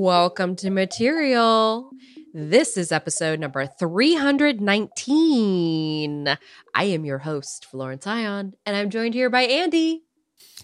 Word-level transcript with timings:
Welcome 0.00 0.56
to 0.56 0.70
Material. 0.70 1.90
This 2.32 2.78
is 2.78 2.90
episode 2.90 3.38
number 3.38 3.66
319. 3.66 6.38
I 6.74 6.84
am 6.84 7.04
your 7.04 7.18
host, 7.18 7.66
Florence 7.66 8.06
Ion, 8.06 8.54
and 8.64 8.74
I'm 8.74 8.88
joined 8.88 9.12
here 9.12 9.28
by 9.28 9.42
Andy. 9.42 10.04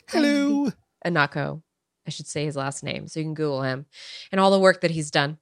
Hello. 0.08 0.72
Ihnatko. 1.04 1.60
I 2.06 2.10
should 2.10 2.26
say 2.26 2.46
his 2.46 2.56
last 2.56 2.82
name 2.82 3.08
so 3.08 3.20
you 3.20 3.26
can 3.26 3.34
Google 3.34 3.60
him 3.60 3.84
and 4.32 4.40
all 4.40 4.50
the 4.50 4.58
work 4.58 4.80
that 4.80 4.90
he's 4.90 5.10
done. 5.10 5.36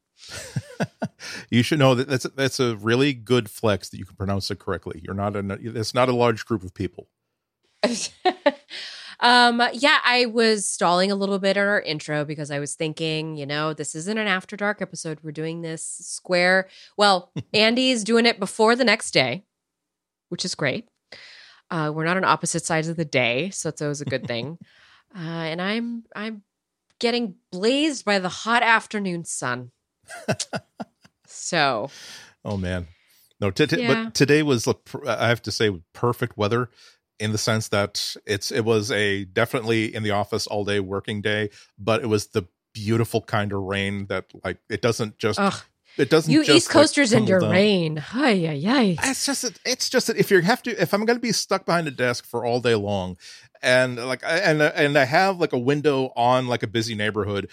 you 1.51 1.63
should 1.63 1.79
know 1.79 1.95
that 1.95 2.09
that's 2.09 2.27
that's 2.35 2.59
a 2.59 2.75
really 2.75 3.15
good 3.15 3.49
flex 3.49 3.91
that 3.91 3.99
you 3.99 4.07
can 4.07 4.17
pronounce 4.17 4.51
it 4.51 4.59
correctly. 4.59 5.03
You're 5.05 5.15
not 5.15 5.37
a 5.37 5.57
it's 5.63 5.95
not 5.95 6.09
a 6.09 6.17
large 6.17 6.47
group 6.47 6.65
of 6.65 6.75
people. 6.75 7.11
um 9.21 9.63
yeah, 9.73 9.99
I 10.05 10.27
was 10.27 10.69
stalling 10.69 11.11
a 11.11 11.17
little 11.17 11.39
bit 11.39 11.57
in 11.57 11.63
our 11.63 11.81
intro 11.81 12.25
because 12.25 12.51
I 12.51 12.59
was 12.59 12.75
thinking, 12.75 13.37
you 13.37 13.47
know, 13.47 13.73
this 13.73 13.95
isn't 13.95 14.19
an 14.19 14.27
after 14.27 14.57
dark 14.57 14.83
episode. 14.83 15.19
We're 15.23 15.33
doing 15.33 15.63
this 15.63 15.85
square. 15.85 16.69
Well, 16.97 17.33
Andy's 17.55 18.05
doing 18.05 18.27
it 18.27 18.39
before 18.39 18.77
the 18.77 18.85
next 18.85 19.13
day, 19.13 19.45
which 20.29 20.45
is 20.45 20.55
great. 20.55 20.89
Uh, 21.71 21.91
we're 21.95 22.05
not 22.05 22.17
on 22.17 22.25
opposite 22.25 22.65
sides 22.65 22.89
of 22.89 22.97
the 22.97 23.05
day, 23.05 23.51
so 23.51 23.69
it's 23.69 23.83
always 23.83 24.01
a 24.01 24.05
good 24.05 24.27
thing. 24.27 24.59
uh, 25.17 25.19
and 25.19 25.61
I'm 25.61 26.05
I'm 26.15 26.43
getting 26.99 27.37
blazed 27.51 28.05
by 28.05 28.19
the 28.19 28.29
hot 28.29 28.63
afternoon 28.63 29.25
sun. 29.25 29.71
so, 31.27 31.91
oh 32.45 32.57
man, 32.57 32.89
no. 33.41 33.51
T- 33.51 33.67
t- 33.67 33.81
yeah. 33.81 34.05
But 34.05 34.15
today 34.15 34.43
was, 34.43 34.69
I 35.07 35.29
have 35.29 35.43
to 35.43 35.51
say, 35.51 35.71
perfect 35.93 36.37
weather 36.37 36.71
in 37.19 37.33
the 37.33 37.39
sense 37.39 37.69
that 37.69 38.17
it's 38.27 38.51
it 38.51 38.65
was 38.65 38.91
a 38.91 39.25
definitely 39.25 39.95
in 39.95 40.03
the 40.03 40.11
office 40.11 40.47
all 40.47 40.65
day 40.65 40.81
working 40.81 41.21
day, 41.21 41.51
but 41.79 42.03
it 42.03 42.07
was 42.07 42.29
the 42.29 42.47
beautiful 42.73 43.23
kind 43.23 43.53
of 43.53 43.61
rain 43.63 44.07
that 44.07 44.27
like 44.43 44.59
it 44.69 44.83
doesn't 44.83 45.19
just 45.19 45.39
Ugh. 45.39 45.55
it 45.97 46.11
doesn't 46.11 46.33
you 46.33 46.43
East 46.43 46.69
Coasters 46.69 47.13
like, 47.13 47.21
and 47.21 47.29
your 47.29 47.41
down. 47.41 47.51
rain. 47.51 47.97
Hi, 47.97 48.31
yeah, 48.31 48.53
yeah. 48.53 48.81
It's 49.05 49.25
just 49.25 49.45
it's 49.65 49.89
just 49.89 50.09
that 50.09 50.17
if 50.17 50.31
you 50.31 50.41
have 50.41 50.63
to 50.65 50.81
if 50.81 50.93
I'm 50.93 51.05
going 51.05 51.17
to 51.17 51.23
be 51.23 51.33
stuck 51.33 51.65
behind 51.65 51.87
a 51.87 51.93
desk 51.93 52.27
for 52.27 52.45
all 52.45 52.61
day 52.61 52.75
long, 52.75 53.17
and 53.63 53.97
like 53.97 54.23
and 54.25 54.61
and 54.61 54.99
I 54.99 55.05
have 55.05 55.39
like 55.39 55.53
a 55.53 55.59
window 55.59 56.13
on 56.17 56.49
like 56.49 56.63
a 56.63 56.69
busy 56.69 56.95
neighborhood, 56.95 57.49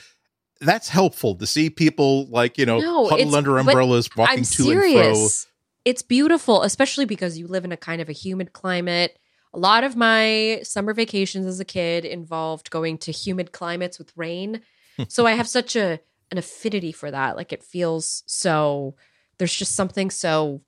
that's 0.59 0.89
helpful 0.89 1.35
to 1.35 1.47
see 1.47 1.69
people 1.69 2.27
like 2.27 2.57
you 2.57 2.65
know 2.65 2.79
no, 2.79 3.07
huddled 3.07 3.35
under 3.35 3.57
umbrellas 3.57 4.09
walking 4.17 4.39
I'm 4.39 4.43
to 4.43 4.63
serious. 4.63 4.97
and 4.97 5.15
fro. 5.17 5.47
It's 5.83 6.03
beautiful, 6.03 6.61
especially 6.61 7.05
because 7.05 7.39
you 7.39 7.47
live 7.47 7.65
in 7.65 7.71
a 7.71 7.77
kind 7.77 8.01
of 8.01 8.09
a 8.09 8.11
humid 8.11 8.53
climate. 8.53 9.17
A 9.53 9.59
lot 9.59 9.83
of 9.83 9.95
my 9.95 10.61
summer 10.63 10.93
vacations 10.93 11.45
as 11.45 11.59
a 11.59 11.65
kid 11.65 12.05
involved 12.05 12.69
going 12.69 12.97
to 12.99 13.11
humid 13.11 13.51
climates 13.51 13.99
with 13.99 14.13
rain. 14.15 14.61
so 15.07 15.25
I 15.25 15.33
have 15.33 15.47
such 15.47 15.75
a 15.75 15.99
an 16.31 16.37
affinity 16.37 16.91
for 16.91 17.11
that. 17.11 17.35
Like 17.35 17.51
it 17.51 17.63
feels 17.63 18.23
so 18.25 18.95
there's 19.37 19.55
just 19.55 19.75
something 19.75 20.09
so 20.09 20.61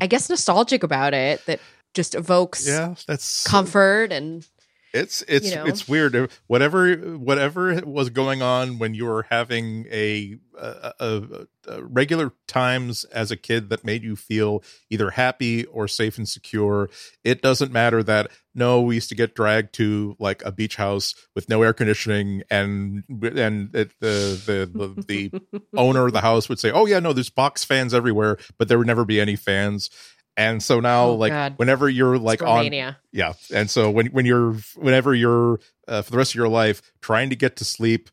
I 0.00 0.06
guess 0.06 0.28
nostalgic 0.30 0.82
about 0.82 1.14
it 1.14 1.44
that 1.46 1.60
just 1.94 2.14
evokes 2.14 2.66
yeah, 2.66 2.94
that's 3.06 3.46
comfort 3.46 4.12
and 4.12 4.46
it's 4.92 5.22
it's 5.26 5.50
you 5.50 5.56
know? 5.56 5.64
it's 5.64 5.88
weird. 5.88 6.30
Whatever 6.46 6.94
whatever 7.16 7.80
was 7.84 8.10
going 8.10 8.42
on 8.42 8.78
when 8.78 8.94
you 8.94 9.06
were 9.06 9.26
having 9.30 9.86
a, 9.90 10.36
a, 10.58 10.92
a, 11.00 11.46
a, 11.66 11.82
regular 11.82 12.32
times 12.46 13.04
as 13.04 13.30
a 13.30 13.36
kid 13.36 13.70
that 13.70 13.84
made 13.84 14.02
you 14.02 14.16
feel 14.16 14.62
either 14.90 15.10
happy 15.10 15.64
or 15.64 15.88
safe 15.88 16.18
and 16.18 16.28
secure. 16.28 16.90
It 17.24 17.40
doesn't 17.40 17.72
matter 17.72 18.02
that 18.02 18.30
no, 18.54 18.82
we 18.82 18.96
used 18.96 19.08
to 19.08 19.14
get 19.14 19.34
dragged 19.34 19.72
to 19.74 20.14
like 20.18 20.44
a 20.44 20.52
beach 20.52 20.76
house 20.76 21.14
with 21.34 21.48
no 21.48 21.62
air 21.62 21.72
conditioning, 21.72 22.42
and 22.50 23.02
and 23.08 23.74
it, 23.74 23.92
the 24.00 24.38
the 24.46 25.02
the, 25.06 25.30
the 25.30 25.62
owner 25.76 26.06
of 26.06 26.12
the 26.12 26.20
house 26.20 26.50
would 26.50 26.60
say, 26.60 26.70
"Oh 26.70 26.84
yeah, 26.84 27.00
no, 27.00 27.14
there's 27.14 27.30
box 27.30 27.64
fans 27.64 27.94
everywhere, 27.94 28.36
but 28.58 28.68
there 28.68 28.76
would 28.76 28.86
never 28.86 29.06
be 29.06 29.20
any 29.20 29.36
fans." 29.36 29.88
And 30.36 30.62
so 30.62 30.80
now 30.80 31.08
oh, 31.08 31.14
like 31.14 31.32
God. 31.32 31.54
whenever 31.56 31.88
you're 31.88 32.18
like 32.18 32.42
on 32.42 32.72
yeah. 33.12 33.34
And 33.52 33.68
so 33.68 33.90
when 33.90 34.06
when 34.06 34.24
you're 34.24 34.54
whenever 34.76 35.14
you're 35.14 35.60
uh, 35.86 36.02
for 36.02 36.10
the 36.10 36.16
rest 36.16 36.32
of 36.32 36.36
your 36.36 36.48
life 36.48 36.80
trying 37.00 37.30
to 37.30 37.36
get 37.36 37.56
to 37.56 37.64
sleep 37.64 38.08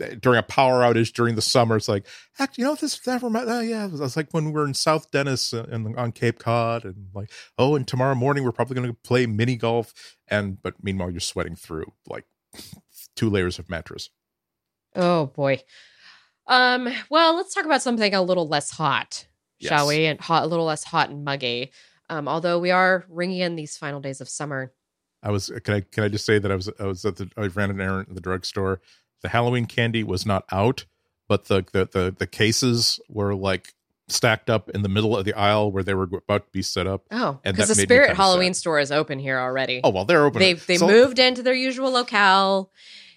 eh, 0.00 0.14
during 0.20 0.38
a 0.38 0.42
power 0.42 0.80
outage 0.80 1.12
during 1.12 1.34
the 1.34 1.42
summer 1.42 1.76
it's 1.76 1.88
like 1.88 2.06
heck 2.34 2.56
you 2.56 2.64
know 2.64 2.74
this 2.74 3.06
never 3.06 3.26
uh, 3.26 3.60
yeah. 3.60 3.86
It 3.86 3.92
was 3.92 4.16
like 4.16 4.32
when 4.32 4.46
we 4.46 4.52
were 4.52 4.64
in 4.64 4.74
south 4.74 5.10
dennis 5.10 5.52
and 5.52 5.96
on 5.96 6.12
cape 6.12 6.38
cod 6.38 6.84
and 6.84 7.08
like 7.14 7.30
oh 7.58 7.74
and 7.74 7.86
tomorrow 7.86 8.14
morning 8.14 8.44
we're 8.44 8.52
probably 8.52 8.76
going 8.76 8.88
to 8.88 8.94
play 8.94 9.26
mini 9.26 9.56
golf. 9.56 10.16
And 10.28 10.62
but 10.62 10.82
meanwhile 10.82 11.10
you're 11.10 11.20
sweating 11.20 11.56
through 11.56 11.92
like 12.06 12.24
two 13.16 13.28
layers 13.28 13.58
of 13.58 13.68
mattress. 13.68 14.08
Oh 14.96 15.26
boy. 15.26 15.60
Um 16.46 16.88
well 17.10 17.36
let's 17.36 17.52
talk 17.54 17.66
about 17.66 17.82
something 17.82 18.14
a 18.14 18.22
little 18.22 18.48
less 18.48 18.70
hot 18.70 19.26
yes. 19.62 19.68
shall 19.68 19.88
we? 19.88 20.06
And 20.06 20.20
hot, 20.20 20.44
a 20.44 20.46
little 20.46 20.64
less 20.64 20.84
hot 20.84 21.10
and 21.10 21.24
muggy. 21.24 21.72
Um, 22.10 22.28
although 22.28 22.58
we 22.58 22.70
are 22.70 23.04
ringing 23.08 23.38
in 23.38 23.56
these 23.56 23.76
final 23.76 24.00
days 24.00 24.20
of 24.20 24.28
summer. 24.28 24.72
I 25.22 25.30
was 25.30 25.50
can 25.62 25.74
I 25.74 25.80
can 25.80 26.04
I 26.04 26.08
just 26.08 26.26
say 26.26 26.38
that 26.38 26.50
I 26.50 26.56
was 26.56 26.68
I 26.78 26.84
was 26.84 27.04
at 27.04 27.16
the 27.16 27.30
I 27.36 27.46
ran 27.46 27.70
an 27.70 27.80
errand 27.80 28.08
in 28.08 28.14
the 28.14 28.20
drugstore. 28.20 28.80
The 29.22 29.28
Halloween 29.28 29.66
candy 29.66 30.02
was 30.02 30.26
not 30.26 30.44
out, 30.50 30.84
but 31.28 31.46
the 31.46 31.64
the 31.72 31.88
the, 31.90 32.14
the 32.18 32.26
cases 32.26 33.00
were 33.08 33.34
like 33.34 33.72
stacked 34.08 34.50
up 34.50 34.68
in 34.70 34.82
the 34.82 34.88
middle 34.88 35.16
of 35.16 35.24
the 35.24 35.32
aisle 35.34 35.70
where 35.70 35.82
they 35.82 35.94
were 35.94 36.08
about 36.12 36.46
to 36.46 36.50
be 36.52 36.62
set 36.62 36.86
up. 36.86 37.04
Oh, 37.10 37.40
because 37.42 37.68
the 37.68 37.74
Spirit 37.74 38.16
Halloween 38.16 38.52
sad. 38.52 38.60
store 38.60 38.80
is 38.80 38.92
open 38.92 39.18
here 39.18 39.38
already. 39.38 39.80
Oh 39.82 39.90
well, 39.90 40.04
they're 40.04 40.24
open. 40.24 40.40
They 40.40 40.54
they 40.54 40.76
so, 40.76 40.86
moved 40.86 41.18
into 41.18 41.42
their 41.42 41.54
usual 41.54 41.92
locale, 41.92 42.70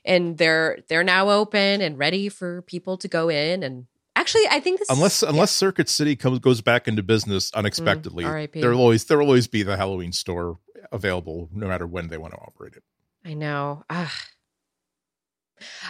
and 0.05 0.37
they're 0.37 0.79
they're 0.87 1.03
now 1.03 1.29
open 1.29 1.81
and 1.81 1.97
ready 1.97 2.29
for 2.29 2.61
people 2.61 2.97
to 2.97 3.07
go 3.07 3.29
in 3.29 3.63
and 3.63 3.87
Actually, 4.25 4.47
I 4.49 4.59
think 4.59 4.79
this 4.79 4.89
unless 4.89 5.21
is, 5.21 5.29
unless 5.29 5.51
yeah. 5.51 5.67
Circuit 5.67 5.87
City 5.87 6.15
comes 6.15 6.39
goes 6.39 6.59
back 6.59 6.87
into 6.87 7.03
business 7.03 7.51
unexpectedly, 7.53 8.23
mm, 8.23 8.51
there'll 8.53 8.79
always 8.79 9.05
there'll 9.05 9.27
always 9.27 9.47
be 9.47 9.61
the 9.61 9.77
Halloween 9.77 10.11
store 10.11 10.57
available 10.91 11.47
no 11.53 11.67
matter 11.67 11.85
when 11.85 12.07
they 12.07 12.17
want 12.17 12.33
to 12.33 12.39
operate 12.39 12.73
it. 12.73 12.81
I 13.23 13.35
know. 13.35 13.83
Ugh. 13.87 14.09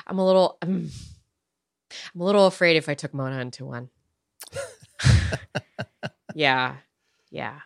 I'm 0.06 0.19
a 0.19 0.25
little 0.25 0.57
I'm, 0.62 0.91
I'm 2.13 2.19
a 2.19 2.25
little 2.25 2.46
afraid 2.46 2.75
if 2.75 2.90
I 2.90 2.94
took 2.94 3.13
Mona 3.13 3.40
into 3.40 3.63
one. 3.63 3.90
yeah. 6.35 6.75
Yeah. 7.31 7.59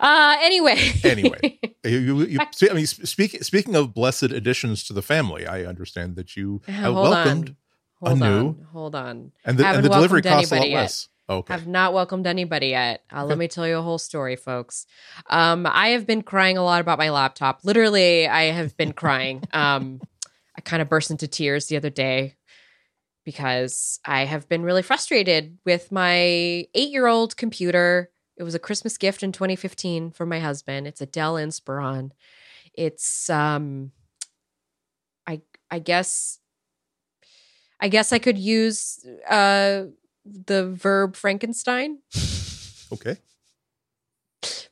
Uh, 0.00 0.36
anyway, 0.42 0.92
anyway, 1.02 1.58
you, 1.84 2.20
you, 2.26 2.38
I 2.70 2.74
mean, 2.74 2.86
speaking 2.86 3.42
speaking 3.42 3.74
of 3.74 3.94
blessed 3.94 4.24
additions 4.24 4.84
to 4.84 4.92
the 4.92 5.02
family, 5.02 5.46
I 5.46 5.64
understand 5.64 6.14
that 6.16 6.36
you 6.36 6.60
uh, 6.68 6.92
welcomed 6.92 7.48
on. 7.48 7.56
Hold 8.00 8.22
on, 8.22 8.66
hold 8.72 8.94
on. 8.94 9.32
And 9.44 9.58
the, 9.58 9.66
and 9.66 9.84
the 9.84 9.88
delivery 9.88 10.22
costs 10.22 10.52
a 10.52 10.56
lot 10.56 10.68
yet. 10.68 10.76
less. 10.76 11.08
Okay. 11.30 11.52
Have 11.52 11.66
not 11.66 11.92
welcomed 11.92 12.26
anybody 12.26 12.68
yet. 12.68 13.02
Uh. 13.12 13.24
Let 13.24 13.36
me 13.36 13.48
tell 13.48 13.66
you 13.68 13.76
a 13.76 13.82
whole 13.82 13.98
story, 13.98 14.36
folks. 14.36 14.86
Um, 15.28 15.66
I 15.66 15.88
have 15.88 16.06
been 16.06 16.22
crying 16.22 16.56
a 16.56 16.64
lot 16.64 16.80
about 16.80 16.98
my 16.98 17.10
laptop. 17.10 17.60
Literally, 17.64 18.26
I 18.26 18.44
have 18.44 18.76
been 18.76 18.92
crying. 18.92 19.42
Um, 19.52 20.00
I 20.56 20.60
kind 20.60 20.82
of 20.82 20.88
burst 20.88 21.12
into 21.12 21.28
tears 21.28 21.66
the 21.66 21.76
other 21.76 21.90
day 21.90 22.34
because 23.24 24.00
I 24.04 24.24
have 24.24 24.48
been 24.48 24.62
really 24.62 24.82
frustrated 24.82 25.58
with 25.64 25.92
my 25.92 26.14
eight 26.16 26.90
year 26.90 27.06
old 27.06 27.36
computer. 27.36 28.10
It 28.36 28.42
was 28.42 28.54
a 28.54 28.58
Christmas 28.58 28.96
gift 28.96 29.22
in 29.22 29.32
2015 29.32 30.10
from 30.12 30.28
my 30.28 30.40
husband. 30.40 30.86
It's 30.86 31.00
a 31.00 31.06
Dell 31.06 31.34
Inspiron. 31.34 32.10
It's 32.74 33.28
um, 33.30 33.92
I 35.26 35.42
I 35.70 35.78
guess 35.78 36.38
I 37.80 37.88
guess 37.88 38.12
I 38.12 38.18
could 38.18 38.38
use 38.38 39.04
uh, 39.28 39.84
the 40.24 40.70
verb 40.70 41.16
Frankenstein. 41.16 41.98
Okay. 42.90 43.18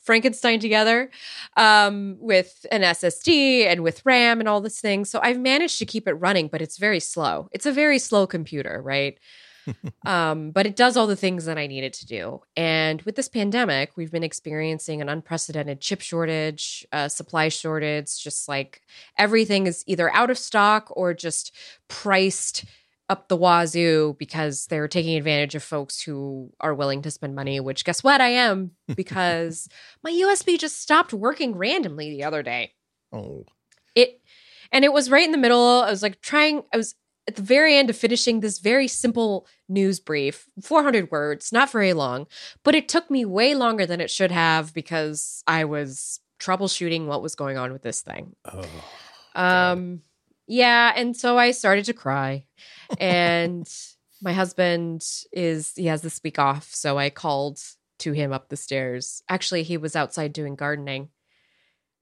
Frankenstein 0.01 0.61
together 0.61 1.11
um, 1.57 2.17
with 2.21 2.65
an 2.71 2.83
SSD 2.83 3.67
and 3.67 3.83
with 3.83 4.07
RAM 4.07 4.39
and 4.41 4.49
all 4.49 4.61
these 4.61 4.81
things. 4.81 5.11
So 5.11 5.19
I've 5.23 5.39
managed 5.39 5.79
to 5.81 5.85
keep 5.85 6.07
it 6.07 6.15
running, 6.15 6.49
but 6.49 6.63
it's 6.63 6.79
very 6.79 7.01
slow. 7.01 7.49
It's 7.53 7.67
a 7.67 7.73
very 7.73 7.99
slow 7.99 8.27
computer, 8.27 8.81
right? 8.83 9.19
um, 10.07 10.53
but 10.53 10.65
it 10.65 10.77
does 10.77 10.97
all 10.97 11.09
the 11.09 11.17
things 11.17 11.45
that 11.47 11.59
I 11.59 11.67
need 11.67 11.83
it 11.83 11.93
to 11.95 12.07
do. 12.07 12.41
And 12.57 13.03
with 13.03 13.17
this 13.17 13.29
pandemic, 13.29 13.97
we've 13.97 14.13
been 14.13 14.23
experiencing 14.23 15.03
an 15.03 15.09
unprecedented 15.09 15.81
chip 15.81 16.01
shortage, 16.01 16.87
uh, 16.93 17.09
supply 17.09 17.49
shortage, 17.49 18.23
just 18.23 18.49
like 18.49 18.83
everything 19.19 19.67
is 19.67 19.83
either 19.87 20.13
out 20.15 20.31
of 20.31 20.39
stock 20.39 20.89
or 20.91 21.15
just 21.15 21.53
priced 21.89 22.65
up 23.09 23.29
the 23.29 23.37
wazoo 23.37 24.17
because 24.19 24.67
they're 24.67 24.89
taking 24.89 25.17
advantage 25.17 25.55
of 25.55 25.63
folks 25.63 26.01
who 26.03 26.51
are 26.61 26.75
willing 26.75 27.03
to 27.03 27.11
spend 27.11 27.35
money, 27.35 27.61
which 27.61 27.85
guess 27.85 28.03
what? 28.03 28.21
I 28.21 28.29
am 28.29 28.73
because 28.97 29.69
my 30.03 30.11
USB 30.11 30.59
just 30.59 30.81
stopped 30.81 31.13
working 31.13 31.57
randomly 31.57 32.11
the 32.11 32.25
other 32.25 32.43
day. 32.43 32.73
Oh. 33.13 33.45
It 33.95 34.21
and 34.73 34.85
it 34.85 34.93
was 34.93 35.11
right 35.11 35.25
in 35.25 35.33
the 35.33 35.39
middle. 35.39 35.83
I 35.83 35.91
was 35.91 36.03
like 36.03 36.21
trying 36.21 36.65
I 36.73 36.77
was 36.77 36.95
at 37.29 37.37
the 37.37 37.43
very 37.43 37.77
end 37.77 37.91
of 37.91 37.97
finishing 37.97 38.41
this 38.41 38.59
very 38.59 38.87
simple 38.87 39.47
news 39.69 39.99
brief, 39.99 40.49
400 40.63 41.11
words, 41.11 41.53
not 41.53 41.71
very 41.71 41.93
long, 41.93 42.27
but 42.63 42.75
it 42.75 42.89
took 42.89 43.11
me 43.11 43.25
way 43.25 43.55
longer 43.55 43.85
than 43.87 44.01
it 44.01 44.11
should 44.11 44.31
have 44.31 44.73
because 44.75 45.43
I 45.47 45.65
was 45.65 46.21
troubleshooting 46.39 47.07
what 47.07 47.23
was 47.23 47.35
going 47.35 47.57
on 47.57 47.73
with 47.73 47.83
this 47.83 48.03
thing. 48.03 48.35
Oh. 48.45 48.65
Um 49.35 50.03
yeah, 50.49 50.93
and 50.95 51.17
so 51.17 51.37
I 51.37 51.51
started 51.51 51.85
to 51.87 51.93
cry. 51.93 52.47
And 52.99 53.69
my 54.23 54.33
husband 54.33 55.03
is 55.33 55.73
he 55.77 55.87
has 55.87 56.03
this 56.03 56.21
week 56.23 56.39
off, 56.39 56.73
so 56.73 56.99
I 56.99 57.11
called 57.11 57.61
to 58.01 58.13
him 58.13 58.33
up 58.33 58.49
the 58.49 58.57
stairs. 58.57 59.23
Actually, 59.29 59.63
he 59.63 59.77
was 59.77 59.97
outside 59.97 60.33
doing 60.33 60.55
gardening. 60.55 61.09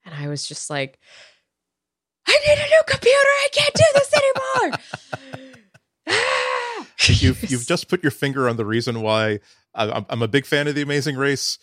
And 0.04 0.14
I 0.14 0.28
was 0.28 0.46
just 0.46 0.68
like, 0.70 0.98
I 2.26 2.38
need 2.46 2.58
a 2.58 2.68
new 2.68 2.82
computer. 2.86 3.16
I 3.16 3.48
can't 3.52 3.74
do 3.74 3.84
this 3.94 4.12
anymore. 4.14 4.78
you've 7.22 7.50
you've 7.50 7.66
just 7.66 7.88
put 7.88 8.02
your 8.02 8.10
finger 8.10 8.48
on 8.48 8.56
the 8.56 8.64
reason 8.64 9.00
why 9.02 9.40
I, 9.74 10.04
I'm 10.08 10.22
a 10.22 10.28
big 10.28 10.46
fan 10.46 10.68
of 10.68 10.74
the 10.74 10.82
Amazing 10.82 11.16
Race. 11.16 11.58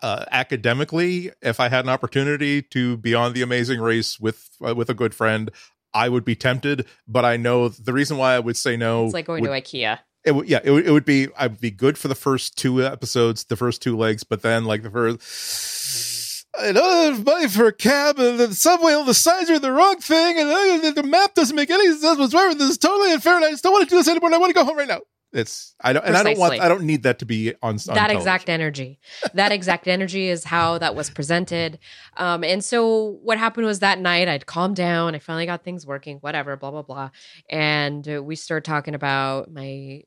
Uh, 0.00 0.24
academically, 0.30 1.30
if 1.42 1.60
I 1.60 1.68
had 1.68 1.84
an 1.84 1.90
opportunity 1.90 2.62
to 2.62 2.96
be 2.96 3.14
on 3.14 3.34
the 3.34 3.42
Amazing 3.42 3.78
Race 3.78 4.18
with 4.18 4.48
uh, 4.66 4.74
with 4.74 4.88
a 4.88 4.94
good 4.94 5.14
friend, 5.14 5.50
I 5.96 6.08
would 6.08 6.24
be 6.24 6.36
tempted. 6.36 6.86
But 7.08 7.24
I 7.24 7.36
know 7.36 7.68
the 7.68 7.92
reason 7.92 8.18
why 8.18 8.34
I 8.34 8.38
would 8.38 8.56
say 8.56 8.76
no. 8.76 9.06
It's 9.06 9.14
like 9.14 9.26
going 9.26 9.42
would, 9.42 9.48
to 9.48 9.54
IKEA. 9.54 9.98
It 10.24 10.34
would, 10.34 10.48
yeah, 10.48 10.60
it 10.62 10.70
would, 10.70 10.86
it 10.86 10.90
would 10.90 11.04
be. 11.04 11.28
I'd 11.38 11.60
be 11.60 11.70
good 11.70 11.96
for 11.96 12.08
the 12.08 12.14
first 12.14 12.58
two 12.58 12.84
episodes, 12.84 13.44
the 13.44 13.56
first 13.56 13.80
two 13.80 13.96
legs, 13.96 14.24
but 14.24 14.42
then 14.42 14.64
like 14.64 14.82
the 14.82 14.90
first. 14.90 16.46
I 16.58 16.72
don't 16.72 17.14
have 17.14 17.24
money 17.24 17.48
for 17.48 17.66
a 17.66 17.72
cab, 17.72 18.18
and 18.18 18.38
the 18.38 18.54
subway, 18.54 18.94
all 18.94 19.04
the 19.04 19.12
signs 19.12 19.50
are 19.50 19.58
the 19.58 19.72
wrong 19.72 19.98
thing, 19.98 20.38
and 20.38 20.48
uh, 20.48 20.90
the 20.90 21.02
map 21.02 21.34
doesn't 21.34 21.54
make 21.54 21.70
any 21.70 21.92
sense 21.92 22.18
whatsoever. 22.18 22.54
This 22.54 22.70
is 22.70 22.78
totally 22.78 23.12
unfair, 23.12 23.36
and 23.36 23.44
I 23.44 23.50
just 23.50 23.62
don't 23.62 23.72
want 23.72 23.84
to 23.84 23.90
do 23.90 23.98
this 23.98 24.08
anymore. 24.08 24.32
I 24.32 24.38
want 24.38 24.50
to 24.50 24.54
go 24.54 24.64
home 24.64 24.78
right 24.78 24.88
now. 24.88 25.00
It's 25.36 25.74
I 25.80 25.92
don't 25.92 26.02
Precisely. 26.02 26.18
and 26.18 26.28
I 26.28 26.32
don't 26.32 26.40
want 26.40 26.60
I 26.60 26.68
don't 26.68 26.82
need 26.84 27.02
that 27.02 27.18
to 27.20 27.26
be 27.26 27.52
on, 27.62 27.70
on 27.70 27.76
that 27.76 27.84
television. 27.86 28.16
exact 28.16 28.48
energy. 28.48 28.98
That 29.34 29.52
exact 29.52 29.86
energy 29.86 30.28
is 30.28 30.44
how 30.44 30.78
that 30.78 30.94
was 30.94 31.10
presented. 31.10 31.78
Um, 32.16 32.42
and 32.42 32.64
so 32.64 33.18
what 33.22 33.38
happened 33.38 33.66
was 33.66 33.80
that 33.80 33.98
night 33.98 34.28
I'd 34.28 34.46
calmed 34.46 34.76
down. 34.76 35.14
I 35.14 35.18
finally 35.18 35.46
got 35.46 35.62
things 35.62 35.86
working. 35.86 36.18
Whatever, 36.18 36.56
blah 36.56 36.70
blah 36.70 36.82
blah. 36.82 37.10
And 37.50 38.08
uh, 38.08 38.22
we 38.22 38.36
started 38.36 38.64
talking 38.64 38.94
about 38.94 39.50
my. 39.52 40.02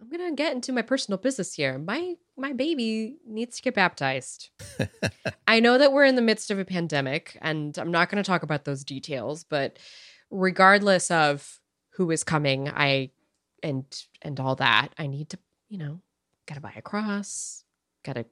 I'm 0.00 0.08
gonna 0.10 0.32
get 0.32 0.54
into 0.54 0.72
my 0.72 0.82
personal 0.82 1.18
business 1.18 1.54
here. 1.54 1.78
My 1.78 2.14
my 2.36 2.52
baby 2.52 3.16
needs 3.26 3.56
to 3.56 3.62
get 3.62 3.74
baptized. 3.74 4.50
I 5.48 5.60
know 5.60 5.76
that 5.76 5.92
we're 5.92 6.04
in 6.04 6.14
the 6.14 6.22
midst 6.22 6.50
of 6.50 6.58
a 6.58 6.64
pandemic, 6.64 7.36
and 7.42 7.76
I'm 7.76 7.90
not 7.90 8.08
going 8.08 8.22
to 8.22 8.26
talk 8.26 8.42
about 8.42 8.64
those 8.64 8.84
details. 8.84 9.44
But 9.44 9.78
regardless 10.30 11.10
of 11.10 11.60
who 11.94 12.10
is 12.12 12.22
coming, 12.22 12.68
I 12.68 13.10
and 13.62 13.84
and 14.22 14.40
all 14.40 14.54
that 14.54 14.88
i 14.98 15.06
need 15.06 15.28
to 15.28 15.38
you 15.68 15.78
know 15.78 16.00
gotta 16.46 16.60
buy 16.60 16.72
a 16.76 16.82
cross 16.82 17.64
gotta 18.04 18.24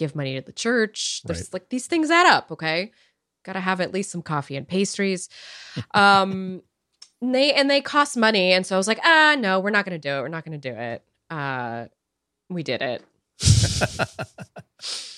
give 0.00 0.16
money 0.16 0.34
to 0.34 0.40
the 0.40 0.52
church. 0.52 1.20
There's 1.24 1.40
right. 1.40 1.52
like 1.52 1.68
these 1.68 1.86
things 1.86 2.10
add 2.10 2.26
up 2.26 2.50
okay? 2.50 2.90
Gotta 3.44 3.60
have 3.60 3.82
at 3.82 3.92
least 3.92 4.10
some 4.10 4.22
coffee 4.22 4.56
and 4.56 4.66
pastries. 4.66 5.28
Um 5.94 6.62
and 7.22 7.34
they 7.34 7.52
and 7.52 7.70
they 7.70 7.82
cost 7.82 8.16
money 8.16 8.52
and 8.52 8.66
so 8.66 8.74
i 8.74 8.78
was 8.78 8.88
like 8.88 8.98
ah 9.04 9.36
no 9.38 9.60
we're 9.60 9.68
not 9.68 9.84
gonna 9.84 9.98
do 9.98 10.08
it 10.08 10.20
we're 10.22 10.28
not 10.28 10.44
gonna 10.44 10.58
do 10.58 10.72
it. 10.72 11.04
Uh 11.28 11.86
we 12.48 12.62
did 12.62 12.80
it 12.82 13.04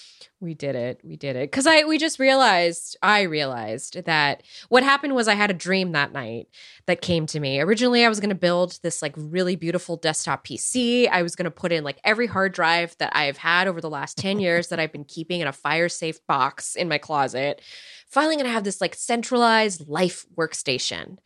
We 0.43 0.55
did 0.55 0.75
it. 0.75 1.01
We 1.05 1.15
did 1.15 1.37
it. 1.37 1.53
Cuz 1.53 1.69
I 1.69 1.85
we 1.85 1.99
just 1.99 2.19
realized 2.19 2.97
I 3.01 3.23
realized 3.23 4.05
that 4.07 4.43
what 4.69 4.83
happened 4.83 5.15
was 5.15 5.29
I 5.29 5.35
had 5.35 5.53
a 5.53 5.55
dream 5.55 5.93
that 5.93 6.13
night 6.13 6.49
that 6.87 7.01
came 7.01 7.27
to 7.27 7.39
me. 7.39 7.61
Originally 7.61 8.05
I 8.05 8.09
was 8.09 8.19
going 8.19 8.29
to 8.31 8.35
build 8.35 8.81
this 8.83 9.03
like 9.03 9.15
really 9.17 9.55
beautiful 9.55 9.97
desktop 9.97 10.45
PC. 10.45 11.09
I 11.09 11.23
was 11.23 11.37
going 11.37 11.45
to 11.45 11.53
put 11.53 11.71
in 11.71 11.85
like 11.85 12.01
every 12.03 12.27
hard 12.27 12.53
drive 12.55 12.97
that 12.99 13.15
I've 13.15 13.37
had 13.37 13.69
over 13.69 13.81
the 13.81 13.89
last 13.89 14.19
10 14.19 14.41
years 14.41 14.67
that 14.69 14.81
I've 14.81 14.91
been 14.91 15.05
keeping 15.05 15.41
in 15.41 15.47
a 15.47 15.53
fire 15.53 15.89
safe 15.89 16.19
box 16.27 16.75
in 16.75 16.89
my 16.89 16.99
closet. 16.99 17.63
Finally 18.09 18.35
going 18.35 18.47
to 18.47 18.53
have 18.53 18.65
this 18.65 18.81
like 18.81 18.97
centralized 18.97 19.87
life 19.87 20.27
workstation. 20.37 21.19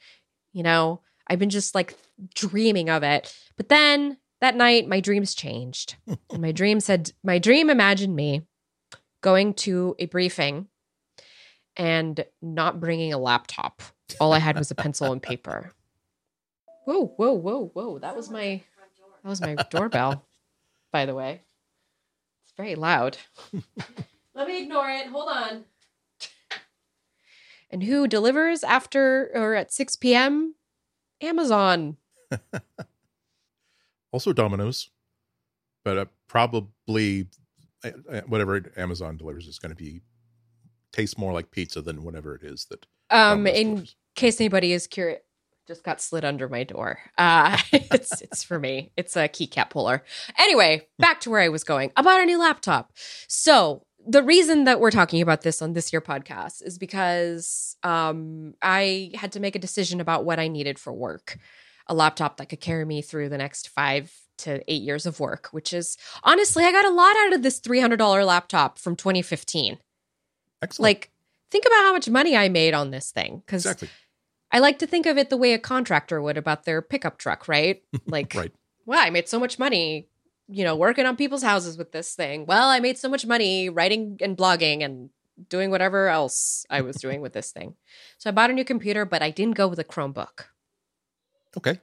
You 0.52 0.62
know, 0.62 1.00
I've 1.26 1.38
been 1.38 1.48
just 1.48 1.74
like 1.74 1.96
dreaming 2.34 2.90
of 2.90 3.02
it. 3.02 3.34
But 3.56 3.70
then 3.70 4.18
that 4.42 4.56
night 4.56 4.86
my 4.86 5.00
dreams 5.00 5.34
changed. 5.34 5.96
and 6.06 6.42
my 6.42 6.52
dream 6.52 6.80
said 6.80 7.12
my 7.24 7.38
dream 7.38 7.70
imagined 7.70 8.14
me 8.14 8.42
going 9.20 9.54
to 9.54 9.94
a 9.98 10.06
briefing 10.06 10.68
and 11.76 12.24
not 12.40 12.80
bringing 12.80 13.12
a 13.12 13.18
laptop. 13.18 13.82
All 14.20 14.32
I 14.32 14.38
had 14.38 14.56
was 14.56 14.70
a 14.70 14.74
pencil 14.74 15.12
and 15.12 15.22
paper. 15.22 15.72
Whoa, 16.84 17.06
whoa, 17.16 17.32
whoa, 17.32 17.70
whoa. 17.74 17.98
That 17.98 18.14
was 18.14 18.30
my 18.30 18.62
that 19.24 19.28
was 19.28 19.40
my 19.40 19.56
doorbell, 19.70 20.24
by 20.92 21.04
the 21.04 21.16
way. 21.16 21.42
It's 22.44 22.52
very 22.56 22.76
loud. 22.76 23.18
Let 24.36 24.46
me 24.46 24.62
ignore 24.62 24.88
it. 24.88 25.08
Hold 25.08 25.28
on. 25.28 25.64
And 27.68 27.82
who 27.82 28.06
delivers 28.06 28.62
after 28.62 29.28
or 29.34 29.56
at 29.56 29.72
6 29.72 29.96
p.m.? 29.96 30.54
Amazon. 31.20 31.96
also 34.12 34.32
Domino's, 34.32 34.90
but 35.84 35.98
uh, 35.98 36.04
probably 36.28 37.26
whatever 38.26 38.72
Amazon 38.76 39.16
delivers 39.16 39.46
is 39.46 39.58
going 39.58 39.70
to 39.70 39.76
be 39.76 40.02
taste 40.92 41.18
more 41.18 41.32
like 41.32 41.50
pizza 41.50 41.82
than 41.82 42.02
whatever 42.02 42.34
it 42.34 42.42
is 42.42 42.66
that. 42.70 42.86
Um, 43.10 43.46
in 43.46 43.68
delivers. 43.68 43.96
case 44.14 44.40
anybody 44.40 44.72
is 44.72 44.86
curious, 44.86 45.20
just 45.66 45.82
got 45.82 46.00
slid 46.00 46.24
under 46.24 46.48
my 46.48 46.64
door. 46.64 46.98
Uh, 47.18 47.58
it's 47.72 48.20
it's 48.22 48.42
for 48.42 48.58
me. 48.58 48.92
It's 48.96 49.16
a 49.16 49.28
keycap 49.28 49.70
puller. 49.70 50.04
Anyway, 50.38 50.88
back 50.98 51.20
to 51.20 51.30
where 51.30 51.40
I 51.40 51.48
was 51.48 51.64
going 51.64 51.92
about 51.96 52.20
a 52.20 52.26
new 52.26 52.38
laptop. 52.38 52.92
So 53.28 53.82
the 54.06 54.22
reason 54.22 54.64
that 54.64 54.78
we're 54.78 54.92
talking 54.92 55.20
about 55.20 55.42
this 55.42 55.60
on 55.60 55.72
this 55.72 55.92
year 55.92 56.00
podcast 56.00 56.62
is 56.64 56.78
because 56.78 57.76
um, 57.82 58.54
I 58.62 59.10
had 59.14 59.32
to 59.32 59.40
make 59.40 59.56
a 59.56 59.60
decision 59.60 60.00
about 60.00 60.24
what 60.24 60.38
I 60.38 60.48
needed 60.48 60.78
for 60.78 60.92
work. 60.92 61.38
A 61.88 61.94
laptop 61.94 62.36
that 62.36 62.48
could 62.48 62.60
carry 62.60 62.84
me 62.84 63.02
through 63.02 63.28
the 63.28 63.38
next 63.38 63.68
five 63.68 64.12
to 64.38 64.62
eight 64.70 64.82
years 64.82 65.06
of 65.06 65.20
work, 65.20 65.48
which 65.50 65.72
is 65.72 65.96
honestly, 66.22 66.64
I 66.64 66.72
got 66.72 66.84
a 66.84 66.90
lot 66.90 67.16
out 67.24 67.32
of 67.32 67.42
this 67.42 67.60
$300 67.60 68.26
laptop 68.26 68.78
from 68.78 68.96
2015. 68.96 69.78
Excellent. 70.62 70.82
Like, 70.82 71.10
think 71.50 71.64
about 71.66 71.82
how 71.82 71.92
much 71.92 72.08
money 72.08 72.36
I 72.36 72.48
made 72.48 72.74
on 72.74 72.90
this 72.90 73.10
thing. 73.10 73.42
Because 73.44 73.64
exactly. 73.64 73.88
I 74.52 74.58
like 74.58 74.78
to 74.80 74.86
think 74.86 75.06
of 75.06 75.18
it 75.18 75.30
the 75.30 75.36
way 75.36 75.52
a 75.52 75.58
contractor 75.58 76.20
would 76.20 76.36
about 76.36 76.64
their 76.64 76.82
pickup 76.82 77.18
truck, 77.18 77.48
right? 77.48 77.82
Like, 78.06 78.34
right. 78.34 78.52
well, 78.84 79.04
I 79.04 79.10
made 79.10 79.28
so 79.28 79.40
much 79.40 79.58
money, 79.58 80.08
you 80.48 80.64
know, 80.64 80.76
working 80.76 81.06
on 81.06 81.16
people's 81.16 81.42
houses 81.42 81.76
with 81.76 81.92
this 81.92 82.14
thing. 82.14 82.46
Well, 82.46 82.68
I 82.68 82.80
made 82.80 82.98
so 82.98 83.08
much 83.08 83.26
money 83.26 83.68
writing 83.68 84.18
and 84.20 84.36
blogging 84.36 84.84
and 84.84 85.10
doing 85.48 85.70
whatever 85.70 86.08
else 86.08 86.64
I 86.70 86.80
was 86.80 86.96
doing 86.96 87.20
with 87.20 87.32
this 87.32 87.52
thing. 87.52 87.74
So 88.18 88.30
I 88.30 88.32
bought 88.32 88.50
a 88.50 88.54
new 88.54 88.64
computer, 88.64 89.04
but 89.04 89.22
I 89.22 89.30
didn't 89.30 89.56
go 89.56 89.68
with 89.68 89.78
a 89.78 89.84
Chromebook. 89.84 90.44
Okay. 91.56 91.80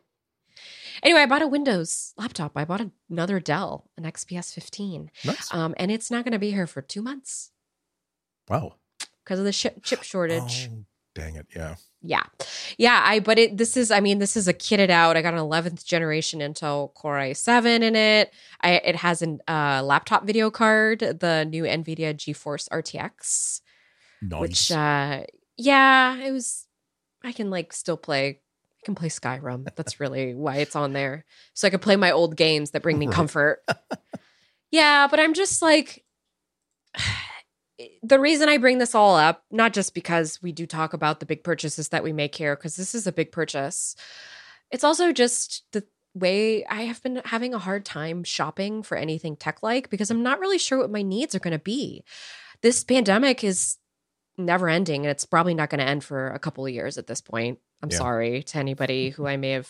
Anyway, 1.04 1.20
I 1.20 1.26
bought 1.26 1.42
a 1.42 1.48
Windows 1.48 2.14
laptop. 2.18 2.54
I 2.56 2.64
bought 2.64 2.82
another 3.10 3.40
Dell, 3.42 3.90
an 3.98 4.06
XPS 4.06 4.54
15. 4.54 5.12
Nice. 5.26 5.54
Um, 5.54 5.76
and 5.78 5.92
it's 5.92 6.10
not 6.10 6.24
going 6.24 6.32
to 6.32 6.40
be 6.40 6.52
here 6.52 6.66
for 6.66 6.82
two 6.82 7.02
months. 7.02 7.52
Wow. 8.48 8.76
Because 9.24 9.40
of 9.40 9.46
the 9.46 9.52
sh- 9.52 9.68
chip 9.84 10.04
shortage. 10.04 10.70
Oh, 10.72 10.86
dang 11.14 11.36
it. 11.36 11.48
Yeah. 11.54 11.76
Yeah. 12.02 12.24
Yeah. 12.78 13.02
I, 13.06 13.20
but 13.20 13.38
it, 13.38 13.58
this 13.58 13.76
is, 13.76 13.92
I 13.92 14.00
mean, 14.00 14.20
this 14.20 14.38
is 14.38 14.48
a 14.48 14.54
kitted 14.54 14.90
out. 14.90 15.18
I 15.18 15.22
got 15.22 15.34
an 15.34 15.42
11th 15.42 15.84
generation 15.86 16.40
Intel 16.40 16.94
Core 16.94 17.18
i7 17.18 17.82
in 17.82 17.96
it. 17.96 18.34
I, 18.62 18.72
it 18.76 18.96
has 18.96 19.22
a 19.22 19.38
uh, 19.52 19.84
laptop 19.84 20.26
video 20.26 20.50
card, 20.50 21.00
the 21.00 21.46
new 21.50 21.64
NVIDIA 21.64 22.14
GeForce 22.14 22.70
RTX. 22.70 23.62
Nice. 24.22 24.40
Which, 24.40 24.72
uh, 24.72 25.24
yeah, 25.58 26.16
it 26.18 26.32
was, 26.32 26.66
I 27.24 27.34
can 27.34 27.50
like 27.50 27.74
still 27.74 27.98
play 27.98 28.40
I 28.84 28.86
can 28.86 28.96
play 28.96 29.08
Skyrim. 29.08 29.74
That's 29.76 30.02
really 30.02 30.34
why 30.34 30.58
it's 30.58 30.76
on 30.76 30.92
there. 30.92 31.24
So 31.54 31.68
I 31.68 31.72
can 31.72 31.80
play 31.80 31.96
my 31.96 32.12
old 32.12 32.36
games 32.36 32.72
that 32.72 32.84
bring 32.84 33.00
me 33.00 33.08
right. 33.08 33.16
comfort. 33.16 33.64
yeah, 34.72 35.08
but 35.10 35.22
I'm 35.22 35.34
just 35.34 35.62
like 35.62 36.04
the 38.04 38.20
reason 38.20 38.50
I 38.50 38.58
bring 38.58 38.80
this 38.80 38.94
all 38.94 39.16
up, 39.16 39.46
not 39.50 39.72
just 39.72 39.94
because 39.94 40.42
we 40.42 40.52
do 40.52 40.66
talk 40.66 40.92
about 40.92 41.22
the 41.22 41.26
big 41.26 41.46
purchases 41.46 41.90
that 41.90 42.04
we 42.04 42.12
make 42.12 42.36
here, 42.36 42.58
because 42.58 42.76
this 42.76 42.94
is 42.94 43.08
a 43.08 43.14
big 43.14 43.32
purchase. 43.32 43.96
It's 44.70 44.84
also 44.84 45.14
just 45.14 45.64
the 45.72 45.86
way 46.14 46.66
I 46.66 46.82
have 46.82 47.02
been 47.02 47.22
having 47.24 47.54
a 47.54 47.60
hard 47.60 47.86
time 47.86 48.26
shopping 48.26 48.84
for 48.84 48.98
anything 48.98 49.38
tech 49.38 49.64
like 49.64 49.90
because 49.90 50.12
I'm 50.12 50.24
not 50.24 50.42
really 50.42 50.60
sure 50.60 50.78
what 50.78 50.92
my 50.92 51.04
needs 51.04 51.34
are 51.36 51.40
going 51.40 51.58
to 51.58 51.60
be. 51.60 52.04
This 52.62 52.84
pandemic 52.84 53.46
is 53.46 53.78
never 54.38 54.68
ending 54.68 55.06
and 55.06 55.12
it's 55.12 55.26
probably 55.26 55.54
not 55.54 55.70
going 55.70 55.80
to 55.80 55.88
end 55.88 56.04
for 56.04 56.28
a 56.28 56.40
couple 56.40 56.66
of 56.66 56.74
years 56.74 56.98
at 56.98 57.08
this 57.08 57.22
point. 57.22 57.60
I'm 57.84 57.92
yeah. 57.92 57.98
sorry 57.98 58.44
to 58.44 58.58
anybody 58.58 59.10
who 59.10 59.28
I 59.28 59.38
may 59.38 59.52
have 59.52 59.70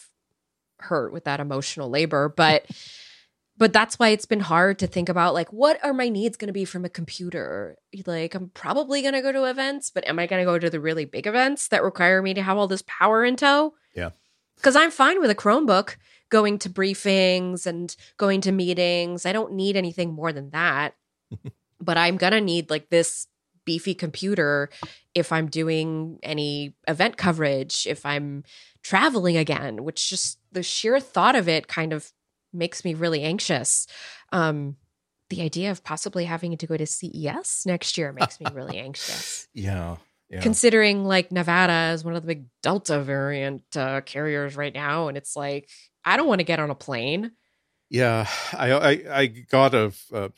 hurt 0.79 1.12
with 1.12 1.25
that 1.25 1.39
emotional 1.39 1.89
labor, 1.89 2.29
but 2.29 2.65
but 3.55 3.72
that's 3.72 4.00
why 4.00 4.10
it's 4.10 4.25
been 4.25 4.39
hard 4.39 4.79
to 4.79 4.88
think 4.88 5.10
about 5.10 5.34
like 5.34 5.51
what 5.51 5.84
are 5.84 5.93
my 5.93 6.10
needs 6.10 6.38
going 6.38 6.48
to 6.48 6.53
be 6.53 6.65
from 6.65 6.86
a 6.86 6.89
computer? 6.89 7.77
Like 8.05 8.36
I'm 8.36 8.50
probably 8.50 9.01
going 9.01 9.13
to 9.13 9.22
go 9.22 9.32
to 9.32 9.46
events, 9.46 9.89
but 9.89 10.08
am 10.08 10.20
I 10.20 10.27
going 10.27 10.41
to 10.41 10.50
go 10.50 10.58
to 10.58 10.70
the 10.70 10.79
really 10.79 11.05
big 11.05 11.27
events 11.27 11.67
that 11.70 11.84
require 11.84 12.22
me 12.22 12.34
to 12.36 12.41
have 12.41 12.58
all 12.58 12.67
this 12.67 12.84
power 12.88 13.25
in 13.25 13.36
tow? 13.36 13.74
Yeah. 13.96 14.12
Cuz 14.62 14.75
I'm 14.75 14.91
fine 14.91 15.20
with 15.20 15.29
a 15.29 15.36
Chromebook 15.36 15.98
going 16.29 16.58
to 16.60 16.70
briefings 16.70 17.65
and 17.67 17.96
going 18.17 18.41
to 18.41 18.51
meetings. 18.51 19.25
I 19.25 19.34
don't 19.34 19.53
need 19.53 19.75
anything 19.75 20.13
more 20.13 20.32
than 20.32 20.50
that. 20.51 20.96
but 21.82 21.98
I'm 21.98 22.17
going 22.17 22.34
to 22.34 22.41
need 22.41 22.70
like 22.70 22.89
this 22.89 23.27
beefy 23.65 23.93
computer 23.93 24.70
if 25.15 25.32
I'm 25.32 25.48
doing 25.48 26.20
any 26.24 26.75
event 26.88 27.17
coverage, 27.17 27.88
if 27.88 28.05
I'm 28.05 28.43
traveling 28.84 29.38
again, 29.38 29.84
which 29.84 30.10
just 30.10 30.39
the 30.51 30.63
sheer 30.63 31.00
thought 31.00 31.36
of 31.36 31.48
it 31.48 31.67
kind 31.67 31.93
of 31.93 32.12
makes 32.51 32.86
me 32.86 32.93
really 32.93 33.24
anxious. 33.24 33.88
Um, 34.32 34.77
the 35.29 35.41
idea 35.41 35.72
of 35.72 35.84
possibly 35.84 36.25
having 36.25 36.55
to 36.58 36.67
go 36.67 36.77
to 36.77 36.86
CES 36.86 37.65
next 37.65 37.98
year 37.98 38.12
makes 38.13 38.39
me 38.39 38.48
really 38.53 38.77
anxious. 38.77 39.48
Yeah. 39.53 39.98
Yeah. 40.29 40.41
Considering 40.41 41.05
like 41.05 41.32
Nevada 41.32 41.93
is 41.93 42.03
one 42.03 42.15
of 42.15 42.24
the 42.24 42.27
big 42.27 42.46
Delta 42.63 43.00
variant 43.01 43.63
uh, 43.77 44.01
carriers 44.01 44.55
right 44.55 44.74
now, 44.74 45.08
and 45.08 45.15
it's 45.15 45.36
like 45.36 45.70
I 46.03 46.17
don't 46.17 46.27
want 46.27 46.39
to 46.39 46.46
get 46.46 46.60
on 46.60 46.72
a 46.72 46.75
plane. 46.75 47.34
Yeah, 47.94 48.28
I 48.54 48.72
I, 48.72 49.20
I 49.20 49.26
got 49.28 49.76
a, 49.76 49.94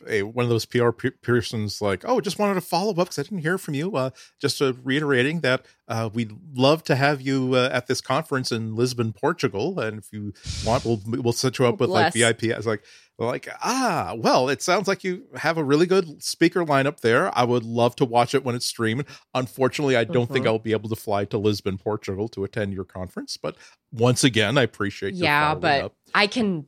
a, 0.05 0.23
one 0.23 0.43
of 0.43 0.49
those 0.49 0.65
PR 0.65 0.89
persons 0.89 1.81
like, 1.81 2.03
oh, 2.05 2.19
just 2.19 2.37
wanted 2.37 2.55
to 2.55 2.61
follow 2.61 2.91
up 2.91 2.97
because 2.97 3.19
I 3.19 3.23
didn't 3.23 3.43
hear 3.43 3.57
from 3.57 3.75
you. 3.75 3.95
Uh, 3.95 4.09
just 4.41 4.61
uh, 4.61 4.73
reiterating 4.83 5.39
that 5.39 5.65
uh, 5.87 6.09
we'd 6.13 6.33
love 6.53 6.83
to 6.83 6.95
have 6.95 7.21
you 7.21 7.53
uh, 7.53 7.69
at 7.71 7.87
this 7.87 8.01
conference 8.01 8.51
in 8.51 8.75
Lisbon, 8.75 9.13
Portugal, 9.13 9.79
and 9.79 9.97
if 9.97 10.11
you 10.11 10.33
want, 10.65 10.83
we'll 10.83 10.99
we'll 11.07 11.31
set 11.31 11.57
you 11.57 11.65
up 11.65 11.79
with 11.79 11.87
Bless. 11.91 12.13
like 12.13 12.37
VIP. 12.37 12.53
I 12.53 12.57
was 12.57 12.67
like, 12.67 12.83
like 13.17 13.47
ah 13.63 14.13
well 14.17 14.49
it 14.49 14.61
sounds 14.61 14.89
like 14.89 15.01
you 15.01 15.23
have 15.35 15.57
a 15.57 15.63
really 15.63 15.85
good 15.85 16.21
speaker 16.21 16.65
lineup 16.65 16.99
there 16.99 17.35
i 17.37 17.45
would 17.45 17.63
love 17.63 17.95
to 17.95 18.03
watch 18.03 18.35
it 18.35 18.43
when 18.43 18.55
it's 18.55 18.65
streamed 18.65 19.05
unfortunately 19.33 19.95
i 19.95 20.03
don't 20.03 20.25
mm-hmm. 20.25 20.33
think 20.33 20.45
i'll 20.45 20.59
be 20.59 20.73
able 20.73 20.89
to 20.89 20.97
fly 20.97 21.23
to 21.23 21.37
lisbon 21.37 21.77
portugal 21.77 22.27
to 22.27 22.43
attend 22.43 22.73
your 22.73 22.83
conference 22.83 23.37
but 23.37 23.55
once 23.93 24.25
again 24.25 24.57
i 24.57 24.63
appreciate 24.63 25.13
yeah 25.13 25.55
but 25.55 25.85
up. 25.85 25.95
i 26.13 26.27
can 26.27 26.65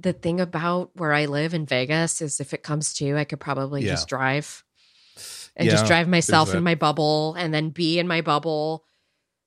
the 0.00 0.12
thing 0.12 0.40
about 0.40 0.90
where 0.94 1.12
i 1.12 1.26
live 1.26 1.54
in 1.54 1.66
vegas 1.66 2.20
is 2.20 2.40
if 2.40 2.54
it 2.54 2.62
comes 2.62 2.94
to 2.94 3.16
i 3.16 3.24
could 3.24 3.40
probably 3.40 3.82
yeah. 3.82 3.90
just 3.90 4.08
drive 4.08 4.64
and 5.56 5.66
yeah, 5.66 5.72
just 5.72 5.86
drive 5.86 6.08
myself 6.08 6.54
in 6.54 6.62
my 6.62 6.76
bubble 6.76 7.34
and 7.34 7.52
then 7.52 7.70
be 7.70 7.98
in 7.98 8.06
my 8.06 8.20
bubble 8.20 8.84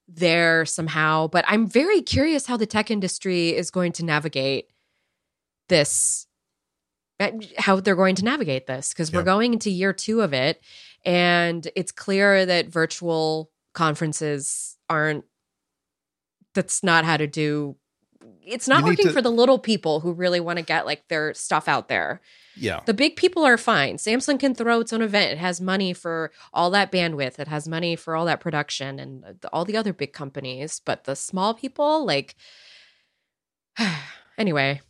there 0.08 0.66
somehow 0.66 1.26
but 1.26 1.44
i'm 1.48 1.66
very 1.66 2.02
curious 2.02 2.46
how 2.46 2.56
the 2.56 2.66
tech 2.66 2.90
industry 2.90 3.56
is 3.56 3.70
going 3.70 3.92
to 3.92 4.04
navigate 4.04 4.66
this 5.68 6.26
uh, 7.22 7.30
how 7.56 7.78
they're 7.78 7.94
going 7.94 8.16
to 8.16 8.24
navigate 8.24 8.66
this 8.66 8.88
because 8.88 9.10
yeah. 9.10 9.18
we're 9.18 9.24
going 9.24 9.52
into 9.52 9.70
year 9.70 9.92
two 9.92 10.22
of 10.22 10.32
it. 10.32 10.60
And 11.04 11.68
it's 11.76 11.92
clear 11.92 12.44
that 12.46 12.66
virtual 12.68 13.50
conferences 13.74 14.76
aren't, 14.88 15.24
that's 16.54 16.82
not 16.82 17.04
how 17.04 17.16
to 17.16 17.28
do. 17.28 17.76
It's 18.44 18.68
not 18.68 18.84
working 18.84 19.06
to, 19.06 19.12
for 19.12 19.22
the 19.22 19.30
little 19.30 19.58
people 19.58 20.00
who 20.00 20.12
really 20.12 20.40
want 20.40 20.58
to 20.58 20.64
get 20.64 20.86
like 20.86 21.08
their 21.08 21.34
stuff 21.34 21.68
out 21.68 21.88
there. 21.88 22.20
Yeah. 22.56 22.80
The 22.84 22.94
big 22.94 23.16
people 23.16 23.44
are 23.44 23.56
fine. 23.56 23.96
Samsung 23.96 24.38
can 24.38 24.54
throw 24.54 24.80
its 24.80 24.92
own 24.92 25.02
event. 25.02 25.32
It 25.32 25.38
has 25.38 25.60
money 25.60 25.92
for 25.92 26.32
all 26.52 26.70
that 26.70 26.92
bandwidth. 26.92 27.38
It 27.38 27.48
has 27.48 27.66
money 27.66 27.96
for 27.96 28.14
all 28.14 28.26
that 28.26 28.40
production 28.40 28.98
and 28.98 29.38
all 29.52 29.64
the 29.64 29.76
other 29.76 29.92
big 29.92 30.12
companies. 30.12 30.80
But 30.84 31.04
the 31.04 31.16
small 31.16 31.54
people, 31.54 32.04
like, 32.04 32.34
anyway, 34.38 34.80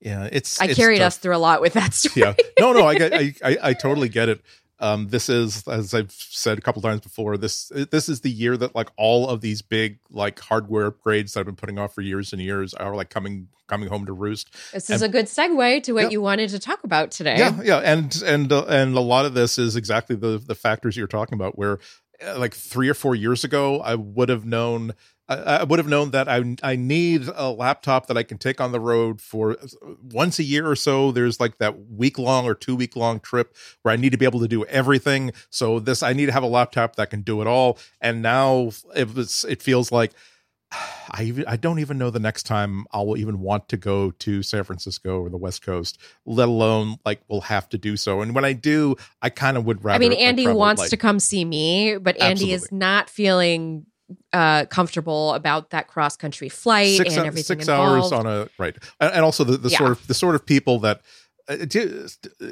yeah, 0.00 0.28
it's. 0.30 0.60
I 0.60 0.66
it's 0.66 0.76
carried 0.76 0.98
tough. 0.98 1.08
us 1.08 1.18
through 1.18 1.36
a 1.36 1.38
lot 1.38 1.60
with 1.60 1.74
that 1.74 1.92
story. 1.94 2.26
Yeah, 2.26 2.34
no, 2.58 2.72
no, 2.72 2.86
I 2.86 2.94
get, 2.96 3.14
I, 3.14 3.34
I, 3.44 3.58
I 3.62 3.72
totally 3.74 4.08
get 4.08 4.28
it. 4.28 4.40
Um, 4.78 5.08
this 5.08 5.28
is, 5.28 5.66
as 5.68 5.94
I've 5.94 6.12
said 6.12 6.58
a 6.58 6.60
couple 6.60 6.82
times 6.82 7.00
before, 7.00 7.36
this 7.36 7.72
this 7.90 8.08
is 8.08 8.20
the 8.20 8.30
year 8.30 8.56
that 8.58 8.74
like 8.74 8.90
all 8.96 9.28
of 9.28 9.40
these 9.40 9.62
big 9.62 9.98
like 10.10 10.38
hardware 10.38 10.90
upgrades 10.90 11.32
that 11.32 11.40
I've 11.40 11.46
been 11.46 11.56
putting 11.56 11.78
off 11.78 11.94
for 11.94 12.02
years 12.02 12.32
and 12.32 12.42
years 12.42 12.74
are 12.74 12.94
like 12.94 13.08
coming 13.08 13.48
coming 13.68 13.88
home 13.88 14.06
to 14.06 14.12
roost. 14.12 14.52
This 14.72 14.90
is 14.90 15.02
and, 15.02 15.10
a 15.10 15.18
good 15.18 15.26
segue 15.26 15.82
to 15.84 15.92
what 15.92 16.04
yeah, 16.04 16.10
you 16.10 16.20
wanted 16.20 16.50
to 16.50 16.58
talk 16.58 16.84
about 16.84 17.10
today. 17.10 17.38
Yeah, 17.38 17.62
yeah, 17.62 17.78
and 17.78 18.22
and 18.24 18.52
uh, 18.52 18.66
and 18.66 18.94
a 18.96 19.00
lot 19.00 19.24
of 19.24 19.34
this 19.34 19.58
is 19.58 19.76
exactly 19.76 20.14
the 20.14 20.38
the 20.38 20.54
factors 20.54 20.96
you're 20.96 21.06
talking 21.06 21.34
about, 21.34 21.56
where 21.56 21.78
uh, 22.24 22.38
like 22.38 22.54
three 22.54 22.88
or 22.88 22.94
four 22.94 23.14
years 23.14 23.44
ago, 23.44 23.80
I 23.80 23.94
would 23.94 24.28
have 24.28 24.44
known 24.44 24.92
I, 25.28 25.64
would 25.64 25.78
have 25.78 25.88
known 25.88 26.10
that 26.12 26.28
I 26.28 26.56
I 26.62 26.76
need 26.76 27.28
a 27.34 27.50
laptop 27.50 28.06
that 28.06 28.16
I 28.16 28.22
can 28.22 28.38
take 28.38 28.60
on 28.60 28.72
the 28.72 28.78
road 28.78 29.20
for 29.20 29.52
uh, 29.52 29.94
once 30.12 30.38
a 30.38 30.44
year 30.44 30.68
or 30.68 30.76
so. 30.76 31.10
There's 31.10 31.40
like 31.40 31.58
that 31.58 31.88
week 31.90 32.18
long 32.18 32.46
or 32.46 32.54
two 32.54 32.76
week 32.76 32.94
long 32.94 33.18
trip 33.20 33.56
where 33.82 33.92
I 33.92 33.96
need 33.96 34.12
to 34.12 34.18
be 34.18 34.24
able 34.24 34.40
to 34.40 34.48
do 34.48 34.64
everything. 34.66 35.32
So 35.50 35.80
this 35.80 36.02
I 36.02 36.12
need 36.12 36.26
to 36.26 36.32
have 36.32 36.44
a 36.44 36.48
laptop 36.48 36.96
that 36.96 37.10
can 37.10 37.22
do 37.22 37.40
it 37.40 37.48
all. 37.48 37.78
And 38.00 38.22
now 38.22 38.70
it 38.94 39.14
was 39.14 39.44
it 39.48 39.62
feels 39.62 39.90
like 39.90 40.12
I 41.10 41.44
I 41.48 41.56
don't 41.56 41.80
even 41.80 41.98
know 41.98 42.10
the 42.10 42.20
next 42.20 42.44
time 42.44 42.86
I'll 42.92 43.16
even 43.16 43.40
want 43.40 43.68
to 43.70 43.76
go 43.76 44.12
to 44.12 44.44
San 44.44 44.62
Francisco 44.62 45.20
or 45.20 45.28
the 45.28 45.36
West 45.36 45.62
Coast, 45.62 45.98
let 46.24 46.48
alone 46.48 46.98
like 47.04 47.20
we'll 47.26 47.40
have 47.42 47.68
to 47.70 47.78
do 47.78 47.96
so. 47.96 48.20
And 48.20 48.32
when 48.32 48.44
I 48.44 48.52
do, 48.52 48.94
I 49.22 49.30
kind 49.30 49.56
of 49.56 49.64
would 49.64 49.84
rather. 49.84 49.96
I 49.96 50.08
mean, 50.08 50.12
Andy 50.12 50.46
like, 50.46 50.56
wants 50.56 50.82
like, 50.82 50.90
to 50.90 50.96
come 50.96 51.18
see 51.18 51.44
me, 51.44 51.96
but 51.98 52.14
Andy 52.20 52.52
absolutely. 52.52 52.54
is 52.54 52.70
not 52.70 53.10
feeling 53.10 53.86
uh, 54.32 54.66
comfortable 54.66 55.34
about 55.34 55.70
that 55.70 55.88
cross 55.88 56.16
country 56.16 56.48
flight 56.48 56.96
six, 56.96 57.16
and 57.16 57.26
everything. 57.26 57.44
Six 57.44 57.68
involved. 57.68 58.12
hours 58.12 58.12
on 58.12 58.26
a 58.26 58.48
right, 58.58 58.76
and, 59.00 59.24
also 59.24 59.44
the, 59.44 59.56
the 59.56 59.70
yeah. 59.70 59.78
sort 59.78 59.90
of 59.92 60.06
the 60.06 60.14
sort 60.14 60.34
of 60.34 60.46
people 60.46 60.80
that. 60.80 61.00
Uh, 61.48 61.64
do, 61.64 62.08
uh, 62.42 62.46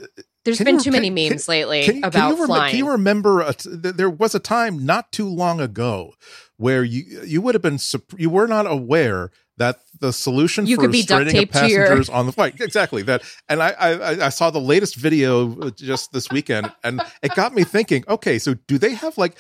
There's 0.45 0.59
been 0.59 0.77
you, 0.77 0.81
too 0.81 0.93
many 0.93 1.11
memes 1.11 1.47
can, 1.47 1.53
lately 1.53 1.85
can, 1.85 2.05
about 2.05 2.31
can 2.31 2.39
you, 2.39 2.47
flying. 2.47 2.71
Can 2.71 2.79
you 2.79 2.91
remember? 2.91 3.41
A, 3.41 3.55
there 3.65 4.11
was 4.11 4.37
a 4.37 4.39
time 4.39 4.87
not 4.87 5.11
too 5.11 5.29
long 5.29 5.61
ago 5.61 6.13
where 6.57 6.85
you 6.85 7.23
you 7.25 7.43
would 7.43 7.55
have 7.55 7.63
been 7.63 7.79
you 8.17 8.31
were 8.31 8.47
not 8.47 8.67
aware 8.67 9.31
that 9.57 9.81
the 10.01 10.13
solution 10.13 10.67
you 10.67 10.77
for 10.77 10.89
restraining 10.89 11.47
passengers 11.47 12.09
your... 12.09 12.17
on 12.17 12.27
the 12.27 12.33
flight 12.33 12.61
exactly 12.61 13.03
that 13.03 13.23
and 13.49 13.63
I, 13.63 13.71
I 13.71 14.27
i 14.27 14.29
saw 14.29 14.51
the 14.51 14.61
latest 14.61 14.97
video 14.97 15.71
just 15.71 16.13
this 16.13 16.31
weekend 16.31 16.73
and 16.83 17.01
it 17.23 17.35
got 17.35 17.55
me 17.55 17.65
thinking 17.65 18.05
okay 18.09 18.39
so 18.39 18.55
do 18.67 18.79
they 18.79 18.95
have 18.95 19.17
like 19.19 19.37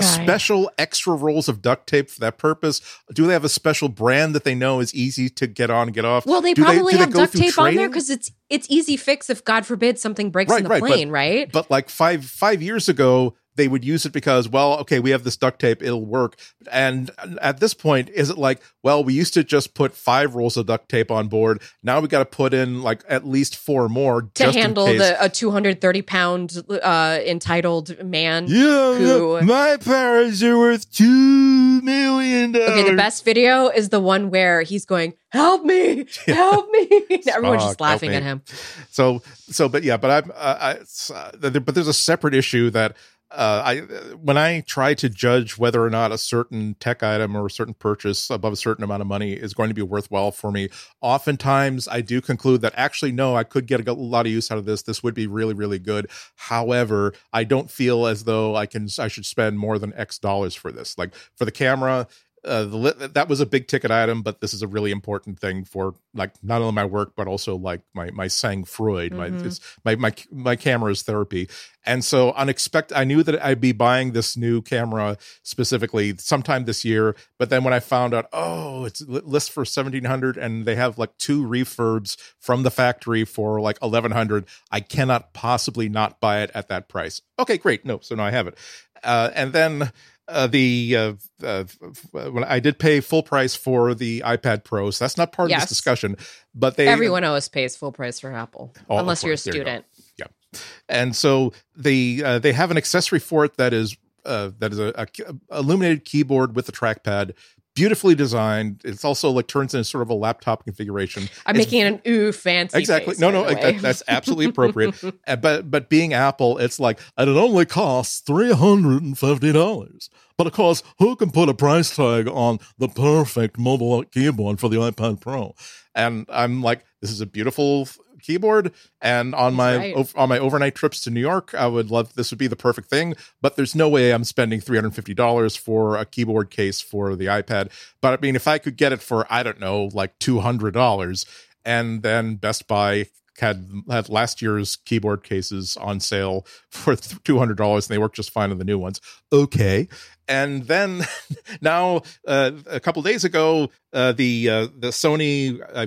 special 0.00 0.70
extra 0.78 1.14
rolls 1.14 1.48
of 1.48 1.62
duct 1.62 1.86
tape 1.86 2.10
for 2.10 2.20
that 2.20 2.38
purpose? 2.38 2.80
Do 3.12 3.26
they 3.26 3.32
have 3.32 3.44
a 3.44 3.48
special 3.48 3.88
brand 3.88 4.34
that 4.34 4.44
they 4.44 4.54
know 4.54 4.80
is 4.80 4.94
easy 4.94 5.28
to 5.30 5.46
get 5.46 5.70
on 5.70 5.88
and 5.88 5.94
get 5.94 6.04
off? 6.04 6.26
Well, 6.26 6.40
they 6.40 6.54
do 6.54 6.62
probably 6.62 6.94
they, 6.94 6.98
have 6.98 7.12
duct 7.12 7.32
tape 7.32 7.52
training? 7.52 7.78
on 7.78 7.82
there 7.82 7.88
because 7.88 8.10
it's 8.10 8.30
it's 8.50 8.66
easy 8.70 8.96
fix 8.96 9.30
if 9.30 9.44
God 9.44 9.66
forbid 9.66 9.98
something 9.98 10.30
breaks 10.30 10.50
right, 10.50 10.58
in 10.58 10.64
the 10.64 10.70
right, 10.70 10.80
plane, 10.80 11.08
but, 11.08 11.14
right? 11.14 11.52
But 11.52 11.70
like 11.70 11.88
five 11.88 12.24
five 12.24 12.62
years 12.62 12.88
ago, 12.88 13.36
they 13.58 13.68
would 13.68 13.84
use 13.84 14.06
it 14.06 14.12
because, 14.12 14.48
well, 14.48 14.78
okay, 14.78 15.00
we 15.00 15.10
have 15.10 15.24
this 15.24 15.36
duct 15.36 15.60
tape, 15.60 15.82
it'll 15.82 16.06
work. 16.06 16.38
And 16.70 17.10
at 17.42 17.60
this 17.60 17.74
point, 17.74 18.08
is 18.08 18.30
it 18.30 18.38
like, 18.38 18.62
well, 18.82 19.02
we 19.02 19.12
used 19.12 19.34
to 19.34 19.44
just 19.44 19.74
put 19.74 19.94
five 19.94 20.34
rolls 20.36 20.56
of 20.56 20.66
duct 20.66 20.88
tape 20.88 21.10
on 21.10 21.28
board. 21.28 21.60
Now 21.82 22.00
we 22.00 22.08
got 22.08 22.20
to 22.20 22.24
put 22.24 22.54
in 22.54 22.82
like 22.82 23.02
at 23.08 23.26
least 23.26 23.56
four 23.56 23.88
more 23.88 24.22
to 24.34 24.52
handle 24.52 24.86
the 24.86 25.16
a 25.22 25.28
230 25.28 26.02
pound 26.02 26.62
uh, 26.70 27.18
entitled 27.26 28.02
man. 28.02 28.46
Yeah, 28.48 28.94
who, 28.94 29.42
my 29.42 29.76
parents 29.76 30.42
are 30.42 30.56
worth 30.56 30.90
two 30.90 31.82
million. 31.82 32.52
dollars. 32.52 32.70
Okay, 32.70 32.90
the 32.90 32.96
best 32.96 33.24
video 33.24 33.68
is 33.68 33.88
the 33.88 34.00
one 34.00 34.30
where 34.30 34.62
he's 34.62 34.84
going, 34.84 35.14
"Help 35.30 35.64
me, 35.64 36.06
help 36.26 36.70
me!" 36.70 36.88
Everyone's 37.26 37.64
just 37.64 37.80
laughing 37.80 38.14
at 38.14 38.22
him. 38.22 38.42
So, 38.90 39.22
so, 39.50 39.68
but 39.68 39.82
yeah, 39.82 39.96
but 39.96 40.10
I'm, 40.24 40.32
uh, 40.34 40.76
I, 40.76 41.14
uh, 41.14 41.60
but 41.60 41.74
there's 41.74 41.88
a 41.88 41.92
separate 41.92 42.34
issue 42.34 42.70
that 42.70 42.96
uh, 43.30 43.62
I 43.64 43.76
when 44.22 44.38
I 44.38 44.60
try 44.60 44.94
to 44.94 45.08
judge 45.08 45.58
whether 45.58 45.84
or 45.84 45.90
not 45.90 46.12
a 46.12 46.18
certain 46.18 46.74
tech 46.80 47.02
item 47.02 47.36
or 47.36 47.46
a 47.46 47.50
certain 47.50 47.74
purchase 47.74 48.30
above 48.30 48.54
a 48.54 48.56
certain 48.56 48.84
amount 48.84 49.02
of 49.02 49.06
money 49.06 49.32
is 49.32 49.52
going 49.52 49.68
to 49.68 49.74
be 49.74 49.82
worthwhile 49.82 50.30
for 50.30 50.50
me, 50.50 50.70
oftentimes 51.02 51.88
I 51.88 52.00
do 52.00 52.22
conclude 52.22 52.62
that 52.62 52.72
actually 52.74 53.12
no, 53.12 53.36
I 53.36 53.44
could 53.44 53.66
get 53.66 53.86
a 53.86 53.92
lot 53.92 54.24
of 54.24 54.32
use 54.32 54.50
out 54.50 54.56
of 54.56 54.64
this. 54.64 54.82
This 54.82 55.02
would 55.02 55.14
be 55.14 55.26
really 55.26 55.54
really 55.54 55.78
good. 55.78 56.10
However, 56.36 57.12
I 57.32 57.44
don't 57.44 57.70
feel 57.70 58.06
as 58.06 58.24
though 58.24 58.56
I 58.56 58.64
can 58.64 58.88
I 58.98 59.08
should 59.08 59.26
spend 59.26 59.58
more 59.58 59.78
than 59.78 59.92
X 59.94 60.18
dollars 60.18 60.54
for 60.54 60.72
this. 60.72 60.96
Like 60.96 61.14
for 61.36 61.44
the 61.44 61.52
camera, 61.52 62.08
uh, 62.44 62.64
the 62.64 63.10
that 63.14 63.28
was 63.28 63.40
a 63.40 63.46
big 63.46 63.66
ticket 63.68 63.90
item, 63.90 64.22
but 64.22 64.40
this 64.40 64.54
is 64.54 64.62
a 64.62 64.66
really 64.66 64.90
important 64.90 65.38
thing 65.38 65.64
for 65.64 65.94
like 66.14 66.32
not 66.42 66.60
only 66.60 66.72
my 66.72 66.84
work 66.84 67.12
but 67.16 67.26
also 67.26 67.56
like 67.56 67.80
my 67.94 68.10
my 68.10 68.28
sang 68.28 68.64
Freud, 68.64 69.12
mm-hmm. 69.12 69.38
my 69.38 69.46
it's 69.46 69.60
my 69.84 69.96
my 69.96 70.12
my 70.30 70.56
camera 70.56 70.90
is 70.90 71.02
therapy, 71.02 71.48
and 71.84 72.04
so 72.04 72.32
unexpected. 72.32 72.96
I 72.96 73.04
knew 73.04 73.22
that 73.22 73.44
I'd 73.44 73.60
be 73.60 73.72
buying 73.72 74.12
this 74.12 74.36
new 74.36 74.62
camera 74.62 75.18
specifically 75.42 76.16
sometime 76.18 76.64
this 76.64 76.84
year, 76.84 77.16
but 77.38 77.50
then 77.50 77.64
when 77.64 77.74
I 77.74 77.80
found 77.80 78.14
out, 78.14 78.26
oh, 78.32 78.84
it's 78.84 79.00
list 79.02 79.50
for 79.50 79.64
seventeen 79.64 80.04
hundred, 80.04 80.36
and 80.36 80.64
they 80.64 80.76
have 80.76 80.98
like 80.98 81.16
two 81.18 81.44
refurbs 81.44 82.16
from 82.38 82.62
the 82.62 82.70
factory 82.70 83.24
for 83.24 83.60
like 83.60 83.78
eleven 83.82 84.12
hundred, 84.12 84.46
I 84.70 84.80
cannot 84.80 85.32
possibly 85.32 85.88
not 85.88 86.20
buy 86.20 86.42
it 86.42 86.50
at 86.54 86.68
that 86.68 86.88
price. 86.88 87.22
Okay, 87.38 87.58
great, 87.58 87.84
no, 87.84 88.00
so 88.00 88.14
now 88.14 88.24
I 88.24 88.30
have 88.30 88.46
it, 88.46 88.56
uh, 89.02 89.30
and 89.34 89.52
then 89.52 89.92
uh, 90.28 90.46
the 90.46 90.96
uh, 90.96 91.12
uh, 91.42 91.64
when 92.12 92.44
I 92.44 92.60
did 92.60 92.78
pay 92.78 93.00
full 93.00 93.22
price 93.22 93.56
for 93.56 93.94
the 93.94 94.20
iPad 94.20 94.64
Pro, 94.64 94.90
so 94.90 95.04
that's 95.04 95.16
not 95.16 95.32
part 95.32 95.50
yes. 95.50 95.58
of 95.58 95.62
this 95.62 95.68
discussion. 95.70 96.16
But 96.54 96.76
they 96.76 96.86
everyone 96.86 97.24
always 97.24 97.48
pays 97.48 97.76
full 97.76 97.92
price 97.92 98.20
for 98.20 98.32
Apple, 98.32 98.74
oh, 98.88 98.98
unless 98.98 99.24
you're 99.24 99.34
a 99.34 99.38
student. 99.38 99.84
You 99.96 100.04
yeah, 100.18 100.60
and 100.88 101.16
so 101.16 101.52
they 101.76 102.22
uh, 102.22 102.38
they 102.38 102.52
have 102.52 102.70
an 102.70 102.76
accessory 102.76 103.20
for 103.20 103.44
it 103.44 103.56
that 103.56 103.72
is 103.72 103.96
uh, 104.24 104.50
that 104.58 104.72
is 104.72 104.78
a, 104.78 104.92
a, 104.96 105.58
illuminated 105.58 106.04
keyboard 106.04 106.54
with 106.54 106.68
a 106.68 106.72
trackpad 106.72 107.32
beautifully 107.78 108.16
designed. 108.16 108.80
It's 108.84 109.04
also 109.04 109.30
like 109.30 109.46
turns 109.46 109.72
into 109.72 109.84
sort 109.84 110.02
of 110.02 110.10
a 110.10 110.14
laptop 110.14 110.64
configuration. 110.64 111.28
I'm 111.46 111.54
it's, 111.54 111.66
making 111.66 111.82
an 111.82 112.02
ooh 112.08 112.32
fancy. 112.32 112.76
Exactly. 112.76 113.14
No, 113.18 113.30
no, 113.30 113.44
that, 113.44 113.80
that's 113.80 114.02
absolutely 114.08 114.46
appropriate. 114.50 115.00
Uh, 115.26 115.36
but 115.36 115.70
but 115.70 115.88
being 115.88 116.12
Apple, 116.12 116.58
it's 116.58 116.80
like 116.80 116.98
and 117.16 117.30
it 117.30 117.36
only 117.36 117.66
costs 117.66 118.18
three 118.20 118.52
hundred 118.52 119.02
and 119.02 119.16
fifty 119.16 119.52
dollars. 119.52 120.10
But 120.36 120.48
of 120.48 120.52
course, 120.52 120.82
who 120.98 121.14
can 121.14 121.30
put 121.30 121.48
a 121.48 121.54
price 121.54 121.94
tag 121.94 122.28
on 122.28 122.58
the 122.78 122.88
perfect 122.88 123.58
mobile 123.58 124.02
keyboard 124.04 124.58
for 124.58 124.68
the 124.68 124.76
iPad 124.76 125.20
Pro? 125.20 125.54
And 125.94 126.26
I'm 126.28 126.62
like, 126.62 126.84
this 127.00 127.10
is 127.10 127.20
a 127.20 127.26
beautiful 127.26 127.88
keyboard 128.22 128.72
and 129.00 129.34
on 129.34 129.54
my 129.54 129.76
right. 129.76 130.12
on 130.16 130.28
my 130.28 130.38
overnight 130.38 130.74
trips 130.74 131.00
to 131.00 131.10
New 131.10 131.20
York 131.20 131.54
I 131.54 131.66
would 131.66 131.90
love 131.90 132.14
this 132.14 132.30
would 132.30 132.38
be 132.38 132.46
the 132.46 132.56
perfect 132.56 132.88
thing 132.88 133.14
but 133.40 133.56
there's 133.56 133.74
no 133.74 133.88
way 133.88 134.12
I'm 134.12 134.24
spending 134.24 134.60
$350 134.60 135.58
for 135.58 135.96
a 135.96 136.04
keyboard 136.04 136.50
case 136.50 136.80
for 136.80 137.16
the 137.16 137.26
iPad 137.26 137.70
but 138.00 138.18
I 138.18 138.20
mean 138.20 138.36
if 138.36 138.48
I 138.48 138.58
could 138.58 138.76
get 138.76 138.92
it 138.92 139.00
for 139.00 139.26
I 139.30 139.42
don't 139.42 139.60
know 139.60 139.90
like 139.92 140.18
$200 140.18 141.26
and 141.64 142.02
then 142.02 142.36
Best 142.36 142.66
Buy 142.66 143.06
had 143.38 143.70
had 143.90 144.08
last 144.08 144.42
year's 144.42 144.76
keyboard 144.76 145.22
cases 145.22 145.76
on 145.76 146.00
sale 146.00 146.46
for 146.70 146.96
two 146.96 147.38
hundred 147.38 147.56
dollars, 147.56 147.88
and 147.88 147.94
they 147.94 147.98
work 147.98 148.14
just 148.14 148.30
fine 148.30 148.50
on 148.50 148.58
the 148.58 148.64
new 148.64 148.78
ones. 148.78 149.00
Okay, 149.32 149.88
and 150.26 150.64
then 150.64 151.02
now 151.60 152.02
uh, 152.26 152.52
a 152.66 152.80
couple 152.80 153.02
days 153.02 153.24
ago, 153.24 153.70
uh, 153.92 154.12
the 154.12 154.48
uh, 154.48 154.66
the 154.76 154.88
Sony 154.88 155.60
uh, 155.72 155.86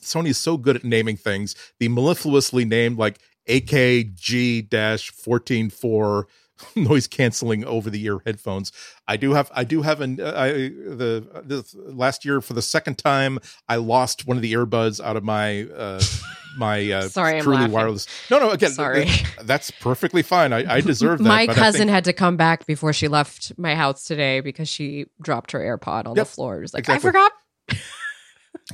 Sony 0.00 0.28
is 0.28 0.38
so 0.38 0.56
good 0.56 0.76
at 0.76 0.84
naming 0.84 1.16
things. 1.16 1.54
The 1.80 1.88
mellifluously 1.88 2.66
named 2.66 2.98
like 2.98 3.18
AKG 3.48 4.68
dash 4.68 5.10
fourteen 5.10 5.70
four 5.70 6.28
noise 6.76 7.06
canceling 7.06 7.64
over 7.64 7.90
the 7.90 8.04
ear 8.04 8.20
headphones. 8.24 8.72
I 9.08 9.16
do 9.16 9.32
have 9.32 9.50
I 9.54 9.64
do 9.64 9.82
have 9.82 10.00
an 10.00 10.20
uh, 10.20 10.32
I 10.36 10.48
the, 10.52 11.42
the 11.44 11.64
last 11.92 12.24
year 12.24 12.40
for 12.40 12.54
the 12.54 12.62
second 12.62 12.98
time 12.98 13.38
I 13.68 13.76
lost 13.76 14.26
one 14.26 14.36
of 14.36 14.42
the 14.42 14.52
earbuds 14.52 15.02
out 15.02 15.16
of 15.16 15.24
my 15.24 15.64
uh 15.64 16.00
my 16.56 16.90
uh 16.92 17.08
sorry 17.08 17.40
truly 17.40 17.68
wireless. 17.68 18.06
No, 18.30 18.38
no, 18.38 18.50
again, 18.50 18.70
sorry. 18.70 19.08
that's 19.42 19.70
perfectly 19.70 20.22
fine. 20.22 20.52
I, 20.52 20.76
I 20.76 20.80
deserve 20.82 21.18
that. 21.18 21.24
my 21.24 21.46
cousin 21.46 21.82
think, 21.82 21.90
had 21.90 22.04
to 22.04 22.12
come 22.12 22.36
back 22.36 22.66
before 22.66 22.92
she 22.92 23.08
left 23.08 23.52
my 23.58 23.74
house 23.74 24.04
today 24.04 24.40
because 24.40 24.68
she 24.68 25.06
dropped 25.20 25.52
her 25.52 25.60
AirPod 25.60 26.06
on 26.06 26.16
yep, 26.16 26.26
the 26.26 26.32
floor. 26.32 26.58
It 26.58 26.62
was 26.62 26.74
like 26.74 26.80
exactly. 26.80 27.08
I 27.08 27.12
forgot 27.12 27.32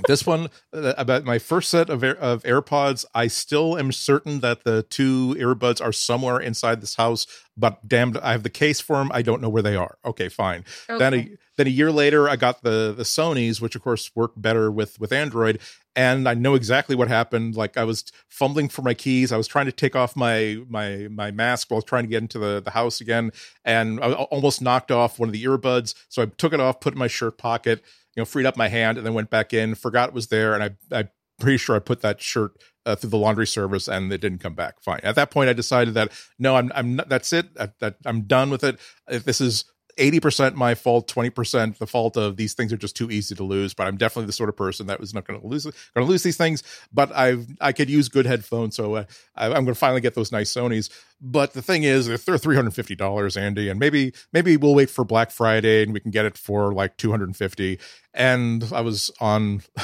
this 0.07 0.27
one 0.27 0.49
uh, 0.73 0.95
about 0.97 1.25
my 1.25 1.39
first 1.39 1.71
set 1.71 1.91
of 1.91 2.03
Air, 2.05 2.17
of 2.17 2.43
AirPods, 2.43 3.05
I 3.15 3.27
still 3.27 3.79
am 3.79 3.93
certain 3.93 4.41
that 4.41 4.65
the 4.65 4.83
two 4.85 5.35
earbuds 5.39 5.83
are 5.83 5.93
somewhere 5.93 6.39
inside 6.39 6.81
this 6.81 6.95
house. 6.97 7.27
But 7.57 7.89
damned, 7.89 8.17
I 8.19 8.33
have 8.33 8.45
the 8.45 8.51
case 8.51 8.81
for 8.81 8.97
them. 8.97 9.11
I 9.13 9.23
don't 9.23 9.43
know 9.43 9.49
where 9.49 9.63
they 9.63 9.75
are. 9.75 9.99
Okay, 10.05 10.29
fine. 10.29 10.65
Okay. 10.89 10.99
Then 10.99 11.15
a 11.15 11.31
then 11.57 11.67
a 11.67 11.71
year 11.71 11.91
later, 11.91 12.29
I 12.29 12.37
got 12.37 12.63
the 12.63 12.95
the 12.97 13.03
Sony's, 13.03 13.61
which 13.61 13.75
of 13.75 13.83
course 13.83 14.13
work 14.15 14.33
better 14.37 14.71
with 14.71 15.01
with 15.01 15.13
Android, 15.13 15.59
and 15.97 16.29
I 16.29 16.35
know 16.35 16.55
exactly 16.55 16.95
what 16.95 17.09
happened. 17.09 17.57
Like 17.57 17.77
I 17.77 17.83
was 17.83 18.05
fumbling 18.29 18.69
for 18.69 18.83
my 18.83 18.95
keys. 18.95 19.33
I 19.33 19.37
was 19.37 19.49
trying 19.49 19.67
to 19.67 19.73
take 19.73 19.97
off 19.97 20.15
my 20.15 20.63
my 20.69 21.09
my 21.11 21.33
mask 21.33 21.73
while 21.73 21.83
trying 21.83 22.05
to 22.05 22.09
get 22.09 22.23
into 22.23 22.39
the 22.39 22.63
the 22.63 22.71
house 22.71 23.01
again, 23.01 23.33
and 23.65 23.99
I 24.01 24.13
almost 24.13 24.63
knocked 24.63 24.93
off 24.93 25.19
one 25.19 25.29
of 25.29 25.33
the 25.33 25.45
earbuds. 25.45 25.95
So 26.09 26.23
I 26.23 26.27
took 26.27 26.53
it 26.53 26.61
off, 26.61 26.79
put 26.79 26.93
it 26.93 26.95
in 26.95 27.01
my 27.01 27.09
shirt 27.09 27.39
pocket 27.39 27.83
you 28.17 28.21
know, 28.21 28.25
freed 28.25 28.47
up 28.47 28.57
my 28.57 28.69
hand 28.69 28.99
and 28.99 29.07
then 29.07 29.15
went 29.15 29.31
back 29.31 29.53
in, 29.53 29.75
forgot 29.75 30.09
it 30.09 30.15
was 30.15 30.29
there, 30.29 30.55
and 30.55 30.63
I 30.63 30.97
I 30.97 31.09
pretty 31.39 31.57
sure 31.57 31.77
I 31.77 31.79
put 31.79 32.01
that 32.01 32.21
shirt 32.21 32.53
uh, 32.85 32.97
through 32.97 33.11
the 33.11 33.17
laundry 33.17 33.47
service 33.47 33.87
and 33.89 34.13
it 34.13 34.21
didn't 34.21 34.39
come 34.39 34.55
back. 34.55 34.81
Fine. 34.81 35.01
At 35.03 35.15
that 35.15 35.31
point, 35.31 35.49
I 35.49 35.53
decided 35.53 35.95
that 35.95 36.13
no, 36.39 36.57
I'm 36.57 36.73
I'm 36.75 36.97
not, 36.97 37.09
that's 37.09 37.33
it. 37.33 37.49
I, 37.59 37.71
that 37.81 37.97
I'm 38.05 38.23
done 38.23 38.51
with 38.51 38.65
it. 38.65 38.79
If 39.09 39.25
this 39.25 39.41
is 39.41 39.65
80% 39.99 40.55
my 40.55 40.75
fault, 40.75 41.13
20% 41.13 41.79
the 41.79 41.87
fault 41.87 42.17
of 42.17 42.37
these 42.37 42.55
things 42.55 42.73
are 42.73 42.77
just 42.77 42.97
too 42.97 43.11
easy 43.11 43.35
to 43.35 43.45
lose. 43.45 43.75
But 43.75 43.87
I'm 43.87 43.97
definitely 43.97 44.27
the 44.27 44.33
sort 44.33 44.49
of 44.49 44.57
person 44.57 44.87
that 44.87 45.01
was 45.01 45.13
not 45.13 45.27
going 45.27 45.41
to 45.41 45.47
lose 45.47 45.65
going 45.65 45.75
to 45.97 46.05
lose 46.05 46.23
these 46.23 46.37
things. 46.37 46.63
But 46.93 47.15
I've 47.15 47.47
I 47.61 47.73
could 47.73 47.91
use 47.91 48.09
good 48.09 48.27
headphones, 48.27 48.77
so 48.77 48.95
uh, 48.95 49.05
I, 49.35 49.47
am 49.47 49.53
going 49.53 49.67
to 49.67 49.75
finally 49.75 50.01
get 50.01 50.15
those 50.15 50.33
nice 50.33 50.53
Sony's. 50.53 50.91
But 51.21 51.53
the 51.53 51.63
thing 51.63 51.83
is, 51.83 52.07
they're 52.07 52.17
$350, 52.17 53.37
Andy, 53.37 53.69
and 53.69 53.81
maybe 53.81 54.13
maybe 54.33 54.57
we'll 54.57 54.75
wait 54.75 54.89
for 54.89 55.05
Black 55.05 55.31
Friday 55.31 55.83
and 55.83 55.93
we 55.93 56.01
can 56.01 56.13
get 56.13 56.25
it 56.25 56.39
for 56.39 56.73
like 56.73 56.97
250. 56.97 57.81
And 58.15 58.65
I 58.73 58.81
was 58.81 59.11
on 59.21 59.63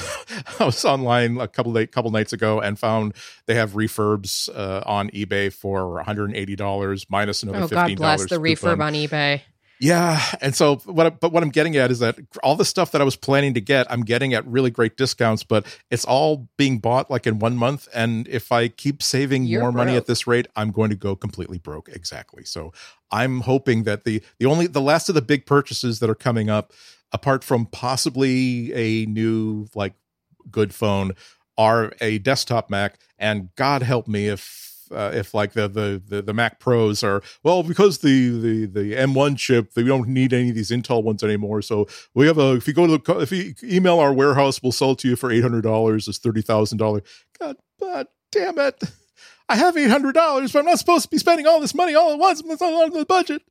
I 0.60 0.64
was 0.64 0.84
online 0.84 1.38
a 1.38 1.48
couple 1.48 1.76
of, 1.76 1.90
couple 1.90 2.10
nights 2.10 2.32
ago 2.32 2.60
and 2.60 2.78
found 2.78 3.14
they 3.46 3.54
have 3.54 3.72
refurbs 3.72 4.48
uh, 4.54 4.82
on 4.86 5.10
eBay 5.10 5.52
for 5.52 6.02
$180 6.04 7.06
minus 7.08 7.42
another 7.42 7.60
$15. 7.60 7.68
Oh 7.68 7.68
God 7.68 7.96
bless 7.96 8.26
the 8.26 8.36
refurb 8.36 8.82
on 8.82 8.94
eBay. 8.94 9.42
Yeah, 9.84 10.22
and 10.40 10.54
so 10.54 10.76
what? 10.86 11.20
But 11.20 11.30
what 11.30 11.42
I'm 11.42 11.50
getting 11.50 11.76
at 11.76 11.90
is 11.90 11.98
that 11.98 12.16
all 12.42 12.56
the 12.56 12.64
stuff 12.64 12.90
that 12.92 13.02
I 13.02 13.04
was 13.04 13.16
planning 13.16 13.52
to 13.52 13.60
get, 13.60 13.86
I'm 13.92 14.00
getting 14.00 14.32
at 14.32 14.46
really 14.46 14.70
great 14.70 14.96
discounts, 14.96 15.42
but 15.42 15.66
it's 15.90 16.06
all 16.06 16.48
being 16.56 16.78
bought 16.78 17.10
like 17.10 17.26
in 17.26 17.38
one 17.38 17.58
month. 17.58 17.86
And 17.92 18.26
if 18.28 18.50
I 18.50 18.68
keep 18.68 19.02
saving 19.02 19.44
You're 19.44 19.60
more 19.60 19.72
broke. 19.72 19.86
money 19.86 19.96
at 19.98 20.06
this 20.06 20.26
rate, 20.26 20.46
I'm 20.56 20.70
going 20.70 20.88
to 20.88 20.96
go 20.96 21.14
completely 21.14 21.58
broke. 21.58 21.90
Exactly. 21.90 22.44
So 22.44 22.72
I'm 23.10 23.42
hoping 23.42 23.82
that 23.82 24.04
the 24.04 24.22
the 24.38 24.46
only 24.46 24.66
the 24.68 24.80
last 24.80 25.10
of 25.10 25.14
the 25.16 25.22
big 25.22 25.44
purchases 25.44 26.00
that 26.00 26.08
are 26.08 26.14
coming 26.14 26.48
up, 26.48 26.72
apart 27.12 27.44
from 27.44 27.66
possibly 27.66 28.72
a 28.72 29.04
new 29.04 29.68
like 29.74 29.92
good 30.50 30.72
phone, 30.74 31.12
are 31.58 31.92
a 32.00 32.16
desktop 32.20 32.70
Mac. 32.70 32.98
And 33.18 33.54
God 33.54 33.82
help 33.82 34.08
me 34.08 34.28
if 34.28 34.73
uh, 34.90 35.10
if 35.14 35.34
like 35.34 35.52
the, 35.52 35.68
the, 35.68 36.02
the 36.06 36.22
the 36.22 36.34
Mac 36.34 36.60
Pros 36.60 37.02
are 37.02 37.22
well 37.42 37.62
because 37.62 37.98
the 37.98 38.28
the 38.40 38.66
the 38.66 38.92
M1 38.94 39.36
chip 39.36 39.70
we 39.76 39.84
don't 39.84 40.08
need 40.08 40.32
any 40.32 40.50
of 40.50 40.54
these 40.54 40.70
Intel 40.70 41.02
ones 41.02 41.22
anymore. 41.22 41.62
So 41.62 41.86
we 42.14 42.26
have 42.26 42.38
a 42.38 42.54
if 42.54 42.66
you 42.68 42.74
go 42.74 42.86
to 42.86 42.98
the 42.98 43.18
if 43.20 43.32
you 43.32 43.54
email 43.62 43.98
our 43.98 44.12
warehouse, 44.12 44.62
we'll 44.62 44.72
sell 44.72 44.92
it 44.92 44.98
to 44.98 45.08
you 45.08 45.16
for 45.16 45.30
eight 45.30 45.42
hundred 45.42 45.62
dollars. 45.62 46.08
It's 46.08 46.18
thirty 46.18 46.42
thousand 46.42 46.78
dollars. 46.78 47.02
God, 47.38 47.56
God 47.80 48.06
damn 48.32 48.58
it! 48.58 48.82
I 49.48 49.56
have 49.56 49.76
eight 49.76 49.90
hundred 49.90 50.14
dollars, 50.14 50.52
but 50.52 50.60
I'm 50.60 50.66
not 50.66 50.78
supposed 50.78 51.04
to 51.04 51.10
be 51.10 51.18
spending 51.18 51.46
all 51.46 51.60
this 51.60 51.74
money 51.74 51.94
all 51.94 52.12
at 52.12 52.18
once. 52.18 52.40
It's 52.44 52.60
not 52.60 52.72
on 52.72 52.90
the 52.90 53.04
budget. 53.04 53.42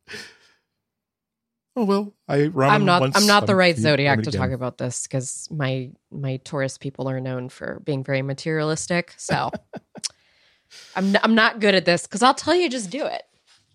Oh 1.75 1.85
well, 1.85 2.13
I 2.27 2.51
I'm 2.55 2.85
not 2.85 3.15
I'm 3.15 3.25
not 3.25 3.47
the 3.47 3.55
right 3.55 3.75
zodiac 3.75 4.21
to 4.23 4.31
talk 4.31 4.51
about 4.51 4.77
this 4.77 5.07
because 5.07 5.47
my 5.49 5.89
my 6.11 6.37
Taurus 6.37 6.77
people 6.77 7.09
are 7.09 7.19
known 7.19 7.49
for 7.49 7.81
being 7.83 8.03
very 8.03 8.21
materialistic. 8.21 9.13
So 9.17 9.49
I'm 10.95 11.15
I'm 11.23 11.36
not 11.36 11.59
good 11.59 11.75
at 11.75 11.86
this 11.86 12.03
because 12.03 12.21
I'll 12.21 12.33
tell 12.33 12.55
you 12.55 12.69
just 12.69 12.89
do 12.89 13.05
it. 13.05 13.23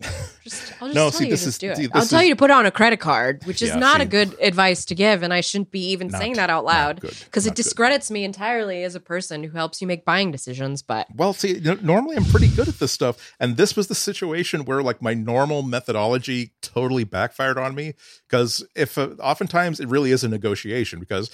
Just, 0.43 0.73
I'll 0.81 0.87
just 0.87 0.95
no, 0.95 1.01
tell 1.09 1.11
see, 1.11 1.25
you 1.25 1.31
just 1.31 1.45
is, 1.45 1.57
do 1.57 1.69
it. 1.69 1.91
I'll 1.93 2.05
tell 2.05 2.21
is, 2.21 2.27
you 2.27 2.33
to 2.33 2.35
put 2.37 2.49
it 2.49 2.53
on 2.53 2.65
a 2.65 2.71
credit 2.71 2.99
card, 2.99 3.43
which 3.43 3.61
is 3.61 3.69
yeah, 3.69 3.77
not 3.77 3.97
see, 3.97 4.03
a 4.03 4.05
good 4.05 4.35
advice 4.39 4.85
to 4.85 4.95
give, 4.95 5.21
and 5.21 5.33
I 5.33 5.41
shouldn't 5.41 5.69
be 5.69 5.91
even 5.91 6.07
not, 6.07 6.19
saying 6.19 6.33
that 6.33 6.49
out 6.49 6.65
loud 6.65 7.01
because 7.01 7.45
it 7.45 7.53
discredits 7.53 8.07
good. 8.07 8.13
me 8.15 8.23
entirely 8.23 8.83
as 8.83 8.95
a 8.95 8.99
person 8.99 9.43
who 9.43 9.51
helps 9.51 9.81
you 9.81 9.85
make 9.85 10.05
buying 10.05 10.31
decisions. 10.31 10.81
But 10.81 11.07
well, 11.13 11.33
see, 11.33 11.59
normally 11.81 12.15
I'm 12.15 12.25
pretty 12.25 12.47
good 12.47 12.67
at 12.67 12.79
this 12.79 12.91
stuff, 12.91 13.35
and 13.39 13.57
this 13.57 13.75
was 13.75 13.87
the 13.87 13.95
situation 13.95 14.65
where 14.65 14.81
like 14.81 15.01
my 15.01 15.13
normal 15.13 15.61
methodology 15.61 16.53
totally 16.61 17.03
backfired 17.03 17.57
on 17.57 17.75
me 17.75 17.93
because 18.27 18.65
if 18.75 18.97
uh, 18.97 19.09
oftentimes 19.19 19.79
it 19.79 19.87
really 19.87 20.11
is 20.11 20.23
a 20.23 20.29
negotiation 20.29 20.99
because 20.99 21.29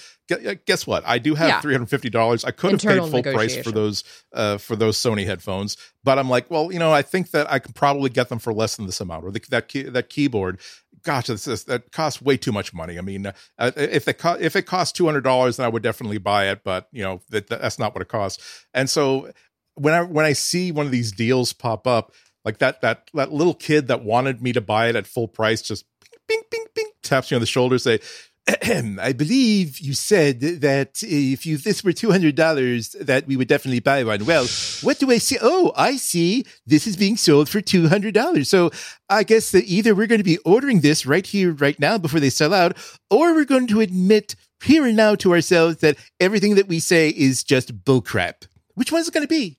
guess 0.66 0.86
what 0.86 1.06
I 1.06 1.18
do 1.18 1.34
have 1.34 1.48
yeah. 1.48 1.60
three 1.60 1.74
hundred 1.74 1.90
fifty 1.90 2.10
dollars 2.10 2.44
I 2.44 2.50
could 2.50 2.72
have 2.72 2.80
paid 2.80 3.10
full 3.10 3.22
price 3.22 3.56
for 3.56 3.70
those 3.70 4.02
uh, 4.32 4.58
for 4.58 4.76
those 4.76 4.96
Sony 4.96 5.26
headphones 5.26 5.76
but 6.04 6.18
I'm 6.18 6.28
like 6.28 6.50
well 6.50 6.72
you 6.72 6.78
know 6.78 6.92
I 6.92 7.02
think 7.02 7.30
that 7.30 7.50
I 7.50 7.58
can 7.58 7.72
probably 7.72 8.10
get 8.10 8.28
them 8.28 8.38
for 8.38 8.52
less 8.56 8.76
than 8.76 8.86
this 8.86 9.00
amount 9.00 9.24
or 9.24 9.30
the, 9.30 9.40
that 9.50 9.68
key, 9.68 9.82
that 9.82 10.08
keyboard 10.08 10.60
gosh 11.02 11.26
this, 11.26 11.44
this, 11.44 11.64
that 11.64 11.92
costs 11.92 12.20
way 12.20 12.36
too 12.36 12.52
much 12.52 12.74
money. 12.74 12.98
I 12.98 13.02
mean 13.02 13.26
uh, 13.58 13.70
if 13.76 14.08
it 14.08 14.18
co- 14.18 14.38
if 14.40 14.56
it 14.56 14.62
costs 14.62 14.92
two 14.92 15.04
hundred 15.04 15.24
dollars 15.24 15.56
then 15.56 15.66
I 15.66 15.68
would 15.68 15.82
definitely 15.82 16.18
buy 16.18 16.50
it 16.50 16.62
but 16.64 16.88
you 16.92 17.02
know 17.02 17.20
that, 17.30 17.48
that's 17.48 17.78
not 17.78 17.94
what 17.94 18.02
it 18.02 18.08
costs. 18.08 18.66
And 18.74 18.90
so 18.90 19.30
when 19.74 19.94
I 19.94 20.02
when 20.02 20.24
I 20.24 20.32
see 20.32 20.72
one 20.72 20.86
of 20.86 20.92
these 20.92 21.12
deals 21.12 21.52
pop 21.52 21.86
up 21.86 22.12
like 22.44 22.58
that 22.58 22.80
that 22.80 23.10
that 23.14 23.32
little 23.32 23.54
kid 23.54 23.88
that 23.88 24.02
wanted 24.02 24.42
me 24.42 24.52
to 24.52 24.60
buy 24.60 24.88
it 24.88 24.96
at 24.96 25.06
full 25.06 25.28
price 25.28 25.62
just 25.62 25.84
bing, 26.26 26.42
bing, 26.50 26.64
bing, 26.74 26.90
taps 27.02 27.30
me 27.30 27.36
on 27.36 27.40
the 27.40 27.46
shoulder, 27.46 27.78
say, 27.78 28.00
I 29.00 29.12
believe 29.12 29.80
you 29.80 29.92
said 29.92 30.38
that 30.40 31.02
if 31.02 31.46
you 31.46 31.56
this 31.56 31.82
were 31.82 31.92
two 31.92 32.12
hundred 32.12 32.36
dollars, 32.36 32.90
that 33.00 33.26
we 33.26 33.36
would 33.36 33.48
definitely 33.48 33.80
buy 33.80 34.04
one. 34.04 34.24
Well, 34.24 34.46
what 34.82 35.00
do 35.00 35.10
I 35.10 35.18
see? 35.18 35.36
Oh, 35.42 35.72
I 35.76 35.96
see. 35.96 36.44
This 36.64 36.86
is 36.86 36.96
being 36.96 37.16
sold 37.16 37.48
for 37.48 37.60
two 37.60 37.88
hundred 37.88 38.14
dollars. 38.14 38.48
So 38.48 38.70
I 39.08 39.24
guess 39.24 39.50
that 39.50 39.64
either 39.64 39.96
we're 39.96 40.06
going 40.06 40.20
to 40.20 40.24
be 40.24 40.38
ordering 40.38 40.80
this 40.80 41.06
right 41.06 41.26
here, 41.26 41.52
right 41.52 41.78
now, 41.80 41.98
before 41.98 42.20
they 42.20 42.30
sell 42.30 42.54
out, 42.54 42.76
or 43.10 43.34
we're 43.34 43.44
going 43.44 43.66
to 43.68 43.80
admit 43.80 44.36
here 44.62 44.86
and 44.86 44.96
now 44.96 45.16
to 45.16 45.32
ourselves 45.32 45.78
that 45.78 45.96
everything 46.20 46.54
that 46.54 46.68
we 46.68 46.78
say 46.78 47.08
is 47.10 47.42
just 47.42 47.84
bullcrap. 47.84 48.46
Which 48.74 48.92
one 48.92 49.00
is 49.00 49.08
it 49.08 49.14
going 49.14 49.26
to 49.26 49.28
be? 49.28 49.58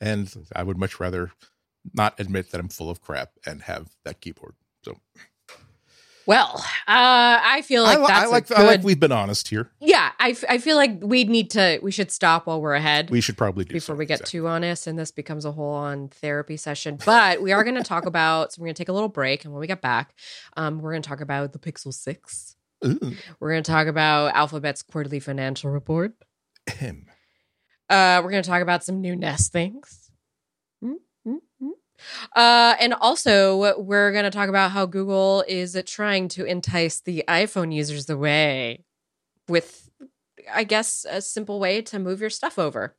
And 0.00 0.32
I 0.54 0.62
would 0.62 0.78
much 0.78 1.00
rather 1.00 1.32
not 1.94 2.18
admit 2.20 2.52
that 2.52 2.60
I'm 2.60 2.68
full 2.68 2.90
of 2.90 3.00
crap 3.00 3.30
and 3.44 3.62
have 3.62 3.88
that 4.04 4.20
keyboard. 4.20 4.54
So. 4.84 4.98
Well, 6.26 6.54
uh, 6.56 6.62
I 6.86 7.62
feel 7.64 7.82
like 7.82 7.98
I, 7.98 8.06
that's 8.06 8.24
I 8.24 8.26
like, 8.26 8.48
good, 8.48 8.56
I 8.58 8.62
like 8.64 8.82
we've 8.82 9.00
been 9.00 9.12
honest 9.12 9.48
here. 9.48 9.70
Yeah, 9.80 10.12
I, 10.20 10.36
I 10.48 10.58
feel 10.58 10.76
like 10.76 10.98
we 11.00 11.24
need 11.24 11.50
to 11.50 11.80
we 11.82 11.90
should 11.90 12.10
stop 12.10 12.46
while 12.46 12.60
we're 12.60 12.74
ahead. 12.74 13.10
We 13.10 13.20
should 13.20 13.36
probably 13.36 13.64
do 13.64 13.72
before 13.72 13.94
so, 13.94 13.98
we 13.98 14.06
get 14.06 14.20
exactly. 14.20 14.40
too 14.40 14.48
honest, 14.48 14.86
and 14.86 14.98
this 14.98 15.10
becomes 15.10 15.44
a 15.44 15.52
whole 15.52 15.74
on 15.74 16.08
therapy 16.08 16.56
session. 16.56 16.98
But 17.04 17.42
we 17.42 17.52
are 17.52 17.64
going 17.64 17.76
to 17.76 17.82
talk 17.82 18.06
about. 18.12 18.52
So 18.52 18.60
we're 18.60 18.66
going 18.66 18.74
to 18.74 18.80
take 18.80 18.88
a 18.88 18.92
little 18.92 19.08
break, 19.08 19.44
and 19.44 19.52
when 19.52 19.60
we 19.60 19.66
get 19.66 19.80
back, 19.80 20.14
um, 20.56 20.80
we're 20.80 20.92
going 20.92 21.02
to 21.02 21.08
talk 21.08 21.20
about 21.20 21.52
the 21.52 21.58
Pixel 21.58 21.92
Six 21.92 22.56
Ooh. 22.84 23.14
We're 23.38 23.50
going 23.50 23.62
to 23.62 23.70
talk 23.70 23.86
about 23.86 24.34
Alphabet's 24.34 24.82
quarterly 24.82 25.20
financial 25.20 25.70
report. 25.70 26.14
Uh, 27.88 28.22
we're 28.24 28.30
going 28.30 28.42
to 28.42 28.48
talk 28.48 28.62
about 28.62 28.82
some 28.82 29.00
new 29.00 29.14
Nest 29.14 29.52
things. 29.52 30.01
Uh, 32.34 32.74
and 32.80 32.94
also, 32.94 33.78
we're 33.78 34.12
going 34.12 34.24
to 34.24 34.30
talk 34.30 34.48
about 34.48 34.70
how 34.70 34.86
Google 34.86 35.44
is 35.46 35.76
trying 35.86 36.28
to 36.28 36.44
entice 36.44 37.00
the 37.00 37.24
iPhone 37.28 37.74
users 37.74 38.08
away 38.08 38.84
with, 39.48 39.90
I 40.52 40.64
guess, 40.64 41.06
a 41.08 41.20
simple 41.20 41.60
way 41.60 41.82
to 41.82 41.98
move 41.98 42.20
your 42.20 42.30
stuff 42.30 42.58
over. 42.58 42.96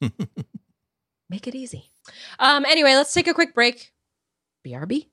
Make 1.30 1.46
it 1.46 1.54
easy. 1.54 1.90
Um, 2.38 2.64
anyway, 2.64 2.94
let's 2.94 3.14
take 3.14 3.28
a 3.28 3.34
quick 3.34 3.54
break. 3.54 3.92
BRB. 4.66 5.06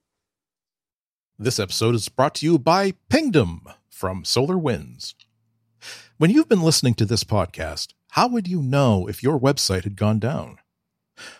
This 1.39 1.59
episode 1.59 1.95
is 1.95 2.09
brought 2.09 2.35
to 2.35 2.45
you 2.45 2.57
by 2.57 2.93
Pingdom 3.09 3.67
from 3.89 4.23
SolarWinds. 4.23 5.13
When 6.17 6.31
you've 6.31 6.49
been 6.49 6.63
listening 6.63 6.95
to 6.95 7.05
this 7.05 7.23
podcast, 7.23 7.93
how 8.11 8.27
would 8.27 8.47
you 8.47 8.61
know 8.63 9.07
if 9.07 9.21
your 9.21 9.39
website 9.39 9.83
had 9.83 9.95
gone 9.95 10.17
down? 10.17 10.57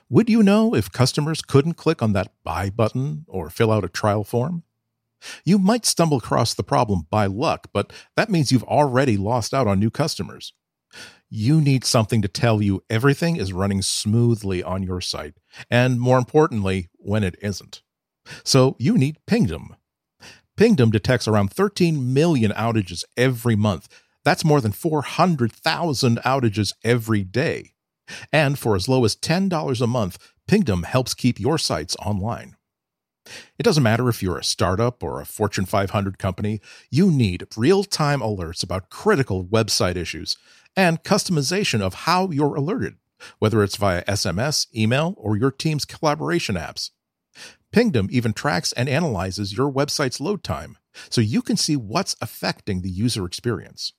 Would 0.10 0.30
you 0.30 0.44
know 0.44 0.74
if 0.74 0.92
customers 0.92 1.42
couldn't 1.42 1.76
click 1.76 2.02
on 2.02 2.14
that 2.14 2.32
buy 2.44 2.70
button 2.70 3.26
or 3.28 3.50
fill 3.50 3.72
out 3.72 3.84
a 3.84 3.90
trial 3.90 4.24
form? 4.24 4.64
You 5.44 5.58
might 5.58 5.86
stumble 5.86 6.18
across 6.18 6.54
the 6.54 6.64
problem 6.64 7.08
by 7.10 7.26
luck, 7.26 7.70
but 7.74 7.92
that 8.16 8.30
means 8.30 8.52
you've 8.52 8.64
already 8.64 9.18
lost 9.18 9.54
out 9.54 9.68
on 9.68 9.80
new 9.80 9.90
customers. 9.90 10.54
You 11.30 11.60
need 11.60 11.84
something 11.84 12.22
to 12.22 12.28
tell 12.28 12.62
you 12.62 12.84
everything 12.90 13.36
is 13.36 13.52
running 13.52 13.82
smoothly 13.82 14.64
on 14.64 14.84
your 14.84 15.02
site, 15.02 15.36
and 15.70 16.00
more 16.00 16.18
importantly, 16.18 16.90
when 16.94 17.24
it 17.24 17.36
isn't. 17.42 17.82
So 18.44 18.76
you 18.80 18.98
need 18.98 19.18
Pingdom. 19.26 19.76
Pingdom 20.56 20.90
detects 20.90 21.28
around 21.28 21.52
13 21.52 22.14
million 22.14 22.52
outages 22.52 23.04
every 23.16 23.56
month. 23.56 23.88
That's 24.24 24.46
more 24.46 24.60
than 24.62 24.72
400,000 24.72 26.20
outages 26.20 26.74
every 26.84 27.24
day. 27.24 27.74
And 28.32 28.58
for 28.58 28.76
as 28.76 28.88
low 28.88 29.06
as 29.06 29.16
$10 29.16 29.82
a 29.82 29.88
month, 29.88 30.18
Pingdom 30.48 30.84
helps 30.84 31.14
keep 31.14 31.40
your 31.40 31.58
sites 31.58 31.96
online. 31.98 32.56
It 33.60 33.64
doesn't 33.64 33.84
matter 33.84 34.08
if 34.08 34.24
you're 34.24 34.38
a 34.38 34.44
startup 34.44 35.04
or 35.04 35.20
a 35.20 35.26
Fortune 35.26 35.66
500 35.66 36.18
company, 36.18 36.62
you 36.90 37.12
need 37.12 37.48
real 37.58 37.84
time 37.84 38.22
alerts 38.22 38.64
about 38.64 38.90
critical 38.90 39.44
website 39.44 39.96
issues 39.96 40.38
and 40.76 41.04
customization 41.04 41.82
of 41.82 41.94
how 41.94 42.30
you're 42.32 42.56
alerted, 42.56 42.96
whether 43.40 43.64
it's 43.64 43.76
via 43.76 44.04
SMS, 44.06 44.68
email, 44.76 45.16
or 45.18 45.36
your 45.36 45.52
team's 45.52 45.86
collaboration 45.86 46.56
apps. 46.56 46.92
Pingdom 47.72 48.08
even 48.12 48.34
tracks 48.34 48.72
and 48.74 48.88
analyzes 48.88 49.58
your 49.58 49.72
website's 49.72 50.22
load 50.22 50.44
time 50.44 50.78
so 51.10 51.22
you 51.22 51.42
can 51.42 51.58
see 51.58 51.76
what's 51.76 52.16
affecting 52.22 52.82
the 52.82 52.90
user 52.90 53.26
experience. 53.26 53.94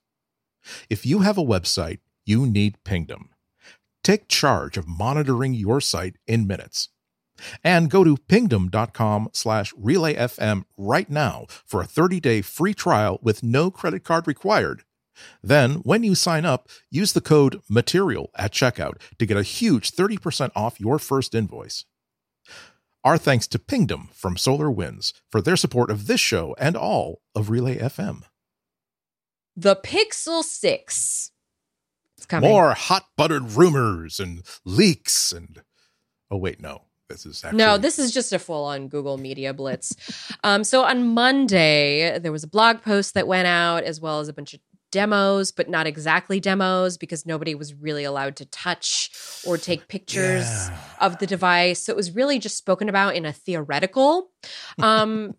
If 0.89 1.05
you 1.05 1.21
have 1.21 1.39
a 1.39 1.45
website, 1.45 1.99
you 2.25 2.47
need 2.47 2.83
Pingdom. 2.85 3.31
Take 4.09 4.27
charge 4.27 4.79
of 4.79 4.89
monitoring 4.89 5.53
your 5.53 5.83
site 5.83 6.17
in 6.27 6.47
minutes. 6.47 6.89
And 7.63 7.91
go 7.91 8.05
to 8.05 8.17
pingdom.com 8.17 9.29
slash 9.35 9.75
relayfm 9.75 10.63
right 10.79 11.11
now 11.11 11.45
for 11.67 11.83
a 11.83 11.87
30-day 11.87 12.41
free 12.41 12.73
trial 12.73 13.19
with 13.21 13.43
no 13.43 13.71
credit 13.71 14.05
card 14.05 14.27
required. 14.27 14.85
Then, 15.43 15.83
when 15.83 16.05
you 16.05 16.15
sign 16.15 16.47
up, 16.47 16.71
use 16.91 17.13
the 17.13 17.21
code 17.21 17.61
MATERIAL 17.69 18.31
at 18.35 18.55
checkout 18.55 18.99
to 19.19 19.27
get 19.27 19.37
a 19.37 19.43
huge 19.43 19.93
30% 19.93 20.53
off 20.57 20.81
your 20.81 20.99
first 20.99 21.35
invoice. 21.35 21.85
Our 23.05 23.19
thanks 23.19 23.47
to 23.49 23.59
Pingdom 23.59 24.09
from 24.15 24.37
SolarWinds 24.37 25.13
for 25.31 25.43
their 25.43 25.57
support 25.57 25.91
of 25.91 26.07
this 26.07 26.21
show 26.21 26.57
and 26.59 26.79
all 26.79 27.21
of 27.35 27.51
Relay 27.51 27.77
FM. 27.77 28.23
The 29.55 29.77
Pixel 29.77 30.43
6 30.43 31.31
coming. 31.31 31.38
More 32.33 32.73
hot 32.75 33.07
buttered 33.17 33.53
rumors 33.53 34.21
and 34.21 34.43
leaks 34.65 35.33
and 35.33 35.63
oh 36.31 36.37
wait, 36.37 36.61
no. 36.61 36.83
This 37.09 37.25
is 37.25 37.43
actually- 37.43 37.57
no, 37.57 37.79
this 37.79 37.99
is 37.99 38.13
just 38.13 38.35
a 38.35 38.39
full 38.39 38.65
on 38.65 38.89
Google 38.89 39.17
Media 39.17 39.55
Blitz. 39.55 39.97
um, 40.45 40.63
so 40.63 40.85
on 40.85 41.15
Monday, 41.15 42.19
there 42.19 42.33
was 42.33 42.45
a 42.45 42.49
blog 42.49 42.83
post 42.83 43.15
that 43.15 43.27
went 43.27 43.49
out 43.49 43.85
as 43.85 43.99
well 43.99 44.21
as 44.21 44.29
a 44.29 44.33
bunch 44.35 44.53
of 44.53 44.61
demos, 44.91 45.53
but 45.53 45.69
not 45.69 45.87
exactly 45.87 46.41
demos 46.41 46.97
because 46.97 47.27
nobody 47.27 47.55
was 47.55 47.75
really 47.75 48.05
allowed 48.05 48.37
to 48.37 48.47
touch 48.47 49.11
or 49.47 49.59
take 49.59 49.89
pictures 49.89 50.45
yeah. 50.45 50.79
of 51.01 51.19
the 51.19 51.27
device. 51.27 51.83
So 51.83 51.93
it 51.93 51.97
was 51.97 52.15
really 52.15 52.39
just 52.39 52.57
spoken 52.57 52.89
about 52.89 53.15
in 53.15 53.25
a 53.25 53.33
theoretical. 53.33 54.31
Um, 54.79 55.35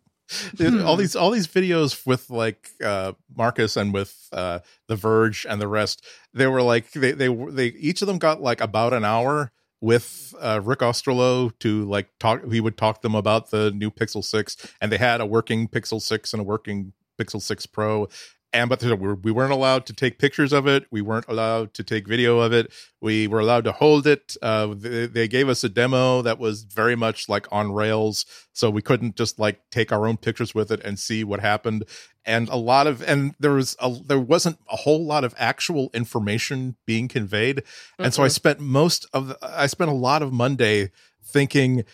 hmm. 0.58 0.86
all 0.86 0.96
these 0.96 1.16
all 1.16 1.32
these 1.32 1.48
videos 1.48 2.06
with 2.06 2.30
like 2.30 2.70
uh 2.84 3.14
Marques 3.36 3.78
and 3.78 3.94
with 3.94 4.30
uh 4.32 4.60
The 4.88 4.96
Verge 4.96 5.46
and 5.50 5.62
the 5.62 5.68
rest, 5.68 6.06
they 6.34 6.48
were 6.48 6.62
like 6.62 6.92
they 6.92 7.12
they 7.12 7.28
they 7.28 7.68
each 7.68 8.02
of 8.02 8.08
them 8.08 8.18
got 8.18 8.42
like 8.42 8.62
about 8.62 8.94
an 8.94 9.06
hour 9.06 9.52
with 9.82 10.36
uh, 10.40 10.60
Rick 10.64 10.80
Osterloh 10.80 11.58
to 11.60 11.86
like 11.86 12.10
talk. 12.20 12.46
He 12.52 12.60
would 12.60 12.78
talk 12.78 13.02
them 13.02 13.16
about 13.16 13.52
the 13.52 13.72
new 13.72 13.90
Pixel 13.92 14.24
Six, 14.24 14.58
and 14.82 14.92
they 14.92 14.98
had 14.98 15.22
a 15.22 15.26
working 15.26 15.68
Pixel 15.68 16.02
Six 16.02 16.34
and 16.34 16.42
a 16.42 16.44
working 16.44 16.94
Pixel 17.20 17.42
Six 17.42 17.66
Pro, 17.66 18.08
and 18.52 18.70
but 18.70 18.82
we 19.22 19.32
weren't 19.32 19.52
allowed 19.52 19.86
to 19.86 19.94
take 19.94 20.18
pictures 20.18 20.52
of 20.52 20.68
it. 20.68 20.86
We 20.90 21.02
weren't 21.02 21.28
allowed 21.28 21.74
to 21.76 21.84
take 21.84 22.08
video 22.08 22.40
of 22.40 22.52
it. 22.52 22.72
We 23.00 23.28
were 23.28 23.40
allowed 23.40 23.66
to 23.66 23.72
hold 23.72 24.08
it. 24.08 24.36
Uh, 24.42 24.74
they, 24.76 25.06
they, 25.06 25.28
gave 25.28 25.50
us 25.50 25.64
a 25.64 25.70
demo 25.70 26.24
that 26.24 26.40
was 26.40 26.64
very 26.64 26.96
much 26.96 27.30
like 27.30 27.48
on 27.52 27.72
rails, 27.72 28.26
so 28.54 28.70
we 28.70 28.82
couldn't 28.82 29.16
just 29.16 29.38
like 29.38 29.60
take 29.70 29.92
our 29.92 30.08
own 30.08 30.18
pictures 30.18 30.56
with 30.56 30.72
it 30.72 30.82
and 30.84 30.98
see 30.98 31.24
what 31.24 31.40
happened. 31.40 31.86
And 32.26 32.50
a 32.50 32.56
lot 32.56 32.88
of 32.88 33.04
and 33.04 33.36
there 33.40 33.54
was 33.54 33.76
a, 33.80 33.96
there 34.06 34.20
wasn't 34.20 34.58
a 34.70 34.78
whole 34.78 35.06
lot 35.06 35.24
of 35.24 35.36
actual 35.38 35.92
information 35.94 36.76
being 36.88 37.08
conveyed. 37.08 37.58
Mm-hmm. 37.58 38.06
And 38.06 38.14
so 38.14 38.24
I 38.24 38.30
spent 38.30 38.60
most 38.60 39.06
of 39.14 39.28
the, 39.28 39.38
I 39.42 39.68
spent 39.68 39.92
a 39.92 39.96
lot 39.96 40.24
of 40.24 40.34
Monday 40.34 40.92
thinking 41.24 41.86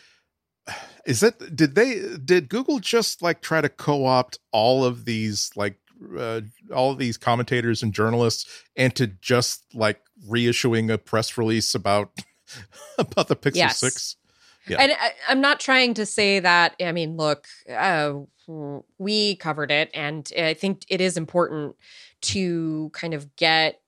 is 1.05 1.19
that 1.19 1.55
did 1.55 1.75
they 1.75 2.01
did 2.23 2.49
google 2.49 2.79
just 2.79 3.21
like 3.21 3.39
try 3.41 3.61
to 3.61 3.69
co-opt 3.69 4.39
all 4.51 4.83
of 4.83 5.05
these 5.05 5.51
like 5.55 5.77
uh, 6.17 6.41
all 6.73 6.91
of 6.91 6.97
these 6.97 7.17
commentators 7.17 7.83
and 7.83 7.93
journalists 7.93 8.63
and 8.75 8.95
to 8.95 9.07
just 9.07 9.63
like 9.73 10.01
reissuing 10.29 10.91
a 10.91 10.97
press 10.97 11.37
release 11.37 11.75
about 11.75 12.11
about 12.97 13.27
the 13.27 13.35
Pixel 13.35 13.55
yes. 13.55 13.79
6. 13.79 14.15
Yeah. 14.67 14.77
And 14.79 14.91
I, 14.93 15.31
am 15.31 15.41
not 15.41 15.59
trying 15.59 15.93
to 15.95 16.05
say 16.05 16.39
that 16.39 16.75
I 16.81 16.91
mean, 16.91 17.17
look, 17.17 17.47
uh, 17.69 18.13
we 18.97 19.35
covered 19.35 19.71
it 19.71 19.89
and 19.93 20.29
I 20.37 20.53
think 20.53 20.85
it 20.89 21.01
is 21.01 21.17
important 21.17 21.75
to 22.21 22.89
kind 22.93 23.13
of 23.13 23.35
get 23.35 23.81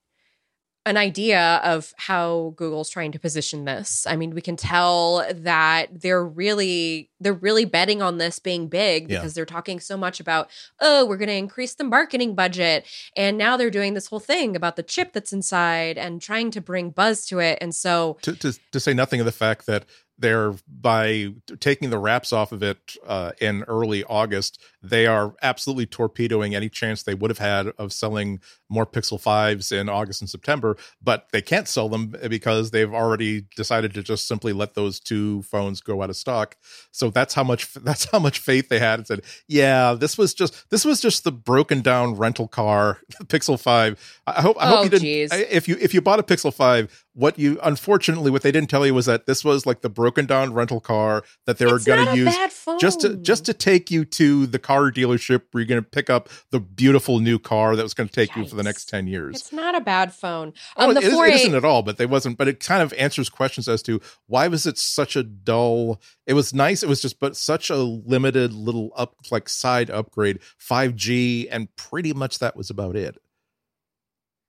an 0.87 0.95
idea 0.95 1.59
of 1.63 1.93
how 1.97 2.53
Google's 2.55 2.89
trying 2.89 3.11
to 3.11 3.19
position 3.19 3.65
this. 3.65 4.07
I 4.07 4.15
mean, 4.15 4.33
we 4.33 4.41
can 4.41 4.55
tell 4.55 5.25
that 5.33 6.01
they're 6.01 6.25
really 6.25 7.11
they're 7.19 7.33
really 7.33 7.65
betting 7.65 8.01
on 8.01 8.17
this 8.17 8.39
being 8.39 8.69
big 8.69 9.07
because 9.07 9.33
yeah. 9.33 9.35
they're 9.35 9.45
talking 9.45 9.79
so 9.79 9.97
much 9.97 10.19
about, 10.19 10.49
oh, 10.79 11.05
we're 11.05 11.17
going 11.17 11.27
to 11.27 11.35
increase 11.35 11.75
the 11.75 11.83
marketing 11.83 12.35
budget. 12.35 12.87
And 13.15 13.37
now 13.37 13.57
they're 13.57 13.69
doing 13.69 13.95
this 13.95 14.07
whole 14.07 14.19
thing 14.19 14.55
about 14.55 14.75
the 14.75 14.83
chip 14.83 15.13
that's 15.13 15.33
inside 15.33 15.97
and 15.97 16.21
trying 16.21 16.51
to 16.51 16.61
bring 16.61 16.91
buzz 16.91 17.25
to 17.27 17.39
it. 17.39 17.57
And 17.59 17.75
so 17.75 18.17
to 18.21 18.33
to, 18.35 18.57
to 18.71 18.79
say 18.79 18.93
nothing 18.93 19.19
of 19.19 19.25
the 19.25 19.31
fact 19.31 19.65
that 19.65 19.85
they're 20.17 20.53
by 20.67 21.33
taking 21.59 21.89
the 21.89 21.97
wraps 21.97 22.33
off 22.33 22.51
of 22.51 22.63
it 22.63 22.95
uh, 23.05 23.31
in 23.39 23.63
early 23.63 24.03
August, 24.03 24.61
they 24.81 25.05
are 25.05 25.35
absolutely 25.41 25.85
torpedoing 25.85 26.55
any 26.55 26.69
chance 26.69 27.03
they 27.03 27.13
would 27.13 27.29
have 27.29 27.37
had 27.37 27.67
of 27.77 27.93
selling 27.93 28.39
more 28.69 28.85
Pixel 28.85 29.21
5s 29.21 29.71
in 29.71 29.89
August 29.89 30.21
and 30.21 30.29
September, 30.29 30.77
but 31.01 31.27
they 31.31 31.41
can't 31.41 31.67
sell 31.67 31.89
them 31.89 32.13
because 32.29 32.71
they've 32.71 32.93
already 32.93 33.45
decided 33.55 33.93
to 33.93 34.03
just 34.03 34.27
simply 34.27 34.53
let 34.53 34.73
those 34.73 34.99
two 34.99 35.41
phones 35.43 35.81
go 35.81 36.01
out 36.01 36.09
of 36.09 36.15
stock. 36.15 36.57
So 36.91 37.09
that's 37.09 37.33
how 37.33 37.43
much 37.43 37.73
that's 37.73 38.05
how 38.11 38.19
much 38.19 38.39
faith 38.39 38.69
they 38.69 38.79
had 38.79 38.99
and 38.99 39.07
said, 39.07 39.21
"Yeah, 39.47 39.93
this 39.93 40.17
was 40.17 40.33
just 40.33 40.69
this 40.69 40.85
was 40.85 41.01
just 41.01 41.23
the 41.23 41.31
broken 41.31 41.81
down 41.81 42.15
rental 42.15 42.47
car, 42.47 42.99
Pixel 43.23 43.59
5. 43.59 44.21
I 44.27 44.41
hope 44.41 44.57
I 44.59 44.67
hope 44.67 44.79
oh, 44.79 44.83
you 44.83 44.89
didn't 44.89 45.03
geez. 45.03 45.31
if 45.33 45.67
you 45.67 45.77
if 45.79 45.93
you 45.93 46.01
bought 46.01 46.19
a 46.19 46.23
Pixel 46.23 46.53
5, 46.53 47.05
what 47.17 47.39
you 47.39 47.59
unfortunately 47.63 48.29
what 48.29 48.43
they 48.43 48.51
didn't 48.51 48.69
tell 48.69 48.85
you 48.85 48.93
was 48.93 49.07
that 49.07 49.25
this 49.25 49.43
was 49.43 49.65
like 49.65 49.81
the 49.81 49.89
broken 49.89 50.27
down 50.27 50.53
rental 50.53 50.79
car 50.79 51.23
that 51.47 51.57
they 51.57 51.65
were 51.65 51.79
going 51.79 52.05
to 52.05 52.15
use 52.15 52.37
just 52.79 53.01
to 53.01 53.17
just 53.17 53.43
to 53.43 53.53
take 53.55 53.89
you 53.89 54.05
to 54.05 54.45
the 54.45 54.59
car 54.59 54.91
dealership 54.91 55.41
where 55.51 55.61
you're 55.61 55.65
going 55.65 55.83
to 55.83 55.89
pick 55.89 56.11
up 56.11 56.29
the 56.51 56.59
beautiful 56.59 57.19
new 57.19 57.39
car 57.39 57.75
that 57.75 57.81
was 57.81 57.95
going 57.95 58.07
to 58.07 58.13
take 58.13 58.29
Yikes. 58.29 58.37
you 58.37 58.47
for 58.47 58.55
the 58.55 58.61
next 58.61 58.87
10 58.87 59.07
years. 59.07 59.35
It's 59.35 59.51
not 59.51 59.73
a 59.73 59.81
bad 59.81 60.13
phone. 60.13 60.53
Um, 60.75 60.91
oh, 60.91 60.91
it, 60.91 61.03
it 61.03 61.33
isn't 61.33 61.55
at 61.55 61.65
all, 61.65 61.81
but 61.81 61.97
they 61.97 62.05
wasn't 62.05 62.37
but 62.37 62.47
it 62.47 62.59
kind 62.59 62.83
of 62.83 62.93
answers 62.93 63.29
questions 63.29 63.67
as 63.67 63.81
to 63.83 63.99
why 64.27 64.47
was 64.47 64.67
it 64.67 64.77
such 64.77 65.15
a 65.15 65.23
dull 65.23 65.99
it 66.27 66.33
was 66.33 66.53
nice 66.53 66.83
it 66.83 66.89
was 66.89 67.01
just 67.01 67.19
but 67.19 67.35
such 67.35 67.71
a 67.71 67.77
limited 67.77 68.53
little 68.53 68.91
up 68.95 69.15
like 69.31 69.49
side 69.49 69.89
upgrade 69.89 70.39
5G 70.59 71.47
and 71.49 71.75
pretty 71.75 72.13
much 72.13 72.37
that 72.39 72.55
was 72.55 72.69
about 72.69 72.95
it. 72.95 73.17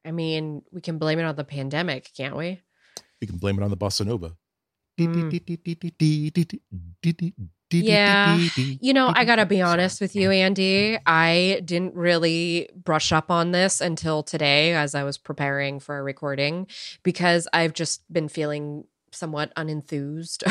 I 0.09 0.11
mean, 0.11 0.63
we 0.73 0.81
can 0.81 0.97
blame 0.97 1.19
it 1.19 1.25
on 1.25 1.37
the 1.37 1.45
pandemic, 1.45 2.11
can't 2.17 2.35
we? 2.35 2.63
We 3.21 3.27
can 3.27 3.37
blame 3.37 3.59
it 3.59 3.63
on 3.63 3.69
the 3.69 3.77
bossa 3.77 4.07
nova. 4.07 4.35
Yeah. 7.71 8.39
You 8.57 8.95
know, 8.95 9.13
I 9.15 9.27
got 9.27 9.37
to 9.37 9.45
be 9.45 9.61
honest 9.61 10.01
with 10.01 10.17
you, 10.17 10.31
Andy. 10.31 10.99
I 11.05 11.61
didn't 11.63 11.95
really 11.95 12.71
brush 12.75 13.13
up 13.13 13.31
on 13.31 13.53
this 13.53 13.83
until 13.83 14.23
today 14.23 14.73
as 14.73 14.95
I 14.95 15.03
was 15.05 15.19
preparing 15.19 15.79
for 15.79 15.99
a 15.99 16.03
recording 16.03 16.69
because 17.03 17.47
I've 17.53 17.75
just 17.75 18.11
been 18.11 18.29
feeling 18.29 18.85
somewhat 19.13 19.53
unenthused 19.57 20.43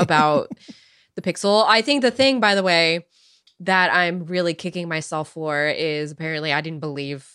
about 0.00 0.50
the 1.14 1.22
Pixel. 1.22 1.64
I 1.68 1.82
think 1.82 2.02
the 2.02 2.10
thing, 2.10 2.40
by 2.40 2.56
the 2.56 2.64
way, 2.64 3.06
that 3.60 3.94
I'm 3.94 4.24
really 4.24 4.54
kicking 4.54 4.88
myself 4.88 5.28
for 5.30 5.68
is 5.68 6.10
apparently 6.10 6.52
I 6.52 6.60
didn't 6.60 6.80
believe 6.80 7.30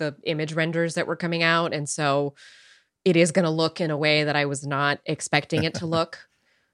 the 0.00 0.16
image 0.24 0.52
renders 0.52 0.94
that 0.94 1.06
were 1.06 1.14
coming 1.14 1.44
out. 1.44 1.72
And 1.72 1.88
so 1.88 2.34
it 3.04 3.16
is 3.16 3.30
going 3.30 3.44
to 3.44 3.50
look 3.50 3.80
in 3.80 3.92
a 3.92 3.96
way 3.96 4.24
that 4.24 4.34
I 4.34 4.46
was 4.46 4.66
not 4.66 4.98
expecting 5.06 5.62
it 5.62 5.74
to 5.74 5.86
look. 5.96 6.18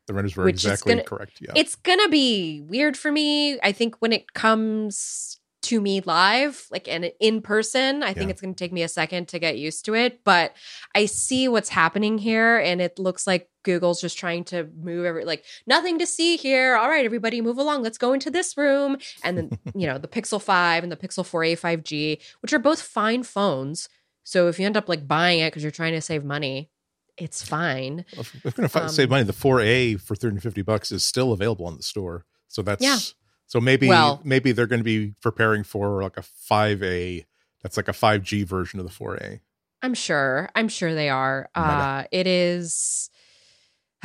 the 0.07 0.15
renders 0.15 0.35
were 0.35 0.49
exactly 0.49 0.95
gonna, 0.95 1.05
correct. 1.05 1.39
Yeah. 1.41 1.53
It's 1.55 1.75
going 1.75 2.01
to 2.01 2.09
be 2.09 2.63
weird 2.63 2.97
for 2.97 3.13
me. 3.13 3.61
I 3.61 3.73
think 3.73 3.97
when 3.99 4.13
it 4.13 4.33
comes 4.33 5.39
to 5.63 5.81
me 5.81 6.01
live, 6.01 6.67
like 6.71 6.87
and 6.87 7.11
in 7.21 7.43
person, 7.43 8.05
I 8.05 8.15
think 8.15 8.31
it's 8.31 8.41
going 8.41 8.55
to 8.55 8.59
take 8.59 8.73
me 8.73 8.85
a 8.85 8.89
second 8.89 9.27
to 9.29 9.41
get 9.41 9.59
used 9.59 9.85
to 9.87 9.95
it. 9.95 10.23
But 10.25 10.55
I 10.95 11.07
see 11.07 11.49
what's 11.49 11.71
happening 11.71 12.19
here, 12.19 12.59
and 12.59 12.81
it 12.81 13.01
looks 13.01 13.27
like 13.27 13.49
Google's 13.67 14.01
just 14.01 14.17
trying 14.17 14.45
to 14.45 14.71
move 14.81 15.05
every 15.05 15.25
like 15.25 15.45
nothing 15.67 15.99
to 15.99 16.07
see 16.07 16.37
here. 16.37 16.77
All 16.77 16.89
right, 16.89 17.05
everybody, 17.05 17.43
move 17.43 17.59
along. 17.59 17.83
Let's 17.83 17.99
go 17.99 18.15
into 18.15 18.31
this 18.31 18.57
room. 18.57 18.97
And 19.23 19.37
then 19.37 19.51
you 19.75 19.87
know 19.87 19.99
the 19.99 20.09
Pixel 20.09 20.41
Five 20.41 20.83
and 20.83 20.91
the 20.91 20.97
Pixel 20.97 21.25
4a 21.25 21.61
5G, 21.61 22.23
which 22.41 22.53
are 22.53 22.59
both 22.59 22.81
fine 22.81 23.23
phones. 23.23 23.91
So 24.25 24.49
if 24.49 24.59
you 24.59 24.65
end 24.65 24.77
up 24.77 24.89
like 24.89 25.07
buying 25.07 25.41
it 25.41 25.51
because 25.51 25.63
you're 25.63 25.71
trying 25.71 25.93
to 25.93 26.01
save 26.01 26.25
money, 26.25 26.71
it's 27.19 27.43
fine. 27.43 28.05
If 28.13 28.35
you're 28.43 28.53
going 28.53 28.69
to 28.69 28.83
um, 28.83 28.89
save 28.89 29.11
money, 29.11 29.25
the 29.25 29.33
4A 29.33 30.01
for 30.01 30.17
350 30.17 30.63
bucks 30.63 30.91
is 30.91 31.05
still 31.05 31.33
available 31.33 31.69
in 31.69 31.77
the 31.77 31.83
store. 31.83 32.25
So 32.49 32.63
that's 32.63 32.83
yeah. 32.83 32.99
So 33.47 33.61
maybe 33.61 33.89
well, 33.89 34.21
maybe 34.25 34.53
they're 34.53 34.67
going 34.67 34.81
to 34.81 34.85
be 34.85 35.15
preparing 35.21 35.63
for 35.63 36.03
like 36.03 36.17
a 36.17 36.23
5A. 36.51 37.25
That's 37.63 37.77
like 37.77 37.89
a 37.89 37.93
5G 37.93 38.45
version 38.45 38.81
of 38.81 38.87
the 38.87 38.93
4A. 38.93 39.41
I'm 39.83 39.95
sure. 39.95 40.49
I'm 40.55 40.69
sure 40.69 40.95
they 40.95 41.09
are. 41.09 41.49
Uh, 41.55 42.05
it 42.11 42.27
is. 42.27 43.11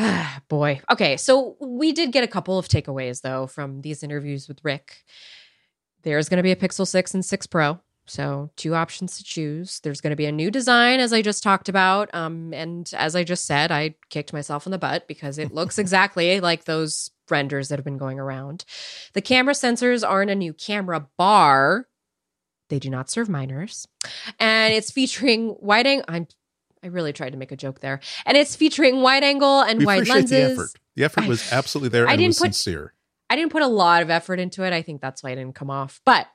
boy. 0.48 0.82
Okay. 0.90 1.18
So 1.18 1.56
we 1.60 1.92
did 1.92 2.12
get 2.12 2.24
a 2.24 2.28
couple 2.28 2.58
of 2.58 2.68
takeaways 2.68 3.22
though 3.22 3.48
from 3.48 3.82
these 3.82 4.04
interviews 4.04 4.48
with 4.48 4.64
Rick. 4.64 5.04
There's 6.04 6.30
going 6.30 6.38
to 6.38 6.44
be 6.44 6.52
a 6.52 6.56
Pixel 6.56 6.88
6 6.88 7.14
and 7.14 7.24
6 7.24 7.48
Pro. 7.48 7.80
So, 8.08 8.50
two 8.58 8.74
options 8.74 9.18
to 9.18 9.24
choose. 9.24 9.80
There's 9.82 10.02
going 10.02 10.10
to 10.10 10.18
be 10.18 10.26
a 10.26 10.32
new 10.32 10.50
design, 10.50 11.00
as 11.00 11.14
I 11.14 11.22
just 11.22 11.44
talked 11.44 11.70
about. 11.70 12.14
Um, 12.14 12.52
and 12.54 12.92
as 12.98 13.16
I 13.16 13.24
just 13.24 13.46
said, 13.46 13.72
I 13.72 13.96
kicked 14.10 14.34
myself 14.34 14.66
in 14.66 14.72
the 14.72 14.80
butt 14.80 15.08
because 15.08 15.38
it 15.38 15.54
looks 15.54 15.78
exactly 15.78 16.40
like 16.40 16.66
those 16.66 17.12
renders 17.30 17.70
that 17.70 17.78
have 17.78 17.86
been 17.86 18.00
going 18.00 18.20
around. 18.20 18.66
The 19.14 19.22
camera 19.22 19.54
sensors 19.54 20.06
aren't 20.06 20.32
a 20.32 20.36
new 20.36 20.52
camera 20.52 21.08
bar. 21.16 21.88
They 22.70 22.80
do 22.80 22.90
not 22.90 23.10
serve 23.10 23.30
minors. 23.30 23.88
And 24.40 24.74
it's 24.74 24.92
featuring 24.92 25.56
wide 25.60 25.88
angle. 25.88 26.06
I'm 26.08 26.28
I 26.84 26.88
really 26.88 27.14
tried 27.14 27.32
to 27.32 27.38
make 27.38 27.52
a 27.52 27.58
joke 27.58 27.80
there. 27.80 28.00
And 28.26 28.36
it's 28.36 28.56
featuring 28.56 29.02
wide 29.02 29.24
angle 29.24 29.62
and 29.62 29.80
we 29.80 29.86
wide 29.86 30.08
lenses. 30.08 30.30
The 30.30 30.42
effort. 30.42 30.70
the 30.96 31.04
effort 31.04 31.28
was 31.28 31.52
absolutely 31.52 31.90
there 31.90 32.08
I 32.08 32.16
didn't 32.16 32.38
put, 32.38 32.56
sincere. 32.56 32.94
I 33.30 33.36
didn't 33.36 33.52
put 33.52 33.62
a 33.62 33.68
lot 33.68 34.02
of 34.02 34.10
effort 34.10 34.40
into 34.40 34.64
it. 34.64 34.74
I 34.74 34.82
think 34.82 35.02
that's 35.02 35.24
why 35.24 35.32
it 35.32 35.36
didn't 35.36 35.56
come 35.56 35.70
off. 35.70 36.02
But 36.06 36.28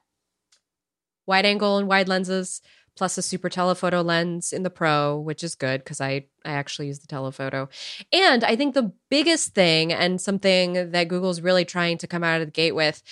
wide 1.26 1.44
angle 1.44 1.78
and 1.78 1.88
wide 1.88 2.08
lenses, 2.08 2.62
plus 2.96 3.18
a 3.18 3.22
super 3.22 3.48
telephoto 3.48 4.02
lens 4.02 4.52
in 4.52 4.62
the 4.62 4.70
Pro, 4.70 5.18
which 5.18 5.44
is 5.44 5.54
good 5.54 5.84
because 5.84 6.00
I, 6.00 6.26
I 6.44 6.52
actually 6.52 6.86
use 6.86 7.00
the 7.00 7.06
telephoto. 7.06 7.68
And 8.12 8.42
I 8.42 8.56
think 8.56 8.74
the 8.74 8.92
biggest 9.10 9.54
thing, 9.54 9.92
and 9.92 10.20
something 10.20 10.92
that 10.92 11.08
Google's 11.08 11.40
really 11.40 11.64
trying 11.64 11.98
to 11.98 12.06
come 12.06 12.24
out 12.24 12.40
of 12.40 12.46
the 12.46 12.52
gate 12.52 12.74
with, 12.74 13.02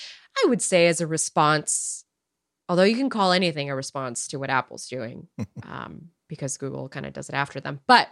I 0.42 0.48
would 0.48 0.62
say 0.62 0.86
as 0.86 1.00
a 1.00 1.06
response, 1.06 2.04
although 2.68 2.84
you 2.84 2.96
can 2.96 3.10
call 3.10 3.32
anything 3.32 3.70
a 3.70 3.76
response 3.76 4.26
to 4.28 4.38
what 4.38 4.50
Apple's 4.50 4.88
doing. 4.88 5.28
um, 5.62 6.10
because 6.34 6.56
Google 6.56 6.88
kind 6.88 7.06
of 7.06 7.12
does 7.12 7.28
it 7.28 7.34
after 7.34 7.60
them. 7.60 7.80
But 7.86 8.08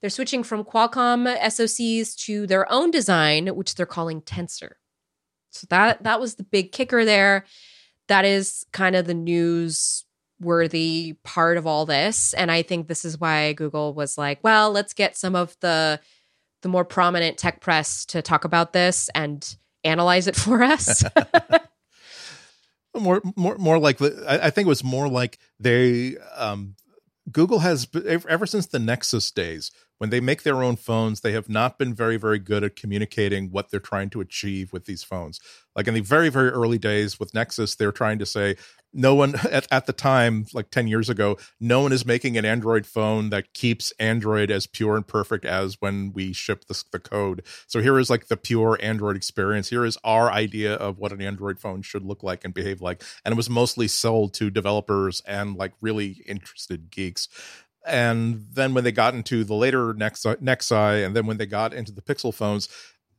they're 0.00 0.10
switching 0.10 0.42
from 0.42 0.64
Qualcomm 0.64 1.36
SoCs 1.38 2.16
to 2.24 2.46
their 2.46 2.70
own 2.70 2.90
design, 2.90 3.48
which 3.48 3.74
they're 3.74 3.86
calling 3.86 4.22
Tensor. 4.22 4.72
So 5.50 5.66
that 5.70 6.02
that 6.02 6.20
was 6.20 6.34
the 6.34 6.44
big 6.44 6.72
kicker 6.72 7.04
there 7.04 7.44
that 8.08 8.24
is 8.24 8.66
kind 8.72 8.96
of 8.96 9.06
the 9.06 9.14
news 9.14 10.04
worthy 10.40 11.16
part 11.22 11.56
of 11.56 11.66
all 11.66 11.86
this 11.86 12.34
and 12.34 12.50
i 12.50 12.60
think 12.60 12.88
this 12.88 13.04
is 13.04 13.18
why 13.18 13.52
google 13.52 13.94
was 13.94 14.18
like 14.18 14.42
well 14.42 14.70
let's 14.70 14.92
get 14.92 15.16
some 15.16 15.36
of 15.36 15.56
the 15.60 15.98
the 16.62 16.68
more 16.68 16.84
prominent 16.84 17.38
tech 17.38 17.60
press 17.60 18.04
to 18.04 18.20
talk 18.20 18.44
about 18.44 18.72
this 18.72 19.08
and 19.14 19.56
analyze 19.84 20.26
it 20.26 20.34
for 20.34 20.62
us 20.62 21.04
more 22.98 23.22
more 23.36 23.56
more 23.58 23.78
like 23.78 24.02
i 24.26 24.50
think 24.50 24.66
it 24.66 24.68
was 24.68 24.84
more 24.84 25.08
like 25.08 25.38
they 25.60 26.16
um 26.36 26.74
google 27.30 27.60
has 27.60 27.86
ever 28.06 28.46
since 28.46 28.66
the 28.66 28.78
nexus 28.78 29.30
days 29.30 29.70
when 29.98 30.10
they 30.10 30.20
make 30.20 30.42
their 30.42 30.62
own 30.62 30.76
phones, 30.76 31.20
they 31.20 31.32
have 31.32 31.48
not 31.48 31.78
been 31.78 31.94
very, 31.94 32.16
very 32.16 32.38
good 32.38 32.64
at 32.64 32.76
communicating 32.76 33.50
what 33.50 33.70
they're 33.70 33.80
trying 33.80 34.10
to 34.10 34.20
achieve 34.20 34.72
with 34.72 34.86
these 34.86 35.04
phones. 35.04 35.40
Like 35.76 35.86
in 35.86 35.94
the 35.94 36.00
very, 36.00 36.28
very 36.28 36.50
early 36.50 36.78
days 36.78 37.20
with 37.20 37.32
Nexus, 37.32 37.76
they're 37.76 37.92
trying 37.92 38.18
to 38.18 38.26
say, 38.26 38.56
no 38.94 39.14
one 39.14 39.34
at, 39.50 39.66
at 39.70 39.86
the 39.86 39.92
time, 39.92 40.46
like 40.54 40.70
10 40.70 40.86
years 40.86 41.10
ago, 41.10 41.36
no 41.60 41.80
one 41.80 41.92
is 41.92 42.06
making 42.06 42.38
an 42.38 42.44
Android 42.44 42.86
phone 42.86 43.30
that 43.30 43.52
keeps 43.52 43.92
Android 43.98 44.50
as 44.50 44.66
pure 44.66 44.96
and 44.96 45.06
perfect 45.06 45.44
as 45.44 45.80
when 45.80 46.12
we 46.12 46.32
ship 46.32 46.64
the, 46.66 46.82
the 46.92 47.00
code. 47.00 47.42
So 47.66 47.80
here 47.80 47.98
is 47.98 48.08
like 48.08 48.28
the 48.28 48.36
pure 48.36 48.78
Android 48.80 49.16
experience. 49.16 49.68
Here 49.68 49.84
is 49.84 49.98
our 50.04 50.30
idea 50.30 50.74
of 50.74 50.98
what 50.98 51.12
an 51.12 51.20
Android 51.20 51.58
phone 51.58 51.82
should 51.82 52.04
look 52.04 52.22
like 52.22 52.44
and 52.44 52.54
behave 52.54 52.80
like. 52.80 53.02
And 53.24 53.32
it 53.32 53.36
was 53.36 53.50
mostly 53.50 53.88
sold 53.88 54.32
to 54.34 54.50
developers 54.50 55.20
and 55.26 55.56
like 55.56 55.72
really 55.80 56.22
interested 56.26 56.90
geeks 56.90 57.28
and 57.84 58.46
then 58.52 58.74
when 58.74 58.84
they 58.84 58.92
got 58.92 59.14
into 59.14 59.44
the 59.44 59.54
later 59.54 59.92
Nexi, 59.92 60.36
Nexi 60.36 61.04
and 61.04 61.14
then 61.14 61.26
when 61.26 61.36
they 61.36 61.46
got 61.46 61.74
into 61.74 61.92
the 61.92 62.00
Pixel 62.00 62.32
phones, 62.32 62.68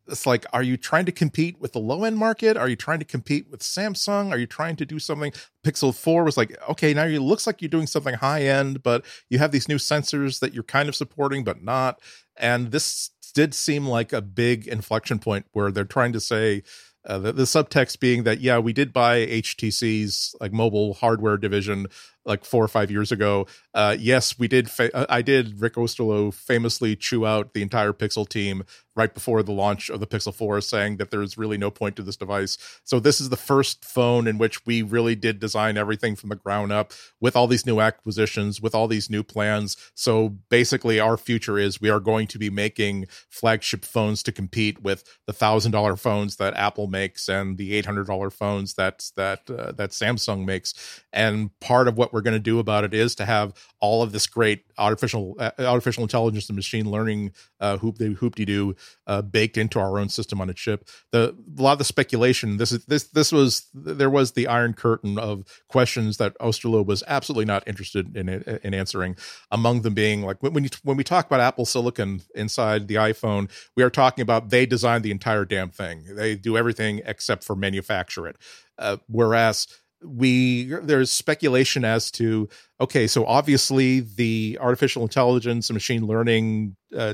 it's 0.08 0.26
like, 0.26 0.46
are 0.54 0.64
you 0.64 0.78
trying 0.78 1.06
to 1.06 1.12
compete 1.12 1.60
with 1.60 1.74
the 1.74 1.80
low 1.80 2.04
end 2.04 2.18
market? 2.18 2.58
Are 2.58 2.70
you 2.70 2.76
trying 2.76 3.00
to 3.00 3.06
compete 3.06 3.50
with 3.50 3.62
Samsung? 3.62 4.32
Are 4.32 4.38
you 4.38 4.46
trying 4.46 4.76
to 4.78 4.86
do 4.86 5.00
something? 5.00 5.34
Pixel 5.64 5.96
4 5.96 6.24
was 6.24 6.38
like, 6.38 6.56
okay, 6.70 6.94
now 6.94 7.06
it 7.06 7.20
looks 7.20 7.48
like 7.48 7.62
you're 7.62 7.70
doing 7.70 7.88
something 7.88 8.16
high 8.16 8.44
end, 8.44 8.84
but 8.84 9.04
you 9.30 9.40
have 9.40 9.52
these 9.52 9.68
new 9.68 9.78
sensors 9.78 10.40
that 10.40 10.54
you're 10.54 10.64
kind 10.64 10.90
of 10.90 10.96
supporting, 10.96 11.44
but 11.44 11.64
not. 11.64 12.00
And 12.38 12.72
this 12.72 13.12
did 13.34 13.54
seem 13.54 13.88
like 13.88 14.14
a 14.14 14.22
big 14.22 14.68
inflection 14.68 15.20
point 15.20 15.46
where 15.54 15.72
they're 15.72 15.86
trying 15.86 16.14
to 16.14 16.20
say, 16.20 16.64
uh, 17.08 17.20
the, 17.20 17.32
the 17.32 17.44
subtext 17.44 18.00
being 18.00 18.24
that 18.24 18.40
yeah 18.40 18.58
we 18.58 18.74
did 18.74 18.92
buy 18.92 19.28
htc's 19.28 20.36
like 20.42 20.52
mobile 20.52 20.96
hardware 20.96 21.38
division 21.38 21.86
like 22.26 22.46
four 22.46 22.64
or 22.64 22.68
five 22.68 22.90
years 22.92 23.12
ago. 23.12 23.48
Uh, 23.74 23.96
yes, 24.00 24.38
we 24.38 24.48
did. 24.48 24.70
Fa- 24.70 24.96
uh, 24.96 25.06
I 25.10 25.22
did. 25.22 25.62
Rick 25.62 25.76
Osterloh 25.76 26.34
famously 26.34 26.96
chew 26.96 27.26
out 27.26 27.54
the 27.54 27.62
entire 27.62 27.94
Pixel 27.94 28.28
team 28.28 28.64
right 28.96 29.14
before 29.14 29.44
the 29.44 29.52
launch 29.52 29.90
of 29.90 30.00
the 30.00 30.08
Pixel 30.08 30.34
4, 30.34 30.62
saying 30.62 30.98
that 30.98 31.12
there's 31.12 31.38
really 31.38 31.58
no 31.58 31.70
point 31.70 31.96
to 31.98 32.02
this 32.02 32.16
device. 32.16 32.58
So 32.86 33.00
this 33.00 33.20
is 33.20 33.30
the 33.30 33.36
first 33.36 33.84
phone 33.84 34.28
in 34.28 34.38
which 34.38 34.66
we 34.66 34.82
really 34.82 35.16
did 35.16 35.40
design 35.40 35.78
everything 35.78 36.16
from 36.16 36.30
the 36.30 36.36
ground 36.36 36.72
up 36.72 36.94
with 37.20 37.36
all 37.36 37.48
these 37.48 37.66
new 37.66 37.82
acquisitions, 37.82 38.62
with 38.62 38.74
all 38.74 38.88
these 38.88 39.10
new 39.10 39.22
plans. 39.22 39.76
So 39.96 40.30
basically, 40.50 41.00
our 41.00 41.18
future 41.18 41.58
is 41.58 41.82
we 41.82 41.90
are 41.90 42.00
going 42.00 42.28
to 42.28 42.40
be 42.40 42.50
making 42.50 43.08
flagship 43.30 43.84
phones 43.84 44.24
to 44.24 44.32
compete 44.32 44.82
with 44.82 45.04
the 45.28 45.34
thousand 45.34 45.74
dollar 45.74 45.98
phones 45.98 46.38
that 46.38 46.56
Apple 46.56 46.88
makes 46.88 47.28
and 47.28 47.58
the 47.58 47.74
eight 47.76 47.86
hundred 47.86 48.08
dollar 48.08 48.30
phones 48.30 48.76
that 48.76 49.12
that 49.18 49.50
uh, 49.50 49.74
that 49.74 49.92
Samsung 49.92 50.46
makes. 50.46 51.04
And 51.12 51.58
part 51.60 51.88
of 51.88 51.98
what 51.98 52.14
we're 52.16 52.22
going 52.22 52.34
to 52.34 52.40
do 52.40 52.60
about 52.60 52.86
it 52.86 52.94
is 52.94 53.14
to 53.14 53.26
have 53.26 53.54
all 53.82 54.02
of 54.02 54.14
this 54.14 54.26
great 54.26 54.64
artificial 54.78 55.36
uh, 55.38 55.52
artificial 55.60 56.02
intelligence 56.02 56.48
and 56.48 56.56
machine 56.56 56.90
learning 56.90 57.34
uh, 57.60 57.76
hoop 57.78 57.98
de 57.98 58.14
hoop 58.14 58.36
de 58.36 58.74
uh, 59.06 59.22
baked 59.22 59.58
into 59.58 59.82
our 59.82 60.00
own 60.00 60.08
system 60.08 60.40
on 60.40 60.50
a 60.50 60.54
chip. 60.54 60.88
The 61.12 61.36
a 61.58 61.62
lot 61.62 61.74
of 61.74 61.80
the 61.80 61.84
speculation 61.84 62.56
this 62.56 62.72
is 62.72 62.86
this 62.86 63.04
this 63.04 63.34
was 63.34 63.68
there 63.74 64.10
was 64.10 64.32
the 64.32 64.48
iron 64.48 64.74
curtain 64.74 65.20
of 65.20 65.44
questions 65.68 66.16
that 66.18 66.38
Osterloh 66.40 66.86
was 66.86 67.04
absolutely 67.06 67.46
not 67.46 67.68
interested 67.68 68.16
in 68.16 68.30
in 68.30 68.74
answering. 68.74 69.18
Among 69.52 69.82
them 69.82 69.94
being 69.94 70.24
like 70.24 70.42
when 70.42 70.64
you, 70.64 70.70
when 70.84 70.96
we 70.96 71.04
talk 71.04 71.26
about 71.26 71.42
Apple 71.42 71.66
Silicon 71.66 72.22
inside 72.34 72.88
the 72.88 72.96
iPhone, 72.96 73.52
we 73.76 73.84
are 73.84 73.90
talking 73.90 74.22
about 74.22 74.52
they 74.52 74.66
designed 74.66 75.04
the 75.04 75.12
entire 75.12 75.44
damn 75.44 75.70
thing. 75.70 76.16
They 76.16 76.36
do 76.36 76.56
everything 76.58 77.02
except 77.06 77.44
for 77.44 77.58
manufacture 77.58 78.26
it. 78.26 78.38
Uh, 78.78 78.98
whereas 79.08 79.68
we 80.06 80.66
there's 80.84 81.12
speculation 81.12 81.84
as 81.84 82.12
to 82.12 82.48
okay 82.80 83.08
so 83.08 83.26
obviously 83.26 84.02
the 84.02 84.58
artificial 84.62 85.04
intelligence 85.04 85.70
and 85.70 85.76
machine 85.76 86.06
learning 86.06 86.76
uh, 86.96 87.14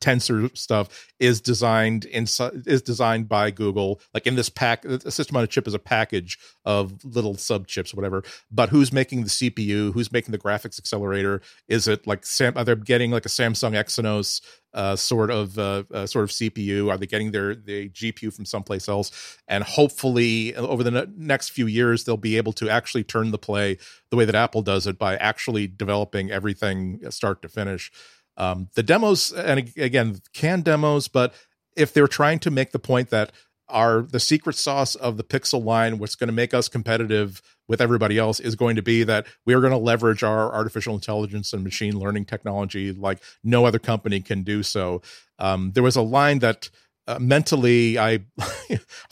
tensor 0.00 0.56
stuff 0.56 1.08
is 1.18 1.40
designed 1.40 2.04
in 2.04 2.24
is 2.24 2.82
designed 2.82 3.28
by 3.28 3.50
Google. 3.50 4.00
Like 4.12 4.26
in 4.26 4.36
this 4.36 4.48
pack, 4.48 4.84
a 4.84 5.10
system 5.10 5.36
on 5.36 5.44
a 5.44 5.46
chip 5.46 5.66
is 5.66 5.74
a 5.74 5.78
package 5.78 6.38
of 6.64 7.04
little 7.04 7.36
sub 7.36 7.66
chips, 7.66 7.94
whatever. 7.94 8.22
But 8.50 8.68
who's 8.68 8.92
making 8.92 9.22
the 9.22 9.30
CPU? 9.30 9.92
Who's 9.92 10.12
making 10.12 10.32
the 10.32 10.38
graphics 10.38 10.78
accelerator? 10.78 11.40
Is 11.68 11.88
it 11.88 12.06
like 12.06 12.26
Sam? 12.26 12.54
Are 12.56 12.64
they 12.64 12.74
getting 12.74 13.10
like 13.10 13.26
a 13.26 13.30
Samsung 13.30 13.72
Exynos 13.72 14.40
uh, 14.74 14.94
sort 14.94 15.30
of 15.30 15.58
uh, 15.58 15.84
uh, 15.92 16.06
sort 16.06 16.24
of 16.24 16.30
CPU? 16.30 16.90
Are 16.90 16.98
they 16.98 17.06
getting 17.06 17.30
their 17.30 17.54
the 17.54 17.88
GPU 17.88 18.32
from 18.32 18.44
someplace 18.44 18.88
else? 18.88 19.38
And 19.48 19.64
hopefully, 19.64 20.54
over 20.54 20.84
the 20.84 20.90
ne- 20.90 21.06
next 21.16 21.50
few 21.50 21.66
years, 21.66 22.04
they'll 22.04 22.16
be 22.16 22.36
able 22.36 22.52
to 22.54 22.68
actually 22.68 23.04
turn 23.04 23.30
the 23.30 23.38
play 23.38 23.78
the 24.10 24.16
way 24.16 24.24
that 24.24 24.34
Apple 24.34 24.62
does 24.62 24.86
it 24.86 24.98
by 24.98 25.16
actually 25.16 25.66
developing 25.66 26.30
everything 26.30 27.00
start 27.10 27.42
to 27.42 27.48
finish. 27.48 27.90
Um, 28.36 28.68
the 28.74 28.82
demos, 28.82 29.32
and 29.32 29.72
again, 29.76 30.20
can 30.32 30.62
demos, 30.62 31.08
but 31.08 31.34
if 31.74 31.92
they're 31.92 32.08
trying 32.08 32.38
to 32.40 32.50
make 32.50 32.72
the 32.72 32.78
point 32.78 33.10
that 33.10 33.32
our 33.68 34.02
the 34.02 34.20
secret 34.20 34.56
sauce 34.56 34.94
of 34.94 35.16
the 35.16 35.24
Pixel 35.24 35.64
line, 35.64 35.98
what's 35.98 36.14
going 36.14 36.28
to 36.28 36.32
make 36.32 36.54
us 36.54 36.68
competitive 36.68 37.42
with 37.68 37.80
everybody 37.80 38.16
else, 38.16 38.38
is 38.38 38.54
going 38.54 38.76
to 38.76 38.82
be 38.82 39.02
that 39.02 39.26
we 39.44 39.54
are 39.54 39.60
going 39.60 39.72
to 39.72 39.78
leverage 39.78 40.22
our 40.22 40.52
artificial 40.52 40.94
intelligence 40.94 41.52
and 41.52 41.64
machine 41.64 41.98
learning 41.98 42.24
technology 42.24 42.92
like 42.92 43.18
no 43.42 43.64
other 43.64 43.78
company 43.78 44.20
can 44.20 44.42
do 44.42 44.62
so. 44.62 45.02
Um, 45.38 45.72
there 45.72 45.82
was 45.82 45.96
a 45.96 46.02
line 46.02 46.38
that 46.40 46.70
uh, 47.08 47.18
mentally 47.20 47.98
I 47.98 48.20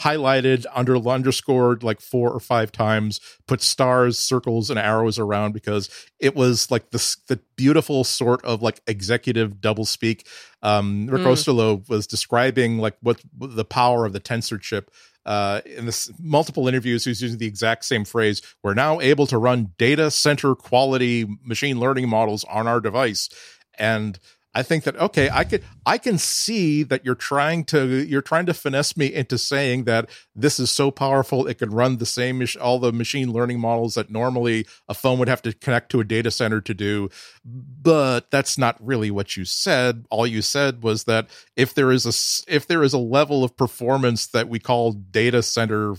highlighted, 0.00 0.66
under 0.74 0.96
underscored 0.96 1.82
like 1.82 2.00
four 2.00 2.32
or 2.32 2.40
five 2.40 2.72
times, 2.72 3.20
put 3.46 3.62
stars, 3.62 4.18
circles, 4.18 4.70
and 4.70 4.78
arrows 4.78 5.18
around 5.18 5.52
because 5.52 5.88
it 6.18 6.34
was 6.34 6.70
like 6.70 6.90
this 6.90 7.16
the 7.28 7.38
beautiful 7.56 8.02
sort 8.02 8.44
of 8.44 8.62
like 8.62 8.80
executive 8.86 9.60
double 9.60 9.84
speak. 9.84 10.26
Um, 10.62 11.06
Rick 11.06 11.22
mm. 11.22 11.26
Osterloh 11.26 11.88
was 11.88 12.06
describing 12.06 12.78
like 12.78 12.96
what 13.00 13.20
the 13.38 13.64
power 13.64 14.04
of 14.04 14.12
the 14.12 14.20
tensor 14.20 14.60
chip. 14.60 14.90
Uh, 15.26 15.62
in 15.64 15.86
this 15.86 16.10
multiple 16.18 16.68
interviews, 16.68 17.04
he's 17.04 17.22
using 17.22 17.38
the 17.38 17.46
exact 17.46 17.84
same 17.84 18.04
phrase. 18.04 18.42
We're 18.62 18.74
now 18.74 19.00
able 19.00 19.26
to 19.28 19.38
run 19.38 19.72
data 19.78 20.10
center 20.10 20.54
quality 20.54 21.26
machine 21.42 21.80
learning 21.80 22.08
models 22.08 22.44
on 22.44 22.66
our 22.66 22.80
device, 22.80 23.30
and 23.78 24.18
I 24.54 24.62
think 24.62 24.84
that 24.84 24.96
okay, 24.96 25.28
I 25.32 25.44
could 25.44 25.64
I 25.84 25.98
can 25.98 26.16
see 26.16 26.84
that 26.84 27.04
you're 27.04 27.14
trying 27.14 27.64
to 27.66 28.04
you're 28.06 28.22
trying 28.22 28.46
to 28.46 28.54
finesse 28.54 28.96
me 28.96 29.12
into 29.12 29.36
saying 29.36 29.84
that 29.84 30.08
this 30.34 30.60
is 30.60 30.70
so 30.70 30.90
powerful 30.90 31.46
it 31.46 31.58
can 31.58 31.70
run 31.70 31.96
the 31.96 32.06
same 32.06 32.44
all 32.60 32.78
the 32.78 32.92
machine 32.92 33.32
learning 33.32 33.58
models 33.58 33.94
that 33.94 34.10
normally 34.10 34.66
a 34.88 34.94
phone 34.94 35.18
would 35.18 35.28
have 35.28 35.42
to 35.42 35.52
connect 35.52 35.90
to 35.90 36.00
a 36.00 36.04
data 36.04 36.30
center 36.30 36.60
to 36.60 36.74
do. 36.74 37.08
But 37.44 38.30
that's 38.30 38.56
not 38.56 38.76
really 38.84 39.10
what 39.10 39.36
you 39.36 39.44
said. 39.44 40.06
All 40.10 40.26
you 40.26 40.42
said 40.42 40.82
was 40.82 41.04
that 41.04 41.28
if 41.56 41.74
there 41.74 41.90
is 41.90 42.06
a 42.06 42.54
if 42.54 42.66
there 42.66 42.82
is 42.82 42.92
a 42.92 42.98
level 42.98 43.42
of 43.42 43.56
performance 43.56 44.26
that 44.28 44.48
we 44.48 44.60
call 44.60 44.92
data 44.92 45.42
center 45.42 45.96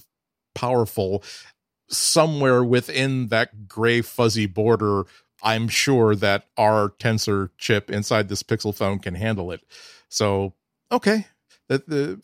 powerful 0.53 1.23
somewhere 1.89 2.63
within 2.63 3.27
that 3.27 3.67
gray 3.67 4.01
fuzzy 4.01 4.45
border 4.47 5.03
I'm 5.45 5.67
sure 5.67 6.15
that 6.15 6.47
our 6.58 6.89
tensor 6.89 7.51
chip 7.58 7.91
inside 7.91 8.27
this 8.27 8.43
Pixel 8.43 8.75
phone 8.75 8.99
can 8.99 9.13
handle 9.13 9.51
it. 9.51 9.62
So, 10.10 10.53
okay, 10.91 11.27
the 11.67 11.77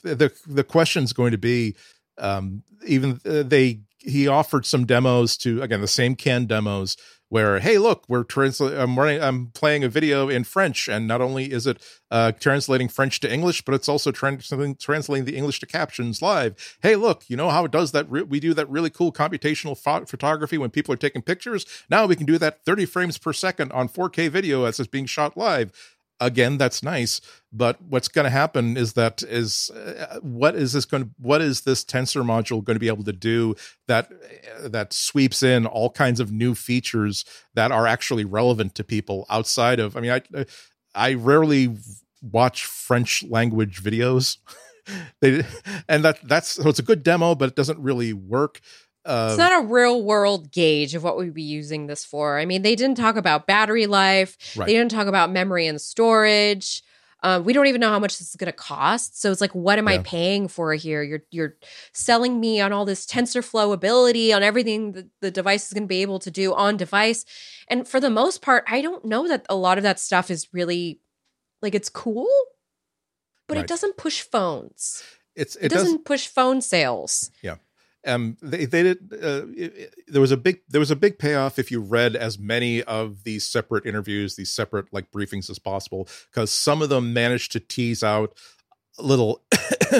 the 0.04 0.16
the, 0.16 0.32
the 0.48 0.64
question's 0.64 1.14
going 1.14 1.32
to 1.32 1.38
be 1.38 1.76
um, 2.18 2.64
even 2.86 3.22
uh, 3.26 3.44
they 3.44 3.82
he 4.00 4.28
offered 4.28 4.66
some 4.66 4.86
demos 4.86 5.38
to 5.38 5.62
again 5.62 5.82
the 5.82 5.88
same 5.88 6.16
can 6.16 6.46
demos 6.46 6.98
where 7.32 7.60
hey 7.60 7.78
look 7.78 8.04
we're 8.10 8.24
translating 8.24 8.78
i'm 8.78 9.00
running 9.00 9.22
i'm 9.22 9.48
playing 9.48 9.84
a 9.84 9.90
video 9.90 10.28
in 10.28 10.44
french 10.44 10.90
and 10.90 11.08
not 11.08 11.22
only 11.22 11.52
is 11.52 11.66
it 11.66 11.82
uh, 12.12 12.32
translating 12.34 12.90
french 12.90 13.22
to 13.22 13.32
english 13.32 13.62
but 13.64 13.74
it's 13.74 13.88
also 13.88 14.12
translating 14.12 14.76
translating 14.76 15.24
the 15.24 15.38
english 15.38 15.60
to 15.60 15.66
captions 15.66 16.22
live. 16.22 16.78
Hey 16.82 16.96
look 16.96 17.24
you 17.30 17.38
know 17.38 17.50
how 17.50 17.66
it 17.66 17.72
does 17.72 17.94
that 17.94 18.10
re- 18.12 18.24
we 18.24 18.40
do 18.40 18.54
that 18.54 18.70
really 18.70 18.90
cool 18.90 19.14
computational 19.14 19.78
pho- 19.78 20.06
photography 20.06 20.58
when 20.58 20.70
people 20.70 20.94
are 20.94 20.98
taking 20.98 21.22
pictures? 21.22 21.66
Now 21.90 22.06
we 22.06 22.18
can 22.18 22.26
do 22.26 22.38
that 22.38 22.66
30 22.66 22.86
frames 22.86 23.18
per 23.18 23.32
second 23.32 23.72
on 23.72 23.88
4k 23.88 24.30
video 24.30 24.66
as 24.66 24.80
it's 24.80 24.90
being 24.90 25.06
shot 25.06 25.38
live 25.38 25.72
again 26.22 26.58
that's 26.58 26.82
nice 26.84 27.20
but 27.52 27.82
what's 27.82 28.08
going 28.08 28.24
to 28.24 28.30
happen 28.30 28.78
is 28.78 28.94
that 28.94 29.24
is 29.24 29.70
uh, 29.72 30.20
what 30.22 30.56
is 30.56 30.72
this 30.72 30.86
going 30.86 31.04
to 31.04 31.10
what 31.18 31.42
is 31.42 31.62
this 31.62 31.84
tensor 31.84 32.24
module 32.24 32.64
going 32.64 32.76
to 32.76 32.80
be 32.80 32.88
able 32.88 33.04
to 33.04 33.12
do 33.12 33.54
that 33.88 34.10
uh, 34.64 34.70
that 34.70 34.94
sweeps 34.94 35.44
in 35.44 35.66
all 35.66 35.90
kinds 35.90 36.20
of 36.20 36.32
new 36.32 36.56
features 36.56 37.26
that 37.56 37.72
are 37.72 37.88
actually 37.88 38.24
relevant 38.24 38.76
to 38.76 38.84
people 38.84 39.26
outside 39.30 39.80
of 39.80 39.98
i 39.98 40.00
mean 40.00 40.12
i 40.12 40.46
i 40.96 41.14
rarely 41.14 41.76
watch 42.22 42.66
french 42.66 43.24
language 43.24 43.84
videos. 43.84 44.38
They 45.22 45.46
and 45.88 46.04
that 46.04 46.28
that's 46.28 46.50
so 46.50 46.68
it's 46.68 46.80
a 46.80 46.84
good 46.84 47.04
demo 47.04 47.36
but 47.36 47.50
it 47.50 47.56
doesn't 47.56 47.80
really 47.80 48.14
work 48.14 48.60
uh, 49.06 49.30
it's 49.32 49.38
not 49.38 49.64
a 49.64 49.66
real 49.66 50.04
world 50.04 50.52
gauge 50.52 50.94
of 50.94 51.04
what 51.04 51.18
we'd 51.18 51.34
be 51.34 51.42
using 51.42 51.88
this 51.88 52.06
for. 52.06 52.38
I 52.38 52.46
mean, 52.46 52.62
they 52.62 52.76
didn't 52.76 52.98
talk 52.98 53.16
about 53.16 53.48
battery 53.48 53.88
life. 53.88 54.38
Right. 54.56 54.68
They 54.68 54.74
didn't 54.74 54.92
talk 54.92 55.08
about 55.08 55.32
memory 55.32 55.66
and 55.68 55.82
storage. 55.82 56.84
Uh, 57.24 57.42
we 57.44 57.54
don't 57.54 57.68
even 57.68 57.82
know 57.82 57.90
how 57.90 58.00
much 58.00 58.18
this 58.18 58.30
is 58.30 58.36
going 58.36 58.52
to 58.52 58.58
cost. 58.58 59.20
So 59.22 59.32
it's 59.32 59.42
like, 59.42 59.54
what 59.54 59.78
am 59.78 59.88
yeah. 59.88 59.96
I 59.96 59.98
paying 60.00 60.48
for 60.48 60.74
here? 60.74 61.04
You're 61.04 61.24
you're 61.30 61.56
selling 61.94 62.40
me 62.40 62.60
on 62.62 62.74
all 62.74 62.86
this 62.86 63.06
TensorFlow 63.06 63.74
ability, 63.74 64.34
on 64.34 64.42
everything 64.44 64.94
that 64.94 65.08
the 65.20 65.32
device 65.32 65.68
is 65.68 65.74
going 65.74 65.84
to 65.84 65.88
be 65.88 66.02
able 66.02 66.20
to 66.20 66.32
do 66.32 66.54
on 66.54 66.78
device. 66.78 67.26
And 67.68 67.88
for 67.88 68.00
the 68.00 68.10
most 68.10 68.42
part, 68.42 68.64
I 68.68 68.82
don't 68.82 69.06
know 69.06 69.28
that 69.28 69.46
a 69.50 69.56
lot 69.56 69.78
of 69.78 69.84
that 69.84 70.00
stuff 70.00 70.32
is 70.32 70.48
really 70.52 71.00
like 71.62 71.76
it's 71.76 71.90
cool, 71.90 72.30
but 73.48 73.58
right. 73.58 73.64
it 73.64 73.68
doesn't 73.68 73.98
push 73.98 74.22
phones. 74.22 75.04
It's 75.36 75.56
it, 75.56 75.66
it 75.66 75.70
doesn't 75.70 75.98
does, 75.98 76.06
push 76.06 76.28
phone 76.28 76.62
sales. 76.62 77.30
Yeah 77.44 77.58
um 78.06 78.38
they 78.42 78.66
they 78.66 78.84
did 78.84 78.98
uh, 79.14 79.46
it, 79.56 79.94
there 80.08 80.22
was 80.22 80.32
a 80.32 80.38
big 80.38 80.62
there 80.70 80.80
was 80.80 80.92
a 80.92 80.96
big 80.96 81.20
payoff 81.20 81.60
if 81.60 81.70
you 81.72 81.80
read 81.80 82.16
as 82.16 82.40
many 82.40 82.82
of 82.84 83.24
these 83.24 83.46
separate 83.46 83.86
interviews 83.86 84.36
these 84.36 84.52
separate 84.52 84.92
like 84.92 85.12
briefings 85.12 85.50
as 85.50 85.60
possible 85.60 86.08
because 86.32 86.52
some 86.52 86.82
of 86.82 86.90
them 86.90 87.14
managed 87.14 87.52
to 87.52 87.60
tease 87.60 88.04
out 88.04 88.36
little 89.00 89.42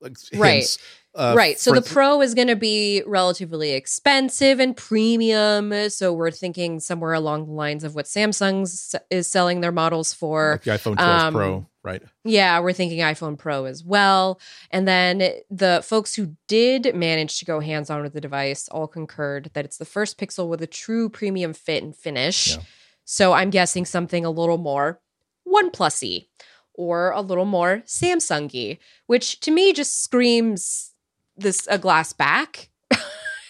like 0.00 0.16
right 0.34 0.78
uh, 1.16 1.34
right. 1.36 1.58
So 1.58 1.72
the 1.72 1.80
Pro 1.80 2.20
is 2.20 2.34
going 2.34 2.48
to 2.48 2.56
be 2.56 3.02
relatively 3.06 3.72
expensive 3.72 4.60
and 4.60 4.76
premium. 4.76 5.88
So 5.88 6.12
we're 6.12 6.30
thinking 6.30 6.78
somewhere 6.78 7.14
along 7.14 7.46
the 7.46 7.52
lines 7.52 7.84
of 7.84 7.94
what 7.94 8.04
Samsung 8.04 8.62
is 9.10 9.26
selling 9.26 9.62
their 9.62 9.72
models 9.72 10.12
for. 10.12 10.52
Like 10.52 10.62
the 10.62 10.70
iPhone 10.72 10.96
12 10.96 10.98
um, 10.98 11.34
Pro, 11.34 11.66
right? 11.82 12.02
Yeah, 12.24 12.60
we're 12.60 12.74
thinking 12.74 12.98
iPhone 12.98 13.38
Pro 13.38 13.64
as 13.64 13.82
well. 13.82 14.38
And 14.70 14.86
then 14.86 15.32
the 15.50 15.82
folks 15.82 16.14
who 16.14 16.36
did 16.48 16.94
manage 16.94 17.38
to 17.38 17.46
go 17.46 17.60
hands 17.60 17.88
on 17.88 18.02
with 18.02 18.12
the 18.12 18.20
device 18.20 18.68
all 18.68 18.86
concurred 18.86 19.50
that 19.54 19.64
it's 19.64 19.78
the 19.78 19.86
first 19.86 20.18
Pixel 20.18 20.48
with 20.48 20.60
a 20.60 20.66
true 20.66 21.08
premium 21.08 21.54
fit 21.54 21.82
and 21.82 21.96
finish. 21.96 22.56
Yeah. 22.56 22.62
So 23.04 23.32
I'm 23.32 23.50
guessing 23.50 23.86
something 23.86 24.24
a 24.24 24.30
little 24.30 24.58
more 24.58 25.00
OnePlusy 25.48 26.26
or 26.74 27.10
a 27.12 27.22
little 27.22 27.46
more 27.46 27.82
Samsungy, 27.86 28.78
which 29.06 29.40
to 29.40 29.50
me 29.50 29.72
just 29.72 30.02
screams 30.02 30.92
this 31.36 31.66
a 31.70 31.78
glass 31.78 32.12
back 32.12 32.68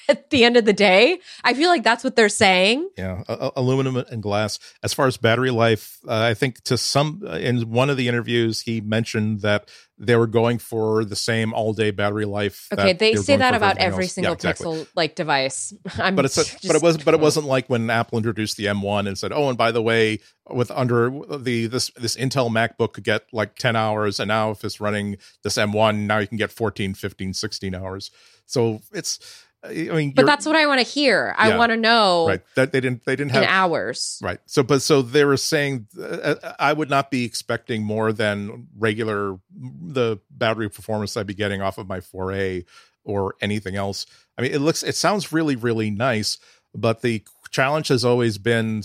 at 0.08 0.30
the 0.30 0.44
end 0.44 0.56
of 0.56 0.64
the 0.64 0.72
day. 0.72 1.20
I 1.44 1.54
feel 1.54 1.68
like 1.68 1.82
that's 1.82 2.04
what 2.04 2.16
they're 2.16 2.28
saying. 2.28 2.88
Yeah, 2.96 3.22
uh, 3.28 3.50
aluminum 3.56 3.96
and 3.96 4.22
glass. 4.22 4.58
As 4.82 4.92
far 4.92 5.06
as 5.06 5.16
battery 5.16 5.50
life, 5.50 5.98
uh, 6.06 6.12
I 6.14 6.34
think 6.34 6.62
to 6.64 6.78
some 6.78 7.22
uh, 7.26 7.32
in 7.32 7.70
one 7.70 7.90
of 7.90 7.96
the 7.96 8.08
interviews 8.08 8.62
he 8.62 8.80
mentioned 8.80 9.40
that 9.40 9.68
they 9.98 10.14
were 10.14 10.26
going 10.26 10.58
for 10.58 11.04
the 11.04 11.16
same 11.16 11.54
all 11.54 11.72
day 11.72 11.90
battery 11.90 12.26
life. 12.26 12.68
Okay, 12.72 12.92
they, 12.92 13.14
they 13.14 13.16
say 13.16 13.36
that 13.36 13.54
about 13.54 13.78
every 13.78 14.04
else. 14.04 14.12
single 14.12 14.32
yeah, 14.32 14.34
exactly. 14.34 14.66
Pixel 14.66 14.88
like 14.94 15.14
device. 15.14 15.72
I'm 15.98 16.14
but 16.14 16.26
it's 16.26 16.36
a, 16.36 16.44
just, 16.44 16.66
but 16.66 16.76
it 16.76 16.82
was 16.82 16.98
but 16.98 17.14
it 17.14 17.20
wasn't 17.20 17.46
like 17.46 17.68
when 17.68 17.88
Apple 17.88 18.18
introduced 18.18 18.56
the 18.56 18.66
M1 18.66 19.08
and 19.08 19.18
said, 19.18 19.32
"Oh, 19.32 19.48
and 19.48 19.56
by 19.56 19.72
the 19.72 19.82
way, 19.82 20.20
with 20.50 20.70
under 20.70 21.10
the 21.38 21.66
this 21.66 21.90
this 21.96 22.16
Intel 22.16 22.50
MacBook 22.50 22.92
could 22.92 23.04
get 23.04 23.22
like 23.32 23.56
10 23.56 23.74
hours 23.74 24.20
and 24.20 24.28
now 24.28 24.50
if 24.50 24.64
it's 24.64 24.80
running 24.80 25.16
this 25.42 25.56
M1, 25.56 26.06
now 26.06 26.18
you 26.18 26.26
can 26.26 26.36
get 26.36 26.52
14, 26.52 26.94
15, 26.94 27.32
16 27.32 27.74
hours." 27.74 28.10
So 28.46 28.80
it's 28.92 29.45
I 29.68 29.94
mean, 29.94 30.12
but 30.12 30.26
that's 30.26 30.46
what 30.46 30.56
I 30.56 30.66
want 30.66 30.80
to 30.80 30.86
hear. 30.86 31.34
Yeah, 31.38 31.44
I 31.44 31.56
want 31.56 31.70
to 31.70 31.76
know. 31.76 32.28
Right. 32.28 32.42
That 32.54 32.72
they 32.72 32.80
didn't. 32.80 33.04
They 33.04 33.16
didn't 33.16 33.32
have 33.32 33.44
hours. 33.44 34.20
Right. 34.22 34.38
So, 34.46 34.62
but 34.62 34.82
so 34.82 35.02
they 35.02 35.24
were 35.24 35.36
saying, 35.36 35.86
uh, 36.00 36.34
I 36.58 36.72
would 36.72 36.90
not 36.90 37.10
be 37.10 37.24
expecting 37.24 37.82
more 37.82 38.12
than 38.12 38.68
regular 38.76 39.38
the 39.54 40.18
battery 40.30 40.68
performance 40.68 41.16
I'd 41.16 41.26
be 41.26 41.34
getting 41.34 41.62
off 41.62 41.78
of 41.78 41.88
my 41.88 42.00
4A 42.00 42.64
or 43.04 43.34
anything 43.40 43.76
else. 43.76 44.06
I 44.36 44.42
mean, 44.42 44.52
it 44.52 44.60
looks, 44.60 44.82
it 44.82 44.94
sounds 44.94 45.32
really, 45.32 45.56
really 45.56 45.90
nice, 45.90 46.38
but 46.74 47.02
the 47.02 47.24
challenge 47.50 47.88
has 47.88 48.04
always 48.04 48.38
been 48.38 48.82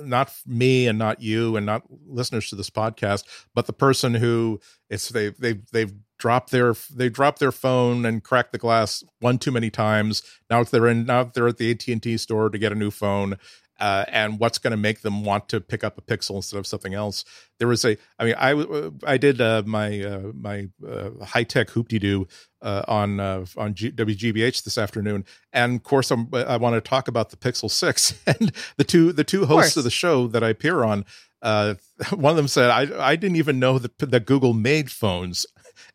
not 0.00 0.32
me 0.46 0.86
and 0.86 0.98
not 0.98 1.20
you 1.20 1.56
and 1.56 1.66
not 1.66 1.82
listeners 2.06 2.48
to 2.50 2.56
this 2.56 2.70
podcast, 2.70 3.24
but 3.54 3.66
the 3.66 3.72
person 3.72 4.14
who 4.14 4.60
it's 4.90 5.08
they 5.08 5.30
they 5.30 5.60
they've 5.72 5.94
dropped 6.18 6.50
their 6.50 6.74
they 6.94 7.08
dropped 7.08 7.38
their 7.38 7.52
phone 7.52 8.06
and 8.06 8.22
cracked 8.24 8.52
the 8.52 8.58
glass 8.58 9.04
one 9.20 9.38
too 9.38 9.50
many 9.50 9.70
times. 9.70 10.22
Now 10.48 10.64
they're 10.64 10.86
in 10.86 11.06
now 11.06 11.24
they're 11.24 11.48
at 11.48 11.58
the 11.58 11.70
AT 11.70 11.86
and 11.88 12.02
T 12.02 12.16
store 12.16 12.48
to 12.48 12.58
get 12.58 12.72
a 12.72 12.76
new 12.76 12.90
phone. 12.90 13.36
Uh, 13.80 14.04
and 14.08 14.38
what's 14.38 14.58
going 14.58 14.70
to 14.70 14.76
make 14.76 15.00
them 15.00 15.24
want 15.24 15.48
to 15.48 15.60
pick 15.60 15.82
up 15.82 15.98
a 15.98 16.00
pixel 16.00 16.36
instead 16.36 16.58
of 16.58 16.66
something 16.66 16.94
else. 16.94 17.24
There 17.58 17.66
was 17.66 17.84
a, 17.84 17.96
I 18.18 18.24
mean, 18.24 18.34
I 18.38 18.90
I 19.04 19.16
did 19.16 19.40
uh, 19.40 19.64
my 19.66 20.00
uh, 20.00 20.32
my 20.32 20.68
uh, 20.86 21.24
high 21.24 21.42
tech 21.42 21.68
hoopty 21.68 21.98
doo 21.98 22.28
uh, 22.62 22.82
on 22.86 23.18
uh, 23.18 23.46
on 23.56 23.74
G- 23.74 23.90
WGBH 23.90 24.62
this 24.62 24.78
afternoon, 24.78 25.24
and 25.52 25.76
of 25.76 25.82
course 25.82 26.12
I'm, 26.12 26.28
i 26.32 26.56
want 26.56 26.76
to 26.76 26.80
talk 26.80 27.08
about 27.08 27.30
the 27.30 27.36
Pixel 27.36 27.70
Six 27.70 28.14
and 28.26 28.52
the 28.76 28.84
two 28.84 29.12
the 29.12 29.24
two 29.24 29.46
hosts 29.46 29.76
of, 29.76 29.80
of 29.80 29.84
the 29.84 29.90
show 29.90 30.28
that 30.28 30.44
I 30.44 30.50
appear 30.50 30.84
on. 30.84 31.04
one 31.42 32.30
of 32.30 32.36
them 32.36 32.48
said, 32.48 32.70
"I 32.70 33.10
I 33.10 33.16
didn't 33.16 33.36
even 33.36 33.58
know 33.58 33.78
that 33.78 33.98
that 33.98 34.24
Google 34.26 34.52
made 34.52 34.90
phones." 34.90 35.46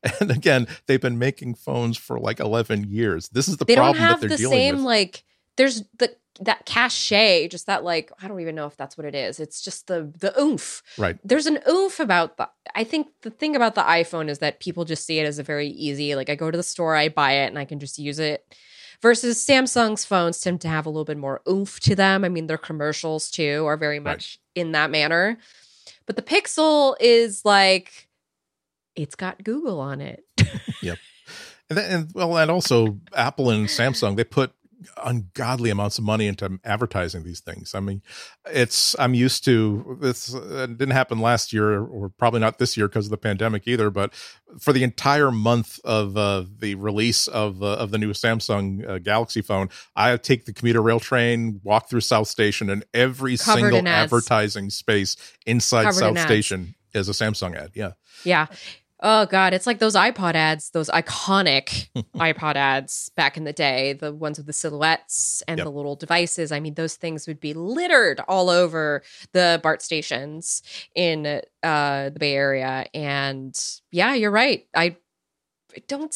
And 0.19 0.31
again, 0.31 0.67
they've 0.87 1.01
been 1.01 1.19
making 1.19 1.55
phones 1.55 1.97
for 1.97 2.19
like 2.19 2.39
11 2.39 2.85
years. 2.85 3.29
This 3.29 3.47
is 3.47 3.57
the 3.57 3.65
they 3.65 3.75
problem 3.75 4.01
that 4.01 4.21
they're 4.21 4.29
the 4.29 4.37
dealing 4.37 4.57
same 4.57 4.75
with. 4.75 4.83
like 4.85 5.23
there's 5.57 5.83
the 5.97 6.15
that 6.41 6.65
cachet, 6.65 7.47
just 7.49 7.65
that 7.65 7.83
like 7.83 8.11
I 8.21 8.27
don't 8.27 8.39
even 8.39 8.55
know 8.55 8.65
if 8.65 8.77
that's 8.77 8.97
what 8.97 9.05
it 9.05 9.15
is. 9.15 9.39
It's 9.39 9.61
just 9.61 9.87
the 9.87 10.11
the 10.17 10.39
oomph. 10.39 10.81
Right. 10.97 11.17
There's 11.23 11.45
an 11.45 11.59
oomph 11.69 11.99
about 11.99 12.37
the. 12.37 12.49
I 12.75 12.83
think 12.83 13.07
the 13.21 13.29
thing 13.29 13.55
about 13.55 13.75
the 13.75 13.81
iPhone 13.81 14.29
is 14.29 14.39
that 14.39 14.59
people 14.59 14.85
just 14.85 15.05
see 15.05 15.19
it 15.19 15.25
as 15.25 15.39
a 15.39 15.43
very 15.43 15.67
easy. 15.67 16.15
Like 16.15 16.29
I 16.29 16.35
go 16.35 16.49
to 16.49 16.57
the 16.57 16.63
store, 16.63 16.95
I 16.95 17.09
buy 17.09 17.33
it, 17.33 17.47
and 17.47 17.59
I 17.59 17.65
can 17.65 17.79
just 17.79 17.99
use 17.99 18.19
it. 18.19 18.55
Versus 19.01 19.45
Samsung's 19.45 20.03
phones 20.03 20.41
tend 20.41 20.59
to 20.61 20.67
have 20.67 20.85
a 20.85 20.89
little 20.89 21.05
bit 21.05 21.17
more 21.17 21.41
oomph 21.47 21.79
to 21.81 21.95
them. 21.95 22.25
I 22.25 22.29
mean, 22.29 22.47
their 22.47 22.57
commercials 22.57 23.31
too 23.31 23.65
are 23.65 23.77
very 23.77 23.99
much 23.99 24.39
right. 24.55 24.61
in 24.61 24.73
that 24.73 24.91
manner. 24.91 25.37
But 26.05 26.15
the 26.15 26.21
Pixel 26.21 26.95
is 26.99 27.45
like, 27.45 28.09
it's 28.95 29.15
got 29.15 29.43
Google 29.43 29.79
on 29.79 30.01
it. 30.01 30.25
yep. 30.81 30.97
And, 31.69 31.77
then, 31.77 31.91
and 31.91 32.11
well, 32.13 32.37
and 32.37 32.51
also 32.51 32.97
Apple 33.15 33.51
and 33.51 33.67
Samsung, 33.67 34.17
they 34.17 34.23
put 34.23 34.51
ungodly 35.03 35.69
amounts 35.69 35.97
of 35.97 36.03
money 36.03 36.27
into 36.27 36.59
advertising 36.63 37.23
these 37.23 37.39
things. 37.39 37.75
I 37.75 37.79
mean, 37.79 38.01
it's 38.45 38.97
I'm 38.99 39.13
used 39.13 39.43
to 39.45 39.97
this. 40.01 40.33
It 40.33 40.77
didn't 40.77 40.91
happen 40.91 41.19
last 41.19 41.53
year, 41.53 41.81
or 41.81 42.09
probably 42.09 42.39
not 42.39 42.57
this 42.57 42.77
year 42.77 42.87
because 42.87 43.07
of 43.07 43.11
the 43.11 43.17
pandemic 43.17 43.67
either. 43.67 43.89
But 43.89 44.13
for 44.59 44.73
the 44.73 44.83
entire 44.83 45.31
month 45.31 45.79
of 45.83 46.17
uh, 46.17 46.45
the 46.59 46.75
release 46.75 47.27
of 47.27 47.61
uh, 47.61 47.73
of 47.73 47.91
the 47.91 47.97
new 47.97 48.11
Samsung 48.11 48.87
uh, 48.87 48.99
Galaxy 48.99 49.41
phone, 49.41 49.69
I 49.95 50.15
take 50.17 50.45
the 50.45 50.53
commuter 50.53 50.81
rail 50.81 50.99
train, 50.99 51.61
walk 51.63 51.89
through 51.89 52.01
South 52.01 52.27
Station, 52.27 52.69
and 52.69 52.85
every 52.93 53.37
Covered 53.37 53.59
single 53.61 53.79
in 53.79 53.87
advertising 53.87 54.69
space 54.69 55.15
inside 55.45 55.83
Covered 55.83 55.99
South 55.99 56.17
ads. 56.17 56.25
Station 56.25 56.75
is 56.93 57.09
a 57.09 57.13
Samsung 57.13 57.55
ad. 57.55 57.71
Yeah, 57.73 57.91
Yeah. 58.23 58.47
Oh 59.01 59.25
god, 59.25 59.53
it's 59.53 59.65
like 59.65 59.79
those 59.79 59.95
iPod 59.95 60.35
ads, 60.35 60.71
those 60.71 60.89
iconic 60.89 61.87
iPod 62.15 62.55
ads 62.55 63.09
back 63.15 63.37
in 63.37 63.45
the 63.45 63.53
day, 63.53 63.93
the 63.93 64.13
ones 64.13 64.37
with 64.37 64.45
the 64.47 64.53
silhouettes 64.53 65.41
and 65.47 65.57
Yep. 65.57 65.65
the 65.65 65.71
little 65.71 65.95
devices. 65.95 66.51
I 66.51 66.59
mean, 66.59 66.73
those 66.73 66.95
things 66.95 67.25
would 67.27 67.39
be 67.39 67.53
littered 67.53 68.19
all 68.27 68.49
over 68.49 69.01
the 69.31 69.59
BART 69.63 69.81
stations 69.81 70.61
in 70.95 71.25
uh, 71.63 72.09
the 72.09 72.17
Bay 72.19 72.33
Area. 72.35 72.87
And 72.93 73.57
yeah, 73.91 74.13
you're 74.15 74.31
right. 74.31 74.67
I, 74.75 74.97
I 75.75 75.81
don't. 75.87 76.13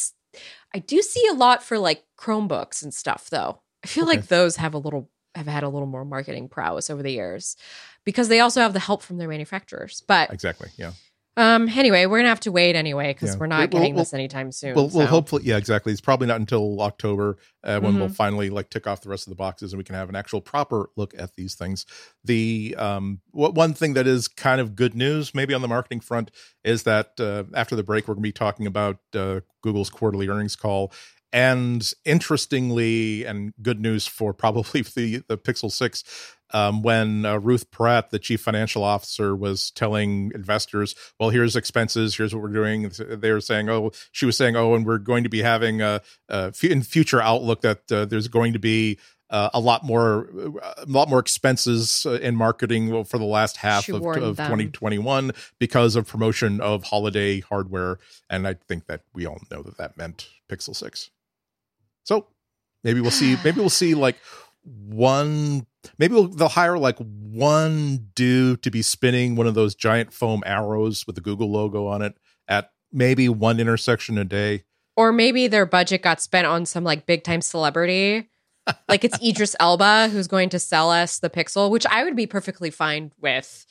I 0.73 0.79
do 0.79 1.01
see 1.01 1.25
a 1.27 1.33
lot 1.35 1.63
for 1.63 1.77
like 1.79 2.03
Chromebooks 2.19 2.83
and 2.83 2.93
stuff, 2.93 3.29
though. 3.29 3.61
I 3.83 3.87
feel 3.87 4.03
Okay. 4.05 4.17
like 4.17 4.27
those 4.27 4.55
have 4.57 4.73
a 4.73 4.77
little 4.79 5.09
have 5.35 5.47
had 5.47 5.63
a 5.63 5.69
little 5.69 5.87
more 5.87 6.03
marketing 6.05 6.49
prowess 6.49 6.89
over 6.89 7.01
the 7.01 7.11
years 7.11 7.55
because 8.03 8.27
they 8.27 8.39
also 8.39 8.61
have 8.61 8.73
the 8.73 8.79
help 8.79 9.01
from 9.03 9.17
their 9.17 9.27
manufacturers. 9.29 10.03
But 10.07 10.33
exactly. 10.33 10.69
Yeah. 10.77 10.91
Um. 11.37 11.67
Anyway, 11.69 12.05
we're 12.05 12.19
gonna 12.19 12.29
have 12.29 12.39
to 12.41 12.51
wait 12.51 12.75
anyway 12.75 13.13
because 13.13 13.29
Yeah. 13.31 13.35
we're 13.39 13.47
We'll- 13.47 13.57
not 13.59 13.69
getting 13.71 13.95
we'll- 13.95 14.03
this 14.03 14.13
anytime 14.13 14.51
soon. 14.51 14.75
Well, 14.75 14.85
well, 14.89 15.05
so. 15.05 15.11
hopefully, 15.11 15.43
yeah, 15.45 15.57
exactly. 15.57 15.91
It's 15.91 16.01
probably 16.01 16.27
not 16.27 16.39
until 16.39 16.79
October 16.81 17.37
uh, 17.63 17.79
when 17.79 17.97
we'll 17.97 18.09
Mhm. 18.09 18.15
finally 18.15 18.49
like 18.49 18.69
tick 18.69 18.85
off 18.87 19.01
the 19.01 19.09
rest 19.09 19.25
of 19.25 19.31
the 19.31 19.35
boxes 19.35 19.71
and 19.73 19.77
we 19.77 19.83
can 19.83 19.95
have 19.95 20.09
an 20.09 20.15
actual 20.15 20.41
proper 20.41 20.89
look 20.95 21.13
at 21.17 21.35
these 21.35 21.55
things. 21.55 21.85
The 22.23 22.75
um, 22.77 23.21
what 23.31 23.55
one 23.55 23.73
thing 23.73 23.93
that 23.93 24.05
is 24.07 24.27
kind 24.27 24.59
of 24.61 24.75
good 24.75 24.95
news, 24.95 25.33
maybe 25.33 25.53
on 25.53 25.61
the 25.61 25.67
marketing 25.67 26.01
front, 26.01 26.29
is 26.63 26.83
that 26.83 27.19
uh, 27.19 27.43
after 27.53 27.75
the 27.75 27.83
break 27.83 28.07
we're 28.07 28.15
going 28.15 28.23
to 28.23 28.27
be 28.27 28.31
talking 28.33 28.67
about 28.67 28.97
uh, 29.15 29.39
Google's 29.61 29.89
quarterly 29.89 30.27
earnings 30.29 30.55
call. 30.55 30.91
And 31.35 31.91
interestingly, 32.05 33.25
and 33.25 33.53
good 33.61 33.79
news 33.79 34.05
for 34.07 34.33
probably 34.33 34.81
the 34.95 35.23
the 35.27 35.37
Pixel 35.37 35.71
Six, 35.71 36.03
um, 36.53 36.83
when 36.83 37.25
uh, 37.25 37.37
Ruth 37.37 37.71
Porat, 37.71 38.11
the 38.11 38.19
chief 38.19 38.41
financial 38.41 38.83
officer, 38.83 39.35
was 39.35 39.71
telling 39.71 40.31
investors, 40.35 40.95
"Well, 41.19 41.29
here's 41.29 41.55
expenses. 41.55 42.15
Here's 42.15 42.33
what 42.33 42.43
we're 42.43 42.53
doing." 42.53 42.91
They 42.97 43.31
were 43.31 43.41
saying, 43.41 43.69
"Oh, 43.69 43.91
she 44.11 44.25
was 44.25 44.37
saying, 44.37 44.55
oh, 44.55 44.75
and 44.75 44.85
we're 44.85 44.99
going 44.99 45.23
to 45.23 45.29
be 45.29 45.41
having 45.41 45.81
a, 45.81 46.01
a 46.29 46.53
in 46.61 46.83
future 46.83 47.21
outlook 47.21 47.61
that 47.61 47.91
uh, 47.91 48.05
there's 48.05 48.27
going 48.27 48.53
to 48.53 48.59
be." 48.59 48.99
Uh, 49.29 49.49
a 49.55 49.59
lot 49.59 49.83
more, 49.83 50.29
a 50.77 50.85
lot 50.85 51.09
more 51.09 51.17
expenses 51.17 52.05
uh, 52.05 52.19
in 52.19 52.35
marketing 52.35 53.03
for 53.03 53.17
the 53.17 53.23
last 53.23 53.57
half 53.57 53.85
She 53.85 53.91
of, 53.91 54.05
of 54.05 54.37
2021 54.37 55.31
because 55.57 55.95
of 55.95 56.05
promotion 56.05 56.61
of 56.61 56.83
holiday 56.83 57.39
hardware, 57.39 57.97
and 58.29 58.47
I 58.47 58.53
think 58.53 58.85
that 58.85 59.01
we 59.11 59.25
all 59.25 59.39
know 59.49 59.63
that 59.63 59.77
that 59.77 59.97
meant 59.97 60.27
Pixel 60.47 60.75
Six. 60.75 61.09
So 62.03 62.27
maybe 62.83 63.01
we'll 63.01 63.09
see. 63.09 63.35
Maybe 63.43 63.59
we'll 63.59 63.71
see 63.71 63.95
like 63.95 64.17
one. 64.63 65.65
Maybe 65.97 66.13
we'll, 66.13 66.27
they'll 66.27 66.47
hire 66.49 66.77
like 66.77 66.97
one 66.97 68.09
dude 68.15 68.63
to 68.63 68.71
be 68.71 68.81
spinning 68.81 69.35
one 69.35 69.47
of 69.47 69.53
those 69.55 69.75
giant 69.75 70.13
foam 70.13 70.43
arrows 70.45 71.05
with 71.05 71.15
the 71.15 71.21
Google 71.21 71.51
logo 71.51 71.87
on 71.87 72.01
it 72.01 72.17
at 72.47 72.71
maybe 72.91 73.27
one 73.29 73.59
intersection 73.59 74.17
a 74.17 74.23
day. 74.23 74.63
or 74.95 75.11
maybe 75.11 75.47
their 75.47 75.65
budget 75.65 76.01
got 76.03 76.21
spent 76.21 76.45
on 76.47 76.65
some 76.65 76.83
like 76.83 77.05
big 77.05 77.23
time 77.23 77.41
celebrity. 77.41 78.29
like 78.87 79.03
it's 79.03 79.21
Idris 79.21 79.55
Elba 79.59 80.07
who's 80.09 80.27
going 80.27 80.49
to 80.49 80.59
sell 80.59 80.89
us 80.89 81.19
the 81.19 81.29
Pixel, 81.29 81.69
which 81.69 81.85
I 81.87 82.03
would 82.03 82.15
be 82.15 82.27
perfectly 82.27 82.69
fine 82.69 83.11
with. 83.19 83.65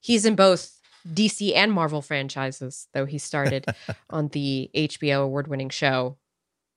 He's 0.00 0.26
in 0.26 0.34
both 0.34 0.78
DC 1.08 1.54
and 1.54 1.72
Marvel 1.72 2.02
franchises, 2.02 2.88
though 2.92 3.06
he 3.06 3.18
started 3.18 3.66
on 4.10 4.28
the 4.28 4.70
HBO 4.74 5.22
award 5.24 5.48
winning 5.48 5.70
show, 5.70 6.18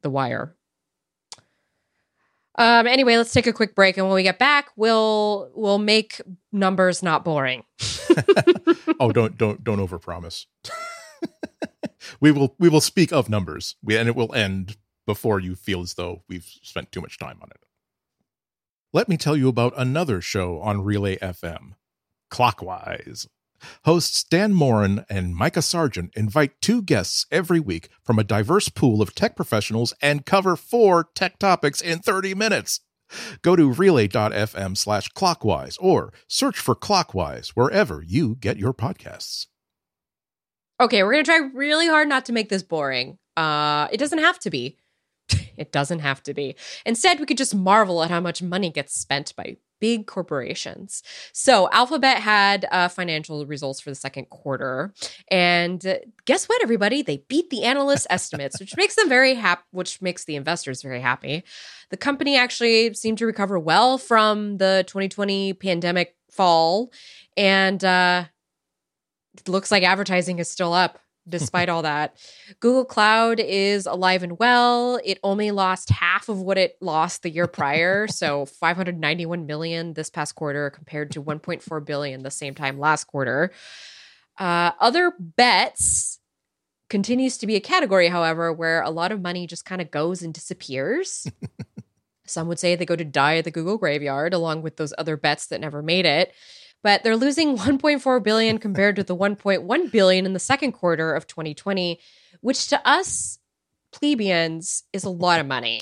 The 0.02 0.10
Wire. 0.10 0.56
Um, 2.58 2.88
anyway, 2.88 3.18
let's 3.18 3.34
take 3.34 3.48
a 3.48 3.54
quick 3.54 3.76
break, 3.76 3.98
and 3.98 4.08
when 4.08 4.16
we 4.16 4.24
get 4.24 4.40
back, 4.40 4.70
we'll 4.76 5.52
we'll 5.54 5.78
make 5.78 6.22
numbers 6.52 7.04
not 7.04 7.24
boring. 7.24 7.64
oh, 9.00 9.12
don't 9.12 9.38
don't 9.38 9.64
don't 9.64 9.80
overpromise. 9.80 10.46
we 12.20 12.32
will 12.32 12.56
we 12.58 12.70
will 12.70 12.82
speak 12.82 13.12
of 13.14 13.30
numbers, 13.30 13.76
we, 13.84 13.96
and 13.96 14.10
it 14.10 14.16
will 14.16 14.34
end 14.34 14.78
before 15.06 15.40
you 15.40 15.56
feel 15.56 15.82
as 15.82 15.94
though 15.94 16.24
we've 16.28 16.50
spent 16.64 16.92
too 16.92 17.02
much 17.02 17.20
time 17.20 17.38
on 17.42 17.50
it. 17.52 17.64
Let 18.92 19.08
me 19.08 19.18
tell 19.18 19.38
you 19.38 19.50
about 19.50 19.74
another 19.78 20.22
show 20.22 20.60
on 20.60 20.84
Relay 20.84 21.18
FM, 21.18 21.74
Clockwise. 22.32 23.28
Hosts 23.86 24.24
Dan 24.24 24.54
Moren 24.54 25.06
and 25.10 25.36
Micah 25.36 25.62
Sargent 25.62 26.14
invite 26.16 26.62
two 26.62 26.82
guests 26.82 27.26
every 27.32 27.60
week 27.60 27.90
from 28.04 28.20
a 28.20 28.24
diverse 28.24 28.70
pool 28.70 29.02
of 29.02 29.16
tech 29.16 29.36
professionals 29.36 29.94
and 30.02 30.26
cover 30.26 30.56
four 30.56 31.10
tech 31.16 31.40
topics 31.40 31.82
in 31.82 32.00
30 32.00 32.36
minutes. 32.36 32.82
Go 33.42 33.56
to 33.56 33.72
relay.fm 33.72 34.78
slash 34.78 35.08
clockwise 35.10 35.78
or 35.78 36.14
search 36.28 36.60
for 36.60 36.76
Clockwise 36.76 37.50
wherever 37.56 38.04
you 38.06 38.36
get 38.36 38.58
your 38.58 38.74
podcasts. 38.74 39.48
Okay, 40.80 41.04
we're 41.04 41.14
gonna 41.14 41.24
try 41.24 41.50
really 41.54 41.88
hard 41.88 42.08
not 42.08 42.26
to 42.26 42.34
make 42.34 42.50
this 42.50 42.64
boring. 42.64 43.18
Uh, 43.36 43.88
it 43.92 43.98
doesn't 43.98 44.20
have 44.20 44.40
to 44.40 44.50
be. 44.50 44.78
it 45.58 45.72
doesn't 45.72 46.00
have 46.00 46.22
to 46.24 46.34
be. 46.34 46.56
Instead, 46.86 47.20
we 47.20 47.26
could 47.26 47.38
just 47.38 47.56
marvel 47.56 48.04
at 48.04 48.12
how 48.12 48.20
much 48.20 48.42
money 48.42 48.70
gets 48.70 48.94
spent 48.94 49.36
by 49.36 49.58
big 49.80 50.08
corporations. 50.08 51.04
So, 51.34 51.70
Alphabet 51.72 52.18
had 52.18 52.66
uh, 52.72 52.88
financial 52.88 53.46
results 53.46 53.80
for 53.80 53.90
the 53.90 53.96
second 53.96 54.30
quarter, 54.30 54.94
and 55.30 55.86
uh, 55.86 55.96
guess 56.26 56.46
what, 56.48 56.62
everybody? 56.64 57.02
They 57.02 57.24
beat 57.28 57.50
the 57.50 57.64
analyst 57.64 58.08
estimates, 58.12 58.60
which 58.60 58.76
makes 58.78 58.96
them 58.96 59.10
very 59.10 59.36
happy. 59.36 59.64
Which 59.72 60.02
makes 60.02 60.26
the 60.26 60.36
investors 60.36 60.82
very 60.82 61.02
happy. 61.02 61.44
The 61.90 61.98
company 61.98 62.38
actually 62.38 62.94
seemed 62.94 63.18
to 63.20 63.26
recover 63.26 63.60
well 63.60 63.98
from 63.98 64.58
the 64.58 64.84
2020 64.88 65.54
pandemic 65.54 66.16
fall, 66.32 66.92
and 67.36 67.84
uh, 67.84 68.26
it 69.38 69.48
looks 69.48 69.72
like 69.72 69.84
advertising 69.84 70.40
is 70.40 70.50
still 70.50 70.74
up 70.74 71.00
despite 71.28 71.70
all 71.70 71.82
that. 71.82 72.18
Google 72.60 72.86
Cloud 72.86 73.40
is 73.40 73.86
alive 73.86 74.24
and 74.24 74.40
well. 74.40 75.00
It 75.04 75.20
only 75.24 75.52
lost 75.52 75.90
half 75.90 76.30
of 76.30 76.42
what 76.42 76.58
it 76.58 76.78
lost 76.82 77.24
the 77.24 77.30
year 77.30 77.48
prior, 77.48 78.08
so 78.08 78.46
591 78.46 79.46
million 79.46 79.94
this 79.94 80.10
past 80.10 80.36
quarter 80.36 80.70
compared 80.70 81.12
to 81.12 81.24
1.4 81.24 81.86
billion 81.86 82.24
the 82.24 82.32
same 82.32 82.56
time 82.56 82.80
last 82.80 83.06
quarter. 83.06 83.52
Uh, 84.38 84.72
other 84.80 85.14
bets 85.20 86.20
continues 86.90 87.38
to 87.38 87.48
be 87.48 87.56
a 87.56 87.60
category, 87.60 88.08
however, 88.08 88.54
where 88.54 88.82
a 88.82 88.90
lot 88.90 89.12
of 89.12 89.22
money 89.22 89.48
just 89.48 89.66
kind 89.66 89.82
of 89.82 89.92
goes 89.92 90.22
and 90.22 90.34
disappears. 90.34 91.28
Some 92.26 92.48
would 92.50 92.60
say 92.60 92.76
they 92.76 92.86
go 92.86 92.96
to 92.96 93.06
die 93.06 93.38
at 93.38 93.46
the 93.46 93.52
Google 93.52 93.78
graveyard 93.78 94.34
along 94.34 94.62
with 94.62 94.78
those 94.78 94.94
other 94.98 95.18
bets 95.18 95.48
that 95.48 95.62
never 95.62 95.82
made 95.82 96.06
it 96.06 96.34
but 96.84 97.04
they're 97.04 97.18
losing 97.18 97.58
1.4 97.58 98.24
billion 98.24 98.58
compared 98.58 98.96
to 98.96 99.04
the 99.04 99.16
1.1 99.16 99.92
billion 99.92 100.26
in 100.26 100.34
the 100.34 100.40
second 100.40 100.74
quarter 100.74 101.14
of 101.14 101.28
2020 101.28 102.00
which 102.42 102.68
to 102.68 102.88
us 102.88 103.40
plebeians 103.92 104.84
is 104.94 105.04
a 105.04 105.10
lot 105.10 105.40
of 105.40 105.48
money. 105.48 105.82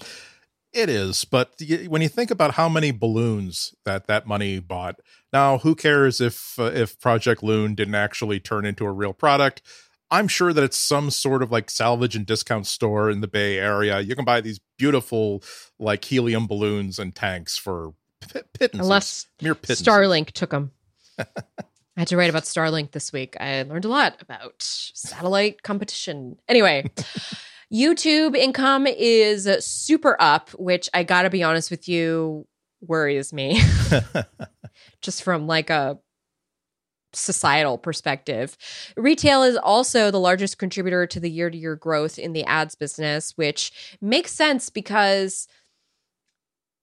It 0.73 0.89
is, 0.89 1.23
but 1.23 1.53
when 1.87 2.01
you 2.01 2.09
think 2.09 2.31
about 2.31 2.55
how 2.55 2.67
many 2.67 2.91
balloons 2.91 3.73
that 3.85 4.07
that 4.07 4.27
money 4.27 4.59
bought, 4.59 4.99
now 5.31 5.59
who 5.59 5.73
cares 5.73 6.19
if 6.19 6.59
uh, 6.59 6.65
if 6.65 6.99
Project 6.99 7.41
Loon 7.41 7.75
didn't 7.75 7.95
actually 7.95 8.41
turn 8.41 8.65
into 8.65 8.85
a 8.85 8.91
real 8.91 9.13
product? 9.13 9.61
I'm 10.11 10.27
sure 10.27 10.53
that 10.53 10.63
it's 10.63 10.77
some 10.77 11.09
sort 11.11 11.41
of 11.41 11.51
like 11.51 11.71
salvage 11.71 12.15
and 12.15 12.25
discount 12.25 12.67
store 12.67 13.09
in 13.09 13.21
the 13.21 13.27
Bay 13.27 13.57
Area. 13.57 14.01
You 14.01 14.15
can 14.15 14.25
buy 14.25 14.41
these 14.41 14.59
beautiful 14.77 15.41
like 15.79 16.03
helium 16.03 16.45
balloons 16.45 16.99
and 16.99 17.15
tanks 17.15 17.57
for 17.57 17.93
pittance. 18.53 18.83
Unless 18.83 19.27
mere. 19.41 19.55
Starlink 19.55 20.31
took 20.31 20.49
them. 20.49 20.71
I 21.17 22.01
had 22.01 22.07
to 22.09 22.17
write 22.17 22.29
about 22.29 22.43
Starlink 22.43 22.91
this 22.91 23.13
week. 23.13 23.37
I 23.39 23.63
learned 23.63 23.85
a 23.85 23.89
lot 23.89 24.21
about 24.21 24.55
satellite 24.59 25.63
competition. 25.63 26.37
Anyway, 26.47 26.91
YouTube 27.73 28.35
income 28.35 28.85
is 28.85 29.47
super 29.65 30.17
up, 30.19 30.49
which 30.51 30.89
I 30.93 31.03
got 31.03 31.23
to 31.23 31.29
be 31.29 31.43
honest 31.43 31.71
with 31.71 31.87
you, 31.87 32.45
worries 32.81 33.31
me. 33.31 33.61
Just 35.01 35.23
from 35.23 35.47
like 35.47 35.69
a 35.69 35.97
societal 37.13 37.77
perspective. 37.77 38.57
Retail 38.97 39.43
is 39.43 39.55
also 39.55 40.11
the 40.11 40.19
largest 40.19 40.57
contributor 40.57 41.07
to 41.07 41.19
the 41.19 41.31
year 41.31 41.49
to 41.49 41.57
year 41.57 41.75
growth 41.75 42.19
in 42.19 42.33
the 42.33 42.43
ads 42.43 42.75
business, 42.75 43.33
which 43.37 43.97
makes 44.01 44.31
sense 44.31 44.69
because 44.69 45.47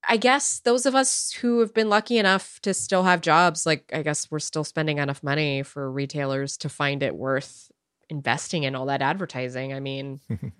I 0.08 0.16
guess 0.16 0.60
those 0.60 0.86
of 0.86 0.94
us 0.94 1.32
who 1.32 1.60
have 1.60 1.72
been 1.72 1.88
lucky 1.88 2.18
enough 2.18 2.60
to 2.62 2.74
still 2.74 3.04
have 3.04 3.20
jobs, 3.20 3.64
like 3.66 3.90
I 3.92 4.02
guess 4.02 4.30
we're 4.30 4.40
still 4.40 4.64
spending 4.64 4.98
enough 4.98 5.22
money 5.22 5.62
for 5.62 5.90
retailers 5.90 6.56
to 6.58 6.68
find 6.68 7.02
it 7.02 7.14
worth 7.14 7.70
investing 8.08 8.64
in 8.64 8.74
all 8.74 8.86
that 8.86 9.02
advertising. 9.02 9.72
I 9.72 9.80
mean, 9.80 10.20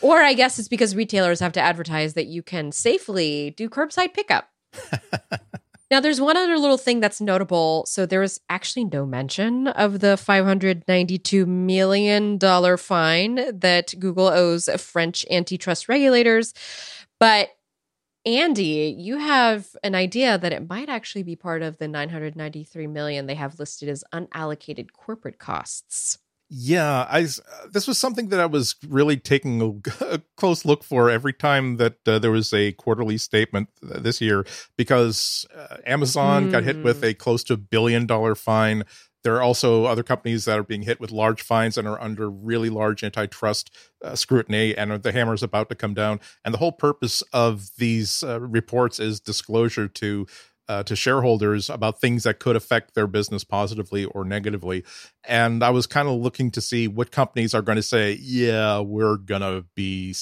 or 0.00 0.18
I 0.18 0.34
guess 0.34 0.58
it's 0.58 0.68
because 0.68 0.96
retailers 0.96 1.40
have 1.40 1.52
to 1.52 1.60
advertise 1.60 2.14
that 2.14 2.26
you 2.26 2.42
can 2.42 2.72
safely 2.72 3.50
do 3.56 3.68
curbside 3.68 4.14
pickup. 4.14 4.50
now, 5.90 6.00
there's 6.00 6.20
one 6.20 6.36
other 6.36 6.58
little 6.58 6.76
thing 6.76 7.00
that's 7.00 7.20
notable. 7.20 7.86
So 7.86 8.04
there 8.04 8.20
was 8.20 8.40
actually 8.50 8.84
no 8.84 9.06
mention 9.06 9.68
of 9.68 10.00
the 10.00 10.16
$592 10.16 11.46
million 11.46 12.38
fine 12.76 13.58
that 13.60 13.94
Google 13.98 14.26
owes 14.26 14.68
French 14.76 15.24
antitrust 15.30 15.88
regulators. 15.88 16.52
But 17.18 17.50
Andy, 18.26 18.92
you 18.98 19.18
have 19.18 19.68
an 19.84 19.94
idea 19.94 20.36
that 20.36 20.52
it 20.52 20.68
might 20.68 20.88
actually 20.88 21.22
be 21.22 21.36
part 21.36 21.62
of 21.62 21.78
the 21.78 21.86
993 21.86 22.88
million 22.88 23.26
they 23.26 23.36
have 23.36 23.60
listed 23.60 23.88
as 23.88 24.02
unallocated 24.12 24.92
corporate 24.92 25.38
costs. 25.38 26.18
Yeah, 26.48 27.06
I 27.08 27.22
this 27.72 27.88
was 27.88 27.98
something 27.98 28.28
that 28.28 28.38
I 28.38 28.46
was 28.46 28.76
really 28.88 29.16
taking 29.16 29.62
a, 29.62 30.04
a 30.14 30.22
close 30.36 30.64
look 30.64 30.82
for 30.82 31.08
every 31.08 31.32
time 31.32 31.76
that 31.76 31.96
uh, 32.06 32.18
there 32.18 32.30
was 32.30 32.52
a 32.52 32.72
quarterly 32.72 33.18
statement 33.18 33.68
this 33.80 34.20
year 34.20 34.44
because 34.76 35.46
uh, 35.56 35.78
Amazon 35.86 36.48
mm. 36.48 36.52
got 36.52 36.64
hit 36.64 36.82
with 36.82 36.98
hmm. 36.98 37.06
a 37.06 37.14
close 37.14 37.42
to 37.44 37.56
billion 37.56 38.06
dollar 38.06 38.34
fine 38.34 38.84
there 39.26 39.34
are 39.34 39.42
also 39.42 39.86
other 39.86 40.04
companies 40.04 40.44
that 40.44 40.56
are 40.56 40.62
being 40.62 40.82
hit 40.82 41.00
with 41.00 41.10
large 41.10 41.42
fines 41.42 41.76
and 41.76 41.88
are 41.88 42.00
under 42.00 42.30
really 42.30 42.70
large 42.70 43.02
antitrust 43.02 43.74
uh, 44.04 44.14
scrutiny, 44.14 44.72
and 44.76 45.02
the 45.02 45.10
hammer 45.10 45.34
is 45.34 45.42
about 45.42 45.68
to 45.68 45.74
come 45.74 45.94
down. 45.94 46.20
And 46.44 46.54
the 46.54 46.58
whole 46.58 46.70
purpose 46.70 47.22
of 47.32 47.70
these 47.76 48.22
uh, 48.22 48.40
reports 48.40 49.00
is 49.00 49.18
disclosure 49.18 49.88
to 49.88 50.28
uh, 50.68 50.82
to 50.84 50.96
shareholders 50.96 51.70
about 51.70 52.00
things 52.00 52.24
that 52.24 52.38
could 52.38 52.56
affect 52.56 52.94
their 52.94 53.06
business 53.06 53.44
positively 53.44 54.04
or 54.04 54.24
negatively. 54.24 54.84
And 55.24 55.62
I 55.62 55.70
was 55.70 55.86
kind 55.86 56.08
of 56.08 56.20
looking 56.20 56.50
to 56.52 56.60
see 56.60 56.88
what 56.88 57.10
companies 57.10 57.54
are 57.54 57.62
going 57.62 57.76
to 57.76 57.82
say, 57.82 58.18
"Yeah, 58.20 58.80
we're 58.80 59.16
gonna 59.16 59.64
be, 59.74 60.14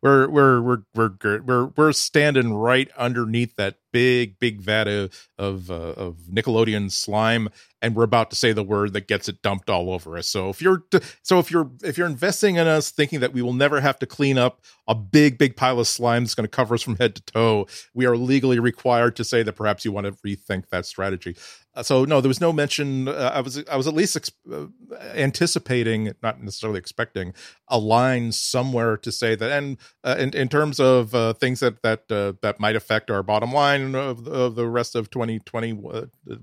we're 0.00 0.28
we're 0.28 0.60
we're 0.62 0.82
we're 0.94 1.40
we're 1.44 1.66
we're 1.76 1.92
standing 1.92 2.54
right 2.54 2.88
underneath 2.96 3.56
that 3.56 3.78
big 3.92 4.38
big 4.38 4.60
vat 4.60 4.88
of 4.88 5.28
of, 5.38 5.70
uh, 5.70 5.74
of 5.74 6.16
Nickelodeon 6.30 6.90
slime, 6.90 7.48
and 7.80 7.94
we're 7.94 8.02
about 8.02 8.30
to 8.30 8.36
say 8.36 8.52
the 8.52 8.64
word 8.64 8.92
that 8.92 9.06
gets 9.06 9.28
it 9.28 9.42
dumped 9.42 9.70
all 9.70 9.90
over 9.90 10.16
us. 10.16 10.26
So 10.28 10.48
if 10.48 10.60
you're 10.60 10.82
so 11.22 11.38
if 11.38 11.50
you're 11.50 11.70
if 11.82 11.96
you're 11.96 12.06
investing 12.06 12.56
in 12.56 12.66
us 12.66 12.90
thinking 12.90 13.20
that 13.20 13.32
we 13.32 13.42
will 13.42 13.52
never 13.52 13.80
have 13.80 13.98
to 14.00 14.06
clean 14.06 14.38
up 14.38 14.60
a 14.86 14.94
big 14.94 15.38
big 15.38 15.56
pile 15.56 15.78
of 15.78 15.86
slime 15.86 16.24
that's 16.24 16.34
going 16.34 16.44
to 16.44 16.48
cover 16.48 16.74
us 16.74 16.82
from 16.82 16.96
head 16.96 17.14
to 17.14 17.22
toe, 17.22 17.66
we 17.94 18.06
are 18.06 18.16
legally 18.16 18.58
required 18.58 19.16
to 19.16 19.24
say 19.24 19.42
that 19.42 19.54
perhaps 19.54 19.84
you 19.84 19.92
want 19.92 20.06
to 20.06 20.12
rethink 20.26 20.68
that 20.70 20.86
strategy. 20.86 21.36
Uh, 21.78 21.82
so 21.84 22.04
no, 22.04 22.20
there 22.20 22.28
was 22.28 22.40
no 22.40 22.52
mention. 22.52 23.06
Uh, 23.06 23.30
I 23.32 23.40
was 23.40 23.62
I 23.70 23.76
was 23.76 23.86
at 23.86 23.94
least 23.94 24.16
ex- 24.16 24.32
uh, 24.52 24.66
anticipating, 25.14 26.12
not 26.22 26.42
necessarily 26.42 26.78
expecting, 26.78 27.32
a 27.68 27.78
line 27.78 28.32
somewhere 28.32 28.96
to 28.96 29.12
say 29.12 29.36
that. 29.36 29.52
And 29.52 29.78
uh, 30.02 30.16
in 30.18 30.30
in 30.34 30.48
terms 30.48 30.80
of 30.80 31.14
uh, 31.14 31.34
things 31.34 31.60
that 31.60 31.82
that 31.82 32.10
uh, 32.10 32.32
that 32.42 32.58
might 32.58 32.74
affect 32.74 33.12
our 33.12 33.22
bottom 33.22 33.52
line 33.52 33.94
of, 33.94 34.26
of 34.26 34.56
the 34.56 34.66
rest 34.66 34.96
of 34.96 35.08
2020, 35.10 35.72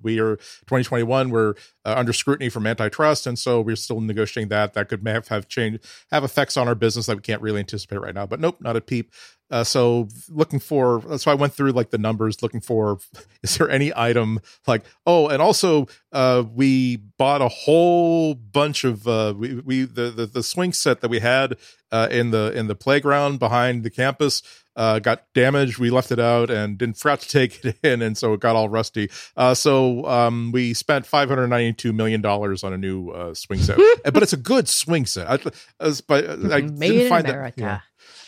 we 0.02 0.20
are 0.22 0.38
2021. 0.38 1.30
We're 1.30 1.56
under 1.84 2.14
scrutiny 2.14 2.48
from 2.48 2.66
antitrust, 2.66 3.28
and 3.28 3.38
so 3.38 3.60
we're 3.60 3.76
still 3.76 4.00
negotiating 4.00 4.48
that. 4.50 4.74
That 4.74 4.88
could 4.88 5.06
have 5.06 5.28
have 5.28 5.50
change 5.50 5.80
have 6.12 6.24
effects 6.24 6.56
on 6.56 6.70
our 6.70 6.76
business 6.76 7.08
that 7.08 7.18
we 7.18 7.22
can't 7.22 7.42
really 7.42 7.60
anticipate 7.60 8.00
right 8.00 8.16
now. 8.16 8.26
But 8.26 8.40
nope, 8.40 8.62
not 8.62 8.78
a 8.78 8.82
peep. 8.82 9.12
Uh, 9.52 9.64
so 9.64 10.08
looking 10.30 10.60
for 10.60 11.18
so 11.20 11.30
I 11.30 11.36
went 11.36 11.54
through 11.54 11.72
like 11.72 11.92
the 11.92 12.00
numbers 12.00 12.42
looking 12.42 12.62
for 12.62 12.98
is 13.44 13.58
there 13.58 13.70
any 13.70 13.92
item 13.96 14.40
like 14.66 14.84
oh 15.06 15.28
and 15.28 15.40
also 15.40 15.88
uh, 16.12 16.44
we 16.52 16.96
bought 16.98 17.42
a 17.44 17.48
whole 17.48 18.34
bunch 18.34 18.84
of 18.84 19.08
uh, 19.08 19.36
we, 19.38 19.56
we 19.60 19.84
the, 19.84 20.10
the, 20.10 20.26
the 20.26 20.42
swing 20.42 20.74
set 20.74 21.02
that 21.02 21.10
we 21.10 21.20
had 21.20 21.58
uh, 21.92 22.08
in 22.10 22.32
the 22.32 22.52
in 22.58 22.66
the 22.66 22.74
playground 22.76 23.38
behind 23.38 23.84
the 23.84 23.92
campus 23.92 24.42
uh, 24.76 24.98
got 24.98 25.32
damaged 25.36 25.78
we 25.78 25.92
left 25.92 26.12
it 26.12 26.20
out 26.20 26.50
and 26.50 26.80
didn't 26.80 26.98
forgot 26.98 27.20
to 27.20 27.30
take 27.30 27.64
it 27.64 27.78
in 27.84 28.02
and 28.02 28.18
so 28.18 28.34
it 28.34 28.40
got 28.40 28.56
all 28.56 28.68
rusty 28.68 29.12
uh, 29.38 29.54
so 29.54 30.04
um, 30.08 30.52
we 30.54 30.74
spent 30.74 31.06
592 31.06 31.94
million 31.94 32.20
dollars 32.20 32.64
on 32.64 32.74
a 32.74 32.78
new 32.80 33.14
swing 33.36 33.60
set 33.60 33.78
but 34.06 34.24
it's 34.24 34.34
a 34.34 34.38
good 34.38 34.68
swing 34.68 35.06
set 35.06 35.30
I, 35.30 35.38
but 36.08 36.28
I 36.52 36.62
Made 36.62 36.90
didn't 36.90 37.10
find 37.10 37.28
America. 37.28 37.62
that 37.62 37.64
yeah. 37.64 37.80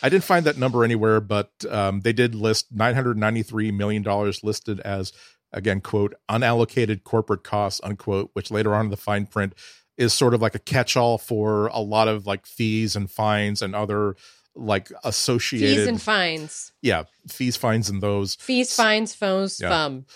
I 0.02 0.08
didn't 0.08 0.24
find 0.24 0.46
that 0.46 0.58
number 0.58 0.84
anywhere, 0.84 1.20
but 1.20 1.50
um, 1.68 2.00
they 2.00 2.12
did 2.12 2.34
list 2.34 2.74
$993 2.74 3.72
million 3.72 4.02
listed 4.42 4.80
as, 4.80 5.12
again, 5.52 5.80
quote, 5.80 6.14
unallocated 6.28 7.04
corporate 7.04 7.44
costs, 7.44 7.80
unquote, 7.82 8.30
which 8.32 8.50
later 8.50 8.74
on 8.74 8.86
in 8.86 8.90
the 8.90 8.96
fine 8.96 9.26
print 9.26 9.54
is 9.96 10.12
sort 10.12 10.34
of 10.34 10.40
like 10.40 10.54
a 10.54 10.60
catch 10.60 10.96
all 10.96 11.18
for 11.18 11.66
a 11.68 11.80
lot 11.80 12.08
of 12.08 12.26
like 12.26 12.46
fees 12.46 12.94
and 12.94 13.10
fines 13.10 13.60
and 13.60 13.74
other 13.74 14.14
like 14.54 14.90
associated 15.04 15.76
fees 15.76 15.86
and 15.86 16.02
fines. 16.02 16.72
Yeah, 16.82 17.04
fees, 17.28 17.56
fines, 17.56 17.88
and 17.88 18.00
those 18.00 18.36
fees, 18.36 18.74
fines, 18.74 19.14
phones, 19.14 19.60
yeah. 19.60 19.68
fum 19.68 20.06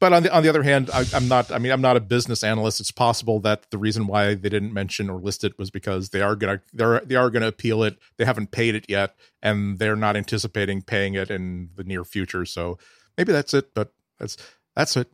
but 0.00 0.14
on 0.14 0.22
the 0.22 0.34
on 0.34 0.42
the 0.42 0.48
other 0.48 0.62
hand, 0.62 0.90
I, 0.92 1.04
am 1.12 1.28
not. 1.28 1.52
I 1.52 1.58
mean, 1.58 1.70
I'm 1.70 1.82
not 1.82 1.96
a 1.96 2.00
business 2.00 2.42
analyst. 2.42 2.80
It's 2.80 2.90
possible 2.90 3.38
that 3.40 3.70
the 3.70 3.76
reason 3.76 4.06
why 4.06 4.34
they 4.34 4.48
didn't 4.48 4.72
mention 4.72 5.10
or 5.10 5.20
list 5.20 5.44
it 5.44 5.58
was 5.58 5.70
because 5.70 6.08
they 6.08 6.22
are 6.22 6.34
gonna 6.34 6.62
they're 6.72 7.00
they 7.00 7.16
are 7.16 7.28
gonna 7.28 7.48
appeal 7.48 7.82
it. 7.82 7.98
They 8.16 8.24
haven't 8.24 8.50
paid 8.50 8.74
it 8.74 8.86
yet, 8.88 9.14
and 9.42 9.78
they're 9.78 9.96
not 9.96 10.16
anticipating 10.16 10.80
paying 10.80 11.14
it 11.14 11.30
in 11.30 11.68
the 11.76 11.84
near 11.84 12.04
future. 12.04 12.46
So 12.46 12.78
maybe 13.18 13.32
that's 13.32 13.52
it. 13.52 13.74
But 13.74 13.92
that's 14.18 14.38
that's 14.74 14.96
it. 14.96 15.12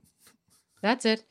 That's 0.82 1.04
it. 1.04 1.24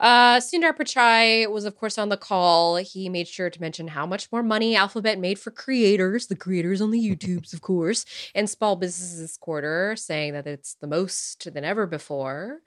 Uh, 0.00 0.38
Sundar 0.38 0.76
Pichai 0.76 1.50
was, 1.50 1.64
of 1.64 1.76
course, 1.76 1.98
on 1.98 2.08
the 2.08 2.16
call. 2.16 2.76
He 2.76 3.08
made 3.08 3.28
sure 3.28 3.50
to 3.50 3.60
mention 3.60 3.88
how 3.88 4.06
much 4.06 4.30
more 4.32 4.42
money 4.42 4.76
Alphabet 4.76 5.18
made 5.18 5.38
for 5.38 5.50
creators, 5.50 6.26
the 6.26 6.36
creators 6.36 6.80
on 6.80 6.90
the 6.90 6.98
YouTubes, 7.00 7.52
of 7.52 7.60
course, 7.60 8.04
and 8.34 8.48
small 8.50 8.76
businesses 8.76 9.20
this 9.20 9.36
quarter, 9.36 9.94
saying 9.96 10.32
that 10.32 10.46
it's 10.46 10.74
the 10.74 10.86
most 10.86 11.52
than 11.52 11.64
ever 11.64 11.86
before. 11.86 12.60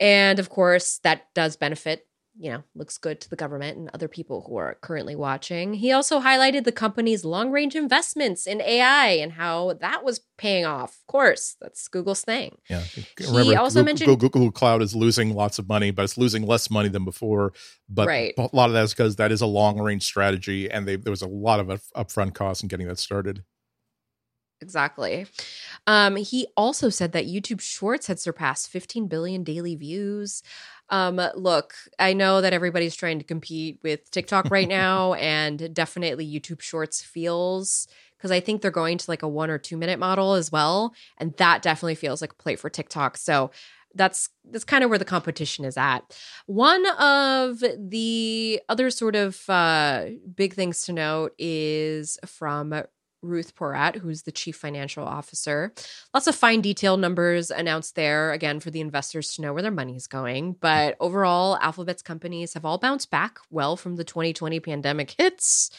And 0.00 0.38
of 0.38 0.48
course, 0.48 0.98
that 1.04 1.26
does 1.34 1.56
benefit 1.56 2.07
you 2.40 2.50
know, 2.50 2.62
looks 2.76 2.98
good 2.98 3.20
to 3.20 3.28
the 3.28 3.36
government 3.36 3.76
and 3.76 3.90
other 3.92 4.06
people 4.06 4.44
who 4.46 4.56
are 4.56 4.76
currently 4.80 5.16
watching. 5.16 5.74
He 5.74 5.90
also 5.90 6.20
highlighted 6.20 6.64
the 6.64 6.72
company's 6.72 7.24
long 7.24 7.50
range 7.50 7.74
investments 7.74 8.46
in 8.46 8.60
AI 8.60 9.08
and 9.08 9.32
how 9.32 9.74
that 9.80 10.04
was 10.04 10.20
paying 10.36 10.64
off. 10.64 10.90
Of 10.90 11.06
course, 11.08 11.56
that's 11.60 11.88
Google's 11.88 12.22
thing. 12.22 12.56
Yeah. 12.70 12.84
Remember, 13.18 13.42
he 13.42 13.56
also 13.56 13.80
Google, 13.80 13.84
mentioned 13.84 14.20
Google 14.20 14.52
Cloud 14.52 14.82
is 14.82 14.94
losing 14.94 15.34
lots 15.34 15.58
of 15.58 15.68
money, 15.68 15.90
but 15.90 16.04
it's 16.04 16.16
losing 16.16 16.46
less 16.46 16.70
money 16.70 16.88
than 16.88 17.04
before. 17.04 17.52
But 17.88 18.06
right. 18.06 18.34
a 18.38 18.48
lot 18.52 18.66
of 18.66 18.72
that 18.74 18.84
is 18.84 18.94
because 18.94 19.16
that 19.16 19.32
is 19.32 19.40
a 19.40 19.46
long 19.46 19.80
range 19.80 20.04
strategy 20.04 20.70
and 20.70 20.86
they, 20.86 20.94
there 20.94 21.10
was 21.10 21.22
a 21.22 21.28
lot 21.28 21.58
of 21.58 21.66
upfront 21.96 22.34
costs 22.34 22.62
in 22.62 22.68
getting 22.68 22.86
that 22.86 22.98
started. 22.98 23.42
Exactly. 24.60 25.26
Um, 25.86 26.16
he 26.16 26.48
also 26.56 26.88
said 26.88 27.12
that 27.12 27.26
YouTube 27.26 27.60
Shorts 27.60 28.08
had 28.08 28.18
surpassed 28.18 28.68
15 28.70 29.06
billion 29.06 29.44
daily 29.44 29.76
views. 29.76 30.42
Um, 30.90 31.20
look, 31.34 31.74
I 31.98 32.12
know 32.12 32.40
that 32.40 32.52
everybody's 32.52 32.96
trying 32.96 33.18
to 33.18 33.24
compete 33.24 33.78
with 33.82 34.10
TikTok 34.10 34.50
right 34.50 34.68
now, 34.82 35.14
and 35.14 35.72
definitely 35.74 36.26
YouTube 36.26 36.60
Shorts 36.60 37.02
feels 37.02 37.88
because 38.16 38.30
I 38.30 38.40
think 38.40 38.62
they're 38.62 38.70
going 38.70 38.98
to 38.98 39.10
like 39.10 39.22
a 39.22 39.28
one 39.28 39.50
or 39.50 39.58
two 39.58 39.76
minute 39.76 39.98
model 39.98 40.34
as 40.34 40.50
well. 40.50 40.92
And 41.18 41.34
that 41.36 41.62
definitely 41.62 41.94
feels 41.94 42.20
like 42.20 42.32
a 42.32 42.36
play 42.36 42.56
for 42.56 42.68
TikTok. 42.68 43.16
So 43.16 43.50
that's 43.94 44.28
that's 44.50 44.64
kind 44.64 44.84
of 44.84 44.90
where 44.90 44.98
the 44.98 45.04
competition 45.04 45.64
is 45.64 45.76
at. 45.76 46.18
One 46.46 46.86
of 46.98 47.62
the 47.78 48.60
other 48.68 48.90
sort 48.90 49.16
of 49.16 49.48
uh, 49.48 50.06
big 50.34 50.54
things 50.54 50.82
to 50.82 50.92
note 50.92 51.34
is 51.38 52.18
from 52.26 52.74
Ruth 53.22 53.54
Porat, 53.54 53.96
who's 53.96 54.22
the 54.22 54.32
chief 54.32 54.56
financial 54.56 55.04
officer. 55.04 55.72
Lots 56.14 56.26
of 56.26 56.34
fine 56.34 56.60
detail 56.60 56.96
numbers 56.96 57.50
announced 57.50 57.94
there, 57.94 58.32
again, 58.32 58.60
for 58.60 58.70
the 58.70 58.80
investors 58.80 59.34
to 59.34 59.42
know 59.42 59.52
where 59.52 59.62
their 59.62 59.70
money 59.70 59.96
is 59.96 60.06
going. 60.06 60.56
But 60.60 60.96
overall, 61.00 61.58
Alphabet's 61.58 62.02
companies 62.02 62.54
have 62.54 62.64
all 62.64 62.78
bounced 62.78 63.10
back 63.10 63.38
well 63.50 63.76
from 63.76 63.96
the 63.96 64.04
2020 64.04 64.60
pandemic 64.60 65.14
hits. 65.18 65.70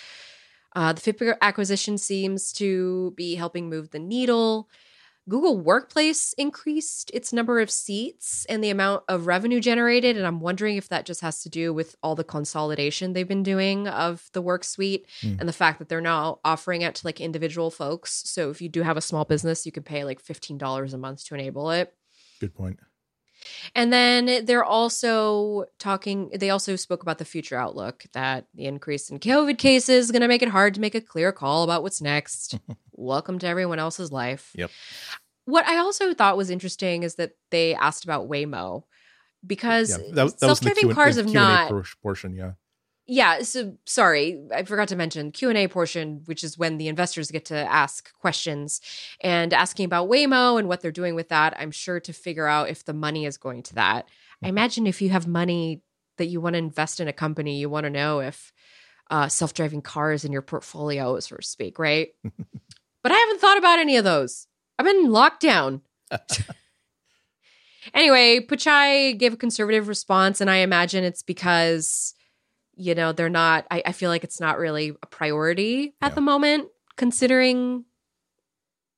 Uh, 0.76 0.94
the 0.94 1.02
Fitbit 1.02 1.38
acquisition 1.42 1.98
seems 1.98 2.54
to 2.54 3.14
be 3.16 3.36
helping 3.36 3.70
move 3.70 3.90
the 3.92 4.00
needle. 4.00 4.70
Google 5.30 5.58
Workplace 5.58 6.34
increased 6.34 7.12
its 7.14 7.32
number 7.32 7.60
of 7.60 7.70
seats 7.70 8.46
and 8.50 8.64
the 8.64 8.72
amount 8.72 9.04
of 9.08 9.28
revenue 9.28 9.60
generated. 9.60 10.18
And 10.18 10.26
I'm 10.26 10.40
wondering 10.40 10.76
if 10.76 10.90
that 10.90 11.06
just 11.06 11.22
has 11.22 11.44
to 11.44 11.50
do 11.50 11.72
with 11.72 11.96
all 12.02 12.16
the 12.16 12.24
consolidation 12.24 13.14
they've 13.14 13.28
been 13.28 13.44
doing 13.44 13.88
of 13.88 14.30
the 14.34 14.42
work 14.42 14.64
suite 14.64 15.06
mm. 15.22 15.40
and 15.40 15.48
the 15.48 15.54
fact 15.54 15.80
that 15.80 15.88
they're 15.88 16.02
now 16.02 16.40
offering 16.44 16.82
it 16.82 16.96
to 16.96 17.08
like 17.08 17.22
individual 17.22 17.70
folks. 17.70 18.24
So 18.26 18.50
if 18.50 18.60
you 18.60 18.70
do 18.70 18.82
have 18.82 18.98
a 18.98 19.02
small 19.02 19.24
business, 19.24 19.66
you 19.66 19.72
can 19.72 19.84
pay 19.84 20.04
like 20.04 20.22
$15 20.22 20.94
a 20.94 20.98
month 20.98 21.24
to 21.26 21.36
enable 21.36 21.70
it. 21.72 21.94
Good 22.40 22.56
point. 22.56 22.80
And 23.76 23.92
then 23.92 24.46
they're 24.46 24.64
also 24.64 25.66
talking, 25.78 26.30
they 26.36 26.50
also 26.50 26.76
spoke 26.76 27.02
about 27.02 27.18
the 27.18 27.26
future 27.26 27.56
outlook 27.56 28.06
that 28.14 28.46
the 28.54 28.66
increase 28.66 29.10
in 29.10 29.20
COVID 29.20 29.58
cases 29.58 30.06
is 30.06 30.12
going 30.12 30.22
to 30.22 30.28
make 30.28 30.42
it 30.42 30.50
hard 30.50 30.74
to 30.76 30.82
make 30.82 30.96
a 30.96 31.02
clear 31.02 31.32
call 31.32 31.64
about 31.64 31.84
what's 31.84 32.02
next. 32.02 32.58
Welcome 32.94 33.40
to 33.40 33.48
everyone 33.48 33.80
else's 33.80 34.12
life. 34.12 34.52
Yep. 34.56 34.72
What 35.46 35.66
I 35.66 35.78
also 35.78 36.14
thought 36.14 36.38
was 36.38 36.50
interesting 36.50 37.04
is 37.04 37.16
that 37.16 37.32
they 37.50 37.74
asked 37.76 38.04
about 38.04 38.30
Waymo 38.30 38.84
because 39.46 39.92
yeah, 39.92 39.98
that, 40.14 40.40
that 40.40 40.40
self-driving 40.40 40.94
cars 40.94 41.16
have 41.16 41.32
not 41.32 41.72
portion, 42.02 42.36
yeah 42.36 42.52
yeah 43.10 43.42
so 43.42 43.76
sorry 43.86 44.40
i 44.54 44.64
forgot 44.64 44.88
to 44.88 44.96
mention 44.96 45.32
q&a 45.32 45.68
portion 45.68 46.22
which 46.26 46.44
is 46.44 46.58
when 46.58 46.78
the 46.78 46.88
investors 46.88 47.32
get 47.32 47.46
to 47.46 47.56
ask 47.56 48.14
questions 48.20 48.80
and 49.22 49.54
asking 49.54 49.86
about 49.86 50.08
waymo 50.08 50.60
and 50.60 50.68
what 50.68 50.82
they're 50.82 50.92
doing 50.92 51.16
with 51.16 51.30
that 51.30 51.54
i'm 51.60 51.72
sure 51.72 52.00
to 52.00 52.14
figure 52.14 52.46
out 52.46 52.70
if 52.70 52.86
the 52.86 52.94
money 52.94 53.26
is 53.26 53.38
going 53.38 53.64
to 53.64 53.76
that. 53.76 54.06
I 54.42 54.46
mm-hmm. 54.46 54.50
imagine 54.50 54.88
if 54.88 55.02
you 55.02 55.10
have 55.10 55.28
money 55.28 55.82
that 56.18 56.28
you 56.28 56.40
want 56.40 56.54
to 56.54 56.60
invest 56.60 57.00
in 57.00 57.08
a 57.08 57.14
company 57.14 57.58
you 57.60 57.70
want 57.70 57.86
to 57.86 57.90
know 57.90 58.20
if 58.20 58.54
uh, 59.12 59.28
self-driving 59.28 59.82
cars 59.82 60.24
in 60.24 60.32
your 60.32 60.44
portfolio 60.44 61.20
so 61.20 61.36
to 61.36 61.42
speak 61.42 61.80
right? 61.80 62.10
But 63.02 63.14
i 63.14 63.16
haven't 63.16 63.40
thought 63.40 63.58
about 63.58 63.80
any 63.80 63.96
of 63.96 64.04
those. 64.04 64.46
I've 64.78 64.86
been 64.86 65.10
locked 65.10 65.42
down 65.42 65.82
anyway 67.94 68.40
pichai 68.42 69.18
gave 69.18 69.34
a 69.34 69.38
conservative 69.38 69.88
response 69.88 70.42
and 70.42 70.50
i 70.50 70.58
imagine 70.58 71.04
it's 71.04 71.24
because 71.24 72.14
you 72.80 72.96
know 72.96 73.12
they're 73.12 73.30
not 73.30 73.66
I, 73.70 73.84
I 73.86 73.92
feel 73.92 74.10
like 74.10 74.24
it's 74.24 74.40
not 74.40 74.58
really 74.58 74.96
a 75.04 75.06
priority 75.06 75.94
at 76.02 76.12
yeah. 76.12 76.16
the 76.16 76.22
moment 76.22 76.70
considering 76.96 77.86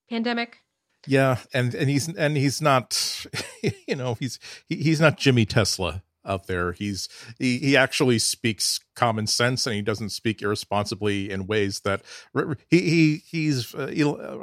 pandemic 0.09 0.57
yeah 1.07 1.39
and 1.53 1.73
and 1.73 1.89
he's 1.89 2.07
and 2.07 2.37
he's 2.37 2.61
not 2.61 3.25
you 3.87 3.95
know 3.95 4.15
he's 4.19 4.39
he, 4.67 4.75
he's 4.77 5.01
not 5.01 5.17
jimmy 5.17 5.45
tesla 5.45 6.03
out 6.23 6.45
there 6.45 6.73
he's 6.73 7.09
he, 7.39 7.57
he 7.57 7.75
actually 7.75 8.19
speaks 8.19 8.79
common 8.95 9.25
sense 9.25 9.65
and 9.65 9.75
he 9.75 9.81
doesn't 9.81 10.11
speak 10.11 10.43
irresponsibly 10.43 11.31
in 11.31 11.47
ways 11.47 11.79
that 11.79 12.03
he, 12.69 12.79
he 12.81 13.21
he's 13.25 13.73
uh, 13.73 13.91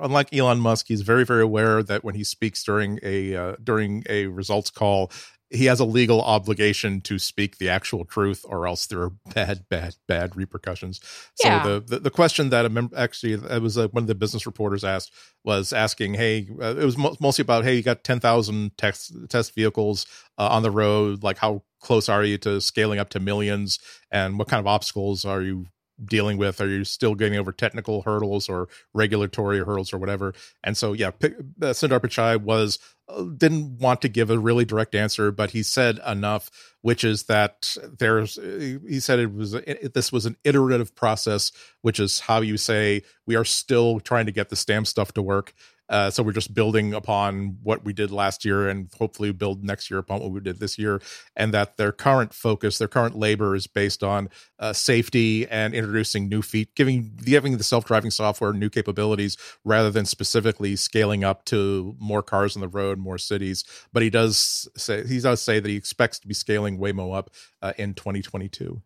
unlike 0.03 0.35
elon 0.35 0.59
musk 0.59 0.87
he's 0.89 1.03
very 1.03 1.25
very 1.25 1.43
aware 1.43 1.81
that 1.85 2.03
when 2.03 2.17
he 2.17 2.25
speaks 2.25 2.65
during 2.65 2.99
a 3.05 3.37
uh, 3.37 3.55
during 3.63 4.03
a 4.09 4.27
results 4.27 4.71
call 4.71 5.13
he 5.51 5.67
has 5.67 5.81
a 5.81 5.85
legal 5.85 6.21
obligation 6.21 7.01
to 7.01 7.19
speak 7.19 7.59
the 7.59 7.69
actual 7.69 8.05
truth 8.05 8.45
or 8.49 8.67
else 8.67 8.87
there 8.87 9.03
are 9.03 9.11
bad 9.35 9.65
bad 9.69 9.97
bad 10.07 10.37
repercussions. 10.37 11.01
Yeah. 11.43 11.63
so 11.63 11.81
the, 11.81 11.95
the, 11.95 12.01
the 12.01 12.11
question 12.11 12.51
that 12.51 12.65
a 12.65 12.69
member 12.69 12.97
actually 12.97 13.35
it 13.35 13.63
was 13.63 13.79
uh, 13.79 13.89
one 13.89 14.05
of 14.05 14.09
the 14.09 14.15
business 14.15 14.47
reporters 14.47 14.85
asked 14.85 15.13
was 15.45 15.73
asking 15.73 16.15
hey 16.15 16.49
uh, 16.61 16.77
it 16.77 16.85
was 16.85 16.99
mo- 16.99 17.17
mostly 17.21 17.43
about 17.43 17.65
hey 17.65 17.75
you 17.75 17.83
got 17.83 18.05
10,000 18.05 18.77
test 18.77 19.13
test 19.29 19.55
vehicles 19.55 20.07
uh, 20.39 20.49
on 20.49 20.63
the 20.63 20.71
road. 20.71 21.23
Like 21.23 21.39
how 21.39 21.63
close 21.81 22.09
are 22.09 22.25
you 22.25 22.39
to 22.39 22.61
scaling 22.61 22.99
up 22.99 23.11
to 23.11 23.21
millions? 23.21 23.79
And 24.11 24.39
what 24.39 24.49
kind 24.49 24.61
of 24.61 24.67
obstacles 24.67 25.25
are 25.25 25.43
you 25.43 25.67
dealing 26.05 26.39
with? 26.39 26.61
Are 26.61 26.69
you 26.69 26.85
still 26.85 27.15
getting 27.15 27.39
over 27.39 27.53
technical 27.53 28.03
hurdles 28.03 28.49
or 28.49 28.69
regulatory 28.95 29.59
hurdles 29.59 29.93
or 29.93 29.99
whatever? 29.99 30.35
And 30.63 30.77
so, 30.77 30.93
yeah, 30.93 31.11
P- 31.11 31.29
uh, 31.29 31.73
Sundar 31.73 32.01
Pichai 32.01 32.41
was 32.41 32.79
uh, 33.09 33.23
didn't 33.37 33.79
want 33.79 34.03
to 34.03 34.09
give 34.09 34.31
a 34.31 34.39
really 34.39 34.65
direct 34.65 34.95
answer, 34.95 35.31
but 35.33 35.51
he 35.51 35.63
said 35.63 35.99
enough, 36.07 36.51
which 36.83 37.05
is 37.05 37.25
that 37.25 37.77
there's. 37.99 38.39
Uh, 38.39 38.79
he 38.87 39.01
said 39.01 39.19
it 39.19 39.33
was 39.33 39.55
it, 39.55 39.95
this 39.95 40.13
was 40.13 40.27
an 40.27 40.37
iterative 40.45 40.95
process, 40.95 41.53
which 41.83 41.99
is 41.99 42.21
how 42.21 42.41
you 42.41 42.57
say 42.57 43.03
we 43.27 43.37
are 43.37 43.45
still 43.45 44.01
trying 44.01 44.27
to 44.27 44.33
get 44.33 44.51
the 44.51 44.57
stamp 44.57 44.87
stuff 44.87 45.13
to 45.13 45.23
work. 45.23 45.55
Uh, 45.89 46.11
so 46.11 46.23
we're 46.23 46.33
just 46.33 46.55
building 46.55 46.93
upon 46.95 47.59
what 47.63 47.85
we 47.85 47.93
did 47.93 48.11
last 48.11 48.45
year 48.45 48.69
and 48.69 48.89
hopefully 48.99 49.33
build 49.33 49.65
next 49.65 49.91
year 49.91 49.99
upon 49.99 50.21
what 50.21 50.31
we 50.31 50.41
did 50.41 50.61
this 50.61 50.79
year. 50.79 51.01
And 51.37 51.53
that 51.55 51.77
their 51.77 51.93
current 51.93 52.35
focus, 52.35 52.79
their 52.79 52.89
current 52.89 53.17
labor 53.17 53.55
is 53.55 53.67
based 53.67 54.03
on 54.03 54.29
uh, 54.59 54.73
safety 54.73 55.47
and 55.49 55.75
introducing 55.75 56.29
new 56.29 56.43
feet, 56.43 56.75
giving 56.75 57.17
giving 57.25 57.57
the 57.57 57.65
self 57.65 57.85
driving 57.85 58.11
software 58.11 58.53
new 58.53 58.69
capabilities 58.69 59.37
rather 59.65 59.91
than 59.91 60.05
specifically 60.05 60.77
scaling 60.77 61.25
up 61.25 61.45
to 61.47 61.97
more 61.99 62.23
cars 62.23 62.57
on 62.57 62.61
the 62.61 62.69
road, 62.69 62.99
more 62.99 63.19
cities. 63.19 63.65
But 63.93 64.03
he 64.03 64.11
does 64.11 64.69
say 64.77 65.07
he 65.07 65.21
does 65.21 65.41
say 65.41 65.61
that 65.61 65.69
he 65.69 65.77
expects 65.77 66.19
to 66.21 66.29
be 66.29 66.35
scaling 66.35 66.79
Waymo 66.79 67.17
up 67.17 67.31
uh, 67.63 67.73
in 67.79 67.95
2022. 67.95 68.83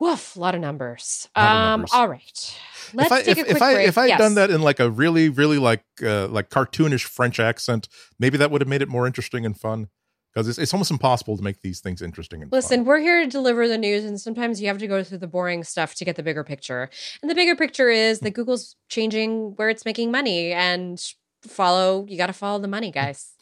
Woof, 0.00 0.34
a 0.34 0.40
lot 0.40 0.54
of 0.54 0.62
numbers. 0.62 1.28
Of 1.36 1.44
um. 1.44 1.86
All 1.92 2.08
right. 2.08 2.58
Let's 2.94 3.06
if 3.06 3.12
I, 3.12 3.22
take 3.22 3.28
if, 3.28 3.38
a 3.38 3.44
quick 3.44 3.56
if 3.56 3.62
I, 3.62 3.74
break. 3.74 3.88
If 3.88 3.98
I 3.98 4.00
had 4.02 4.08
yes. 4.08 4.18
done 4.18 4.34
that 4.34 4.50
in 4.50 4.62
like 4.62 4.80
a 4.80 4.90
really, 4.90 5.28
really 5.28 5.58
like 5.58 5.84
uh, 6.02 6.26
like 6.28 6.48
cartoonish 6.48 7.04
French 7.04 7.38
accent, 7.38 7.86
maybe 8.18 8.38
that 8.38 8.50
would 8.50 8.62
have 8.62 8.68
made 8.68 8.80
it 8.80 8.88
more 8.88 9.06
interesting 9.06 9.44
and 9.44 9.58
fun. 9.58 9.88
Because 10.32 10.48
it's, 10.48 10.58
it's 10.58 10.72
almost 10.72 10.92
impossible 10.92 11.36
to 11.36 11.42
make 11.42 11.60
these 11.60 11.80
things 11.80 12.00
interesting 12.00 12.40
and 12.40 12.52
Listen, 12.52 12.80
fun. 12.80 12.84
we're 12.86 13.00
here 13.00 13.24
to 13.24 13.28
deliver 13.28 13.66
the 13.66 13.76
news, 13.76 14.04
and 14.04 14.18
sometimes 14.18 14.62
you 14.62 14.68
have 14.68 14.78
to 14.78 14.86
go 14.86 15.02
through 15.02 15.18
the 15.18 15.26
boring 15.26 15.64
stuff 15.64 15.96
to 15.96 16.04
get 16.04 16.14
the 16.14 16.22
bigger 16.22 16.44
picture. 16.44 16.88
And 17.20 17.28
the 17.28 17.34
bigger 17.34 17.56
picture 17.56 17.90
is 17.90 18.20
that 18.20 18.30
Google's 18.30 18.76
changing 18.88 19.56
where 19.56 19.68
it's 19.68 19.84
making 19.84 20.10
money, 20.10 20.52
and 20.52 21.02
follow. 21.42 22.06
You 22.08 22.16
got 22.16 22.28
to 22.28 22.32
follow 22.32 22.58
the 22.58 22.68
money, 22.68 22.90
guys. 22.90 23.32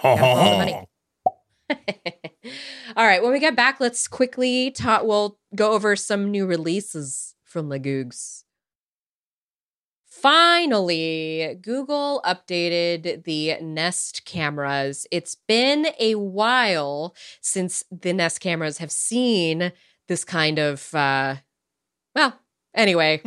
follow 0.00 0.16
the 0.16 0.58
money. 0.58 0.86
All 2.96 3.06
right. 3.06 3.22
When 3.22 3.32
we 3.32 3.40
get 3.40 3.56
back, 3.56 3.80
let's 3.80 4.08
quickly 4.08 4.70
talk. 4.70 5.04
We'll 5.04 5.38
go 5.54 5.72
over 5.72 5.96
some 5.96 6.30
new 6.30 6.46
releases 6.46 7.34
from 7.44 7.68
the 7.68 7.80
Googs. 7.80 8.44
Finally, 10.06 11.58
Google 11.62 12.20
updated 12.24 13.24
the 13.24 13.56
Nest 13.60 14.24
cameras. 14.24 15.06
It's 15.10 15.34
been 15.34 15.88
a 15.98 16.14
while 16.14 17.14
since 17.40 17.82
the 17.90 18.12
Nest 18.12 18.40
cameras 18.40 18.78
have 18.78 18.92
seen 18.92 19.72
this 20.06 20.24
kind 20.24 20.58
of, 20.60 20.94
uh, 20.94 21.36
well, 22.14 22.38
anyway. 22.72 23.20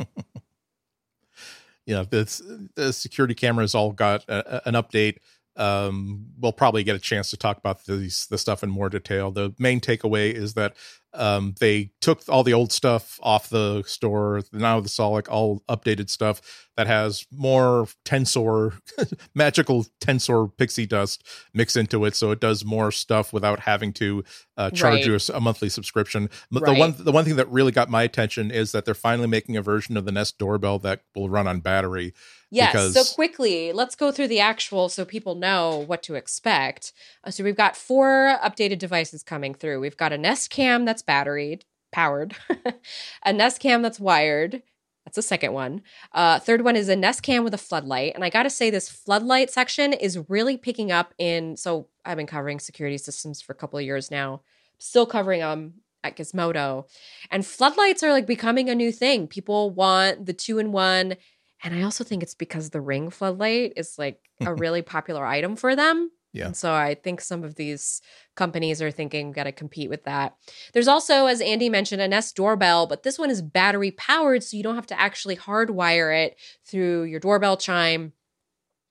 yeah, 1.86 2.06
the, 2.10 2.70
the 2.76 2.94
security 2.94 3.34
cameras 3.34 3.76
all 3.76 3.92
got 3.92 4.24
a, 4.30 4.66
an 4.68 4.76
update 4.76 5.18
um, 5.58 6.26
we'll 6.40 6.52
probably 6.52 6.84
get 6.84 6.96
a 6.96 7.00
chance 7.00 7.30
to 7.30 7.38
talk 7.38 7.58
about 7.58 7.86
these 7.86 8.28
the 8.28 8.38
stuff 8.38 8.64
in 8.64 8.70
more 8.70 8.90
detail. 8.90 9.32
The 9.32 9.54
main 9.58 9.80
takeaway 9.80 10.32
is 10.34 10.54
that 10.56 10.76
um, 11.16 11.56
they 11.60 11.92
took 12.02 12.22
all 12.30 12.44
the 12.44 12.54
old 12.54 12.72
stuff 12.72 13.20
off 13.22 13.50
the 13.50 13.84
store. 13.84 14.42
Now 14.52 14.84
all 15.00 15.12
like 15.12 15.32
all 15.32 15.64
updated 15.70 16.10
stuff 16.10 16.66
that 16.78 16.88
has 16.88 17.26
more 17.32 17.88
tensor, 18.04 18.80
magical 19.36 19.86
tensor 20.02 20.52
pixie 20.58 20.86
dust 20.86 21.26
mixed 21.54 21.78
into 21.78 22.06
it, 22.06 22.16
so 22.16 22.32
it 22.32 22.40
does 22.40 22.66
more 22.66 22.92
stuff 22.92 23.32
without 23.32 23.62
having 23.62 23.94
to 23.94 24.24
uh, 24.58 24.70
charge 24.70 24.96
right. 24.96 25.06
you 25.06 25.16
a, 25.16 25.38
a, 25.38 25.42
monthly 25.42 25.70
subscription. 25.70 26.30
The 26.52 26.74
one 26.74 26.96
the 26.98 27.12
one 27.12 27.26
thing 27.26 27.36
that 27.38 27.50
really 27.50 27.72
got 27.72 27.90
my 27.90 28.04
attention 28.04 28.52
is 28.52 28.72
that 28.72 28.86
they're 28.86 28.94
finally 28.94 29.28
making 29.28 29.58
a 29.58 29.62
version 29.62 29.98
of 29.98 30.06
the 30.06 30.12
Nest 30.12 30.38
doorbell 30.38 30.80
that 30.80 31.02
will 31.16 31.30
run 31.30 31.48
on 31.48 31.60
battery. 31.60 32.14
Yes. 32.52 32.72
Because... 32.72 32.94
So 32.94 33.16
quickly, 33.16 33.72
let's 33.74 33.96
go 33.96 34.12
through 34.12 34.28
the 34.30 34.40
actual 34.40 34.90
so 34.90 35.04
people 35.04 35.36
know 35.36 35.84
what 35.88 36.04
to 36.04 36.16
expect. 36.16 36.94
Uh, 37.24 37.32
so 37.32 37.44
we've 37.44 37.56
got 37.56 37.76
four 37.76 38.38
updated 38.44 38.80
devices 38.80 39.24
coming 39.24 39.54
through. 39.54 39.80
We've 39.80 39.98
got 39.98 40.14
a 40.14 40.18
Nest 40.18 40.50
Cam 40.50 40.86
that's 40.86 41.02
battery 41.06 41.60
powered, 41.92 42.36
a 43.24 43.34
Nest 43.34 43.60
Cam 43.60 43.82
that's 43.82 44.00
wired. 44.00 44.62
That's 45.06 45.16
the 45.16 45.22
second 45.22 45.54
one. 45.54 45.84
Uh, 46.14 46.40
third 46.40 46.64
one 46.64 46.76
is 46.76 46.90
a 46.90 46.96
Nest 46.96 47.22
Cam 47.22 47.44
with 47.44 47.54
a 47.54 47.60
floodlight. 47.60 48.16
And 48.16 48.24
I 48.24 48.30
got 48.30 48.44
to 48.44 48.50
say, 48.50 48.70
this 48.72 48.90
floodlight 48.90 49.52
section 49.52 49.94
is 49.94 50.30
really 50.30 50.58
picking 50.58 50.92
up 50.92 51.14
in. 51.20 51.58
So 51.58 51.90
I've 52.04 52.18
been 52.18 52.26
covering 52.26 52.60
security 52.60 52.98
systems 52.98 53.40
for 53.40 53.52
a 53.52 53.56
couple 53.56 53.78
of 53.78 53.86
years 53.86 54.10
now, 54.10 54.42
still 54.80 55.06
covering 55.06 55.42
them 55.42 55.76
at 56.04 56.18
Gizmodo. 56.18 56.90
And 57.30 57.46
floodlights 57.46 58.02
are 58.02 58.12
like 58.12 58.26
becoming 58.26 58.68
a 58.70 58.76
new 58.76 58.92
thing. 58.92 59.28
People 59.28 59.70
want 59.70 60.26
the 60.26 60.34
two 60.34 60.58
in 60.58 60.72
one 60.72 61.18
and 61.66 61.74
I 61.74 61.82
also 61.82 62.04
think 62.04 62.22
it's 62.22 62.36
because 62.36 62.70
the 62.70 62.80
ring 62.80 63.10
floodlight 63.10 63.74
is 63.76 63.98
like 63.98 64.20
a 64.42 64.54
really 64.56 64.84
popular 64.84 65.26
item 65.26 65.56
for 65.56 65.76
them. 65.76 66.12
Yeah. 66.36 66.48
And 66.48 66.58
so 66.58 66.74
I 66.74 66.96
think 66.96 67.22
some 67.22 67.46
of 67.46 67.56
these 67.56 68.02
companies 68.36 68.82
are 68.82 68.92
thinking 68.92 69.32
got 69.32 69.46
to 69.46 69.54
compete 69.54 69.90
with 69.90 70.04
that. 70.04 70.36
There's 70.74 70.90
also, 70.90 71.28
as 71.28 71.40
Andy 71.40 71.70
mentioned, 71.70 72.02
a 72.02 72.10
Nest 72.10 72.36
doorbell, 72.36 72.88
but 72.88 73.04
this 73.04 73.18
one 73.18 73.30
is 73.30 73.42
battery 73.42 73.92
powered, 73.92 74.44
so 74.44 74.58
you 74.58 74.64
don't 74.64 74.76
have 74.76 74.88
to 74.88 75.00
actually 75.00 75.38
hardwire 75.38 76.26
it 76.26 76.38
through 76.66 77.04
your 77.04 77.22
doorbell 77.22 77.56
chime, 77.56 78.12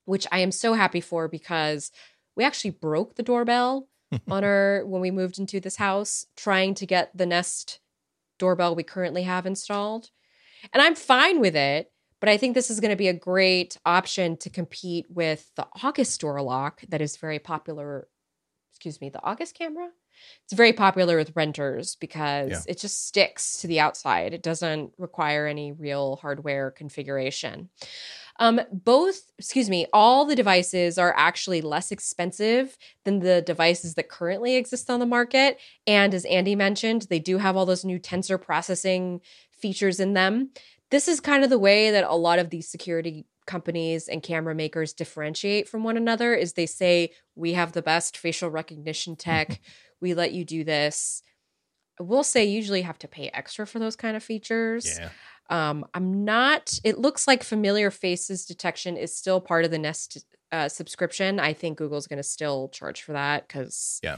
which 0.05 0.25
I 0.31 0.39
am 0.39 0.51
so 0.51 0.73
happy 0.73 1.01
for 1.01 1.27
because 1.27 1.91
we 2.35 2.43
actually 2.43 2.71
broke 2.71 3.15
the 3.15 3.23
doorbell 3.23 3.89
on 4.27 4.43
our 4.43 4.83
when 4.87 5.01
we 5.01 5.11
moved 5.11 5.37
into 5.37 5.59
this 5.59 5.75
house 5.75 6.25
trying 6.35 6.73
to 6.73 6.87
get 6.87 7.15
the 7.15 7.27
Nest 7.27 7.79
doorbell 8.39 8.73
we 8.75 8.81
currently 8.81 9.21
have 9.21 9.45
installed. 9.45 10.09
And 10.73 10.81
I'm 10.81 10.95
fine 10.95 11.39
with 11.39 11.55
it, 11.55 11.91
but 12.25 12.31
I 12.31 12.37
think 12.37 12.55
this 12.55 12.71
is 12.71 12.79
going 12.79 12.89
to 12.89 12.95
be 12.95 13.07
a 13.07 13.13
great 13.13 13.77
option 13.85 14.35
to 14.37 14.49
compete 14.49 15.05
with 15.11 15.47
the 15.53 15.67
August 15.83 16.19
door 16.19 16.41
lock 16.41 16.81
that 16.89 16.99
is 16.99 17.17
very 17.17 17.37
popular. 17.37 18.07
Excuse 18.71 18.99
me, 18.99 19.09
the 19.09 19.23
August 19.23 19.55
camera? 19.55 19.89
It's 20.43 20.53
very 20.53 20.73
popular 20.73 21.17
with 21.17 21.35
renters 21.35 21.97
because 21.97 22.49
yeah. 22.49 22.61
it 22.67 22.79
just 22.79 23.05
sticks 23.05 23.57
to 23.57 23.67
the 23.67 23.79
outside. 23.79 24.33
It 24.33 24.41
doesn't 24.41 24.93
require 24.97 25.45
any 25.45 25.71
real 25.71 26.15
hardware 26.15 26.71
configuration. 26.71 27.69
Um, 28.39 28.59
both, 28.71 29.31
excuse 29.37 29.69
me, 29.69 29.85
all 29.93 30.25
the 30.25 30.35
devices 30.35 30.97
are 30.97 31.13
actually 31.15 31.61
less 31.61 31.91
expensive 31.91 32.75
than 33.03 33.19
the 33.19 33.43
devices 33.43 33.93
that 33.95 34.09
currently 34.09 34.55
exist 34.55 34.89
on 34.89 34.99
the 34.99 35.05
market. 35.05 35.59
And 35.85 36.11
as 36.15 36.25
Andy 36.25 36.55
mentioned, 36.55 37.03
they 37.03 37.19
do 37.19 37.37
have 37.37 37.55
all 37.55 37.67
those 37.67 37.85
new 37.85 37.99
tensor 37.99 38.41
processing 38.41 39.21
features 39.51 39.99
in 39.99 40.13
them. 40.13 40.49
This 40.95 41.09
is 41.09 41.19
kind 41.19 41.43
of 41.43 41.49
the 41.49 41.59
way 41.59 41.91
that 41.91 42.05
a 42.05 42.15
lot 42.15 42.39
of 42.39 42.49
these 42.49 42.69
security 42.69 43.25
companies 43.45 44.07
and 44.07 44.23
camera 44.23 44.55
makers 44.55 44.93
differentiate 44.93 45.67
from 45.67 45.83
one 45.83 45.97
another 45.97 46.33
is 46.33 46.53
they 46.53 46.65
say 46.65 47.11
we 47.35 47.51
have 47.53 47.73
the 47.73 47.81
best 47.81 48.17
facial 48.17 48.49
recognition 48.49 49.17
tech 49.17 49.59
we 50.01 50.13
let 50.13 50.31
you 50.31 50.45
do 50.45 50.63
this 50.63 51.21
We'll 51.97 52.23
say 52.23 52.43
usually 52.43 52.81
have 52.81 52.99
to 52.99 53.07
pay 53.07 53.29
extra 53.33 53.65
for 53.65 53.79
those 53.79 53.95
kind 53.95 54.17
of 54.17 54.23
features 54.23 54.97
yeah 54.97 55.09
um, 55.49 55.85
I'm 55.93 56.25
not, 56.25 56.79
it 56.83 56.97
looks 56.97 57.27
like 57.27 57.43
familiar 57.43 57.91
faces 57.91 58.45
detection 58.45 58.97
is 58.97 59.15
still 59.15 59.39
part 59.39 59.65
of 59.65 59.71
the 59.71 59.77
Nest 59.77 60.25
uh, 60.51 60.69
subscription. 60.69 61.39
I 61.39 61.53
think 61.53 61.77
Google's 61.77 62.07
going 62.07 62.17
to 62.17 62.23
still 62.23 62.69
charge 62.69 63.03
for 63.03 63.13
that 63.13 63.47
because 63.47 63.99
yeah. 64.03 64.17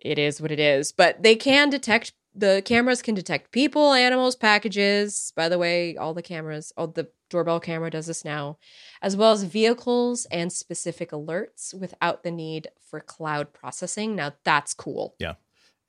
it 0.00 0.18
is 0.18 0.40
what 0.40 0.50
it 0.50 0.60
is. 0.60 0.92
But 0.92 1.22
they 1.22 1.36
can 1.36 1.68
detect, 1.68 2.12
the 2.34 2.62
cameras 2.64 3.02
can 3.02 3.14
detect 3.14 3.52
people, 3.52 3.92
animals, 3.92 4.36
packages. 4.36 5.32
By 5.36 5.48
the 5.48 5.58
way, 5.58 5.96
all 5.96 6.14
the 6.14 6.22
cameras, 6.22 6.72
all 6.76 6.88
the 6.88 7.08
doorbell 7.30 7.60
camera 7.60 7.90
does 7.90 8.06
this 8.06 8.24
now, 8.24 8.58
as 9.02 9.16
well 9.16 9.32
as 9.32 9.44
vehicles 9.44 10.26
and 10.30 10.52
specific 10.52 11.10
alerts 11.10 11.72
without 11.78 12.22
the 12.22 12.30
need 12.30 12.68
for 12.88 13.00
cloud 13.00 13.52
processing. 13.52 14.16
Now 14.16 14.32
that's 14.44 14.74
cool. 14.74 15.14
Yeah. 15.18 15.34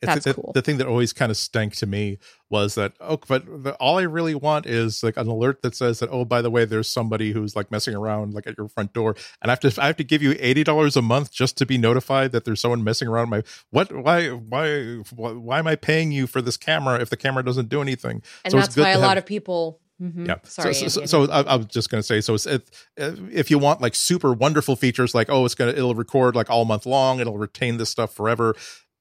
That's 0.05 0.25
the, 0.25 0.33
cool. 0.33 0.51
The 0.53 0.61
thing 0.61 0.77
that 0.77 0.87
always 0.87 1.13
kind 1.13 1.31
of 1.31 1.37
stank 1.37 1.75
to 1.77 1.85
me 1.85 2.17
was 2.49 2.75
that 2.75 2.93
oh, 2.99 3.19
but 3.27 3.45
the, 3.63 3.73
all 3.75 3.97
I 3.97 4.03
really 4.03 4.35
want 4.35 4.65
is 4.65 5.03
like 5.03 5.17
an 5.17 5.27
alert 5.27 5.61
that 5.61 5.75
says 5.75 5.99
that 5.99 6.09
oh, 6.11 6.25
by 6.25 6.41
the 6.41 6.49
way, 6.49 6.65
there's 6.65 6.87
somebody 6.87 7.31
who's 7.31 7.55
like 7.55 7.71
messing 7.71 7.95
around 7.95 8.33
like 8.33 8.47
at 8.47 8.57
your 8.57 8.67
front 8.67 8.93
door, 8.93 9.15
and 9.41 9.49
I 9.49 9.53
have 9.53 9.59
to 9.61 9.81
I 9.81 9.87
have 9.87 9.97
to 9.97 10.03
give 10.03 10.21
you 10.21 10.35
eighty 10.39 10.63
dollars 10.63 10.95
a 10.95 11.01
month 11.01 11.31
just 11.31 11.57
to 11.57 11.65
be 11.65 11.77
notified 11.77 12.31
that 12.31 12.45
there's 12.45 12.61
someone 12.61 12.83
messing 12.83 13.07
around 13.07 13.29
my 13.29 13.43
what 13.71 13.91
why 13.91 14.29
why 14.29 14.95
why 15.15 15.59
am 15.59 15.67
I 15.67 15.75
paying 15.75 16.11
you 16.11 16.27
for 16.27 16.41
this 16.41 16.57
camera 16.57 16.99
if 16.99 17.09
the 17.09 17.17
camera 17.17 17.43
doesn't 17.43 17.69
do 17.69 17.81
anything? 17.81 18.21
And 18.43 18.51
so 18.51 18.57
that's 18.57 18.77
why 18.77 18.89
a 18.89 18.93
have, 18.93 19.01
lot 19.01 19.17
of 19.17 19.25
people 19.25 19.79
Mm-hmm. 20.01 20.25
Yeah. 20.25 20.35
Sorry. 20.43 20.73
So, 20.73 20.87
so, 20.87 21.05
so, 21.05 21.31
I, 21.31 21.41
I, 21.41 21.55
was 21.55 21.67
just 21.67 21.89
going 21.89 21.99
to 21.99 22.05
say, 22.05 22.19
so 22.19 22.33
if, 22.33 22.61
if 22.97 23.49
you 23.49 23.57
want 23.57 23.79
like 23.79 23.95
super 23.95 24.33
wonderful 24.33 24.75
features, 24.75 25.15
like 25.15 25.29
oh, 25.29 25.45
it's 25.45 25.55
gonna 25.55 25.71
it'll 25.71 25.95
record 25.95 26.35
like 26.35 26.49
all 26.49 26.65
month 26.65 26.85
long, 26.85 27.19
it'll 27.19 27.37
retain 27.37 27.77
this 27.77 27.89
stuff 27.89 28.13
forever 28.13 28.55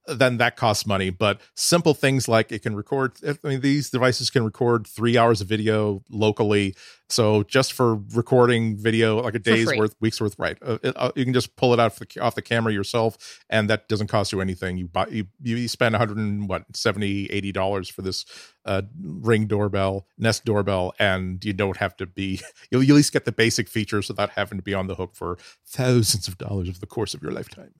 then 0.07 0.37
that 0.39 0.57
costs 0.57 0.87
money. 0.87 1.11
But 1.11 1.41
simple 1.55 1.95
things 1.95 2.29
like 2.29 2.53
it 2.53 2.63
can 2.63 2.75
record, 2.77 3.13
I 3.27 3.37
mean, 3.47 3.61
these 3.61 3.91
devices 3.91 4.31
can 4.31 4.45
record 4.45 4.87
three 4.87 5.17
hours 5.17 5.41
of 5.41 5.49
video 5.49 6.03
locally. 6.11 6.75
So 7.09 7.43
just 7.45 7.73
for 7.73 7.97
recording 8.15 8.77
video, 8.77 9.21
like 9.21 9.35
a 9.35 9.39
day's 9.39 9.67
worth, 9.77 9.95
week's 10.01 10.21
worth, 10.21 10.39
right? 10.39 10.59
Uh, 10.63 10.79
it, 10.83 10.95
uh, 10.97 11.13
you 11.15 11.25
can 11.25 11.35
just 11.35 11.55
pull 11.57 11.73
it 11.73 11.81
out 11.81 11.97
the, 11.97 12.21
off 12.21 12.35
the 12.35 12.43
camera 12.43 12.73
yourself, 12.73 13.45
and 13.51 13.69
that 13.71 13.89
doesn't 13.89 14.07
cost 14.09 14.33
you 14.33 14.41
anything. 14.41 14.79
You 14.79 14.89
buy, 14.89 15.07
you, 15.09 15.27
you 15.43 15.69
spend 15.69 15.93
100 15.93 16.17
and 16.17 16.49
what 16.49 16.65
70 16.75 17.27
80 17.27 17.53
dollars 17.53 17.89
for 17.89 18.03
this 18.03 18.25
uh, 18.65 18.83
ring 19.01 19.47
doorbell, 19.47 20.07
Nest 20.19 20.45
doorbell, 20.45 20.95
and 20.99 21.45
you 21.45 21.53
don't 21.53 21.77
have 21.77 21.97
to 21.99 22.07
be. 22.07 22.41
You'll, 22.71 22.83
you'll 22.83 22.97
at 22.97 22.99
least 22.99 23.13
get 23.13 23.25
the 23.25 23.33
basic 23.33 23.69
features 23.69 24.09
without 24.09 24.31
having 24.31 24.59
to 24.59 24.63
be 24.63 24.75
on 24.75 24.87
the 24.87 24.95
hook 24.95 25.15
for 25.15 25.39
thousands 25.67 26.27
of 26.27 26.39
dollars 26.39 26.69
over 26.69 26.79
the 26.79 26.87
course 26.87 27.15
of 27.15 27.23
your 27.23 27.31
lifetime. 27.31 27.75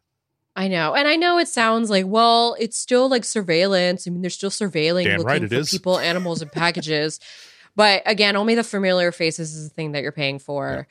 I 0.57 0.69
know. 0.69 0.95
And 0.95 1.09
I 1.09 1.17
know 1.17 1.39
it 1.39 1.49
sounds 1.49 1.91
like, 1.91 2.07
well, 2.07 2.57
it's 2.61 2.79
still 2.79 3.09
like 3.09 3.25
surveillance. 3.25 4.07
I 4.07 4.11
mean, 4.11 4.21
they're 4.21 4.31
still 4.31 4.51
surveilling 4.51 5.05
Damn 5.05 5.19
looking 5.19 5.43
right 5.43 5.49
for 5.49 5.55
is. 5.55 5.71
people, 5.71 5.99
animals, 5.99 6.43
and 6.43 6.53
packages. 6.53 7.19
but 7.77 8.03
again, 8.07 8.37
only 8.37 8.55
the 8.55 8.65
familiar 8.65 9.11
faces 9.11 9.55
is 9.55 9.69
the 9.69 9.75
thing 9.75 9.93
that 9.93 10.03
you're 10.03 10.13
paying 10.13 10.39
for. 10.39 10.87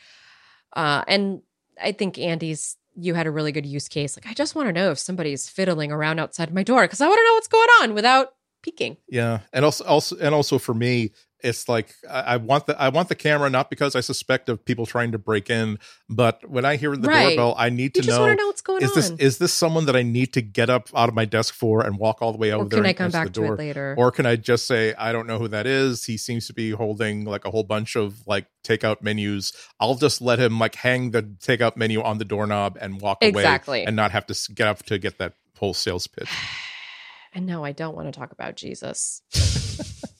Yeah. 0.75 0.81
Uh, 0.81 1.03
and 1.07 1.41
I 1.81 1.93
think 1.93 2.19
Andy's 2.19 2.77
you 2.95 3.13
had 3.13 3.25
a 3.25 3.31
really 3.31 3.51
good 3.51 3.65
use 3.65 3.87
case. 3.87 4.15
Like, 4.17 4.27
I 4.27 4.33
just 4.33 4.55
want 4.55 4.69
to 4.69 4.73
know 4.73 4.91
if 4.91 4.99
somebody's 4.99 5.49
fiddling 5.49 5.91
around 5.91 6.19
outside 6.19 6.53
my 6.53 6.63
door 6.63 6.83
because 6.83 7.01
I 7.01 7.07
want 7.07 7.17
to 7.17 7.23
know 7.23 7.33
what's 7.33 7.47
going 7.47 7.67
on 7.81 7.93
without 7.93 8.33
peeking. 8.61 8.97
Yeah, 9.07 9.39
and 9.51 9.65
also, 9.65 9.83
also, 9.85 10.17
and 10.17 10.35
also 10.35 10.59
for 10.59 10.73
me, 10.73 11.11
it's 11.43 11.67
like 11.67 11.93
I, 12.09 12.37
want 12.37 12.65
the 12.65 12.81
I 12.81 12.89
want 12.89 13.09
the 13.09 13.15
camera 13.15 13.49
not 13.49 13.69
because 13.69 13.95
I 13.95 13.99
suspect 13.99 14.47
of 14.49 14.63
people 14.63 14.85
trying 14.85 15.11
to 15.11 15.17
break 15.17 15.49
in, 15.49 15.77
but 16.09 16.49
when 16.49 16.63
I 16.63 16.77
hear 16.77 16.95
the 16.95 17.07
right. 17.07 17.35
doorbell, 17.35 17.55
I 17.57 17.69
need 17.69 17.93
to 17.95 18.01
you 18.01 18.07
know, 18.07 18.33
know 18.33 18.47
what's 18.47 18.61
going 18.61 18.81
is 18.81 18.91
on. 18.91 18.95
this 18.95 19.09
is 19.19 19.37
this 19.39 19.53
someone 19.53 19.85
that 19.85 19.95
I 19.95 20.03
need 20.03 20.33
to 20.33 20.41
get 20.41 20.69
up 20.69 20.89
out 20.95 21.09
of 21.09 21.15
my 21.15 21.25
desk 21.25 21.53
for 21.53 21.85
and 21.85 21.97
walk 21.97 22.21
all 22.21 22.31
the 22.31 22.37
way 22.37 22.51
over 22.51 22.63
or 22.63 22.69
there? 22.69 22.79
Can 22.79 22.85
I 22.85 22.93
come 22.93 23.11
back 23.11 23.33
to 23.33 23.43
it 23.43 23.57
later? 23.57 23.93
Or 23.97 24.11
can 24.11 24.25
I 24.25 24.37
just 24.37 24.65
say 24.65 24.93
I 24.93 25.11
don't 25.11 25.27
know 25.27 25.37
who 25.37 25.49
that 25.49 25.67
is? 25.67 26.05
He 26.05 26.17
seems 26.17 26.47
to 26.47 26.53
be 26.53 26.71
holding 26.71 27.25
like 27.25 27.45
a 27.45 27.51
whole 27.51 27.63
bunch 27.63 27.95
of 27.95 28.25
like 28.25 28.45
takeout 28.63 29.01
menus. 29.01 29.51
I'll 29.79 29.95
just 29.95 30.21
let 30.21 30.39
him 30.39 30.59
like 30.59 30.75
hang 30.75 31.11
the 31.11 31.23
takeout 31.23 31.75
menu 31.75 32.01
on 32.01 32.17
the 32.17 32.25
doorknob 32.25 32.77
and 32.79 33.01
walk 33.01 33.17
exactly. 33.21 33.79
away 33.79 33.85
and 33.85 33.95
not 33.95 34.11
have 34.11 34.25
to 34.27 34.53
get 34.53 34.67
up 34.67 34.83
to 34.83 34.97
get 34.97 35.17
that 35.17 35.33
whole 35.57 35.73
sales 35.73 36.07
pitch. 36.07 36.29
And 37.35 37.47
no, 37.47 37.65
I 37.65 37.71
don't 37.71 37.95
want 37.95 38.13
to 38.13 38.19
talk 38.19 38.31
about 38.31 38.55
Jesus. 38.55 39.23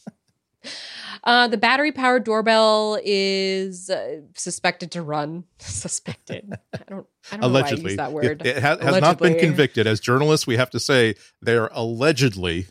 Uh, 1.24 1.48
the 1.48 1.58
battery 1.58 1.92
powered 1.92 2.26
doorbell 2.26 3.00
is 3.04 3.90
uh, 3.90 4.20
suspected 4.36 4.92
to 4.92 5.02
run. 5.02 5.46
suspected. 5.60 6.54
I 6.74 6.80
don't. 6.90 7.08
I 7.32 7.38
don't 7.38 7.44
allegedly. 7.46 7.96
that 7.96 8.12
word. 8.12 8.42
It, 8.42 8.58
it 8.58 8.58
has, 8.58 8.80
has 8.80 9.00
not 9.00 9.20
been 9.20 9.40
convicted. 9.40 9.88
As 9.88 10.00
journalists, 10.02 10.46
we 10.46 10.58
have 10.58 10.70
to 10.72 10.80
say 10.80 11.16
they're 11.42 11.70
allegedly. 11.72 12.68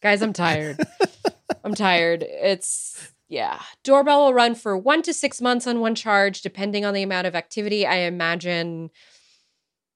Guys, 0.00 0.22
I'm 0.22 0.32
tired. 0.32 0.78
I'm 1.64 1.74
tired. 1.74 2.22
It's 2.22 3.12
yeah. 3.28 3.60
Doorbell 3.82 4.26
will 4.26 4.34
run 4.34 4.54
for 4.54 4.76
one 4.76 5.02
to 5.02 5.12
six 5.12 5.40
months 5.40 5.66
on 5.66 5.80
one 5.80 5.96
charge, 5.96 6.40
depending 6.40 6.84
on 6.84 6.94
the 6.94 7.02
amount 7.02 7.26
of 7.26 7.34
activity. 7.34 7.86
I 7.86 7.96
imagine. 7.98 8.90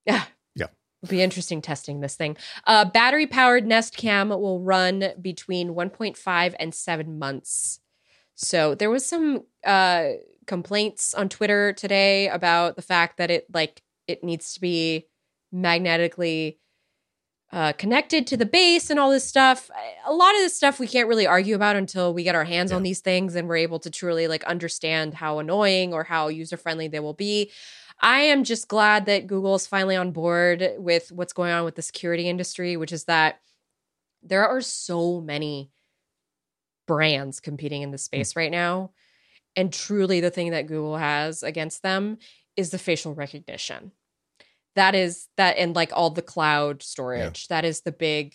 Yeah, 0.05 0.25
Yeah. 0.57 0.67
It'll 1.01 1.13
be 1.13 1.23
interesting 1.23 1.63
testing 1.63 2.01
this 2.01 2.17
thing. 2.17 2.37
Uh, 2.67 2.85
battery 2.85 3.29
powered 3.29 3.65
Nest 3.65 3.97
Cam 3.97 4.31
will 4.31 4.59
run 4.59 5.13
between 5.23 5.75
1.5 5.77 6.55
and 6.59 6.75
7 6.75 7.21
months. 7.21 7.79
So 8.35 8.75
there 8.75 8.91
was 8.91 9.07
some 9.07 9.43
uh, 9.65 10.09
complaints 10.47 11.15
on 11.15 11.29
Twitter 11.29 11.73
today 11.73 12.29
about 12.29 12.77
the 12.77 12.83
fact 12.83 13.19
that 13.19 13.31
it 13.31 13.47
like 13.53 13.83
it 14.07 14.25
needs 14.25 14.55
to 14.55 14.61
be 14.61 15.07
magnetically 15.53 16.59
uh, 17.53 17.73
connected 17.75 18.27
to 18.27 18.37
the 18.37 18.47
base 18.47 18.89
and 18.89 18.99
all 18.99 19.11
this 19.11 19.27
stuff. 19.27 19.71
A 20.07 20.13
lot 20.13 20.35
of 20.35 20.41
this 20.41 20.57
stuff 20.57 20.81
we 20.81 20.87
can't 20.87 21.09
really 21.09 21.27
argue 21.27 21.55
about 21.55 21.77
until 21.77 22.15
we 22.15 22.23
get 22.23 22.35
our 22.35 22.45
hands 22.45 22.71
yeah. 22.71 22.77
on 22.77 22.83
these 22.83 23.01
things 23.01 23.37
and 23.37 23.47
we're 23.47 23.57
able 23.57 23.79
to 23.81 23.91
truly 23.91 24.27
like 24.27 24.43
understand 24.45 25.13
how 25.13 25.39
annoying 25.39 25.93
or 25.93 26.03
how 26.05 26.29
user 26.29 26.57
friendly 26.57 26.89
they 26.89 27.01
will 27.01 27.13
be. 27.13 27.51
I 28.01 28.21
am 28.21 28.43
just 28.43 28.69
glad 28.69 29.07
that 29.07 29.27
Google 29.27 29.55
is 29.55 29.67
finally 29.67 29.97
on 29.97 30.13
board 30.13 30.67
with 30.79 31.13
what's 31.13 31.35
going 31.35 31.53
on 31.53 31.65
with 31.65 31.77
the 31.77 31.83
security 31.83 32.29
industry, 32.29 32.77
which 32.77 32.91
is 32.91 33.05
that 33.05 33.41
there 34.23 34.49
are 34.49 34.61
so 34.63 35.21
many 35.21 35.71
brands 36.93 37.41
competing 37.41 37.81
in 37.81 37.91
the 37.91 37.97
hmm. 37.97 38.01
space 38.01 38.37
right 38.37 38.51
now. 38.51 38.91
And 39.57 39.73
truly, 39.73 40.21
the 40.21 40.31
thing 40.31 40.51
that 40.51 40.67
Google 40.67 40.99
has 40.99 41.43
against 41.43 41.83
them 41.83 42.19
is 42.55 42.69
the 42.69 42.79
facial 42.79 43.15
recognition. 43.15 43.93
That 44.77 44.95
is 44.95 45.29
that, 45.39 45.57
and 45.57 45.75
like 45.75 45.91
all 45.95 46.11
the 46.11 46.21
cloud 46.21 46.83
storage. 46.83 47.47
Yeah. 47.49 47.57
That 47.57 47.65
is 47.65 47.81
the 47.81 47.93
big, 47.93 48.35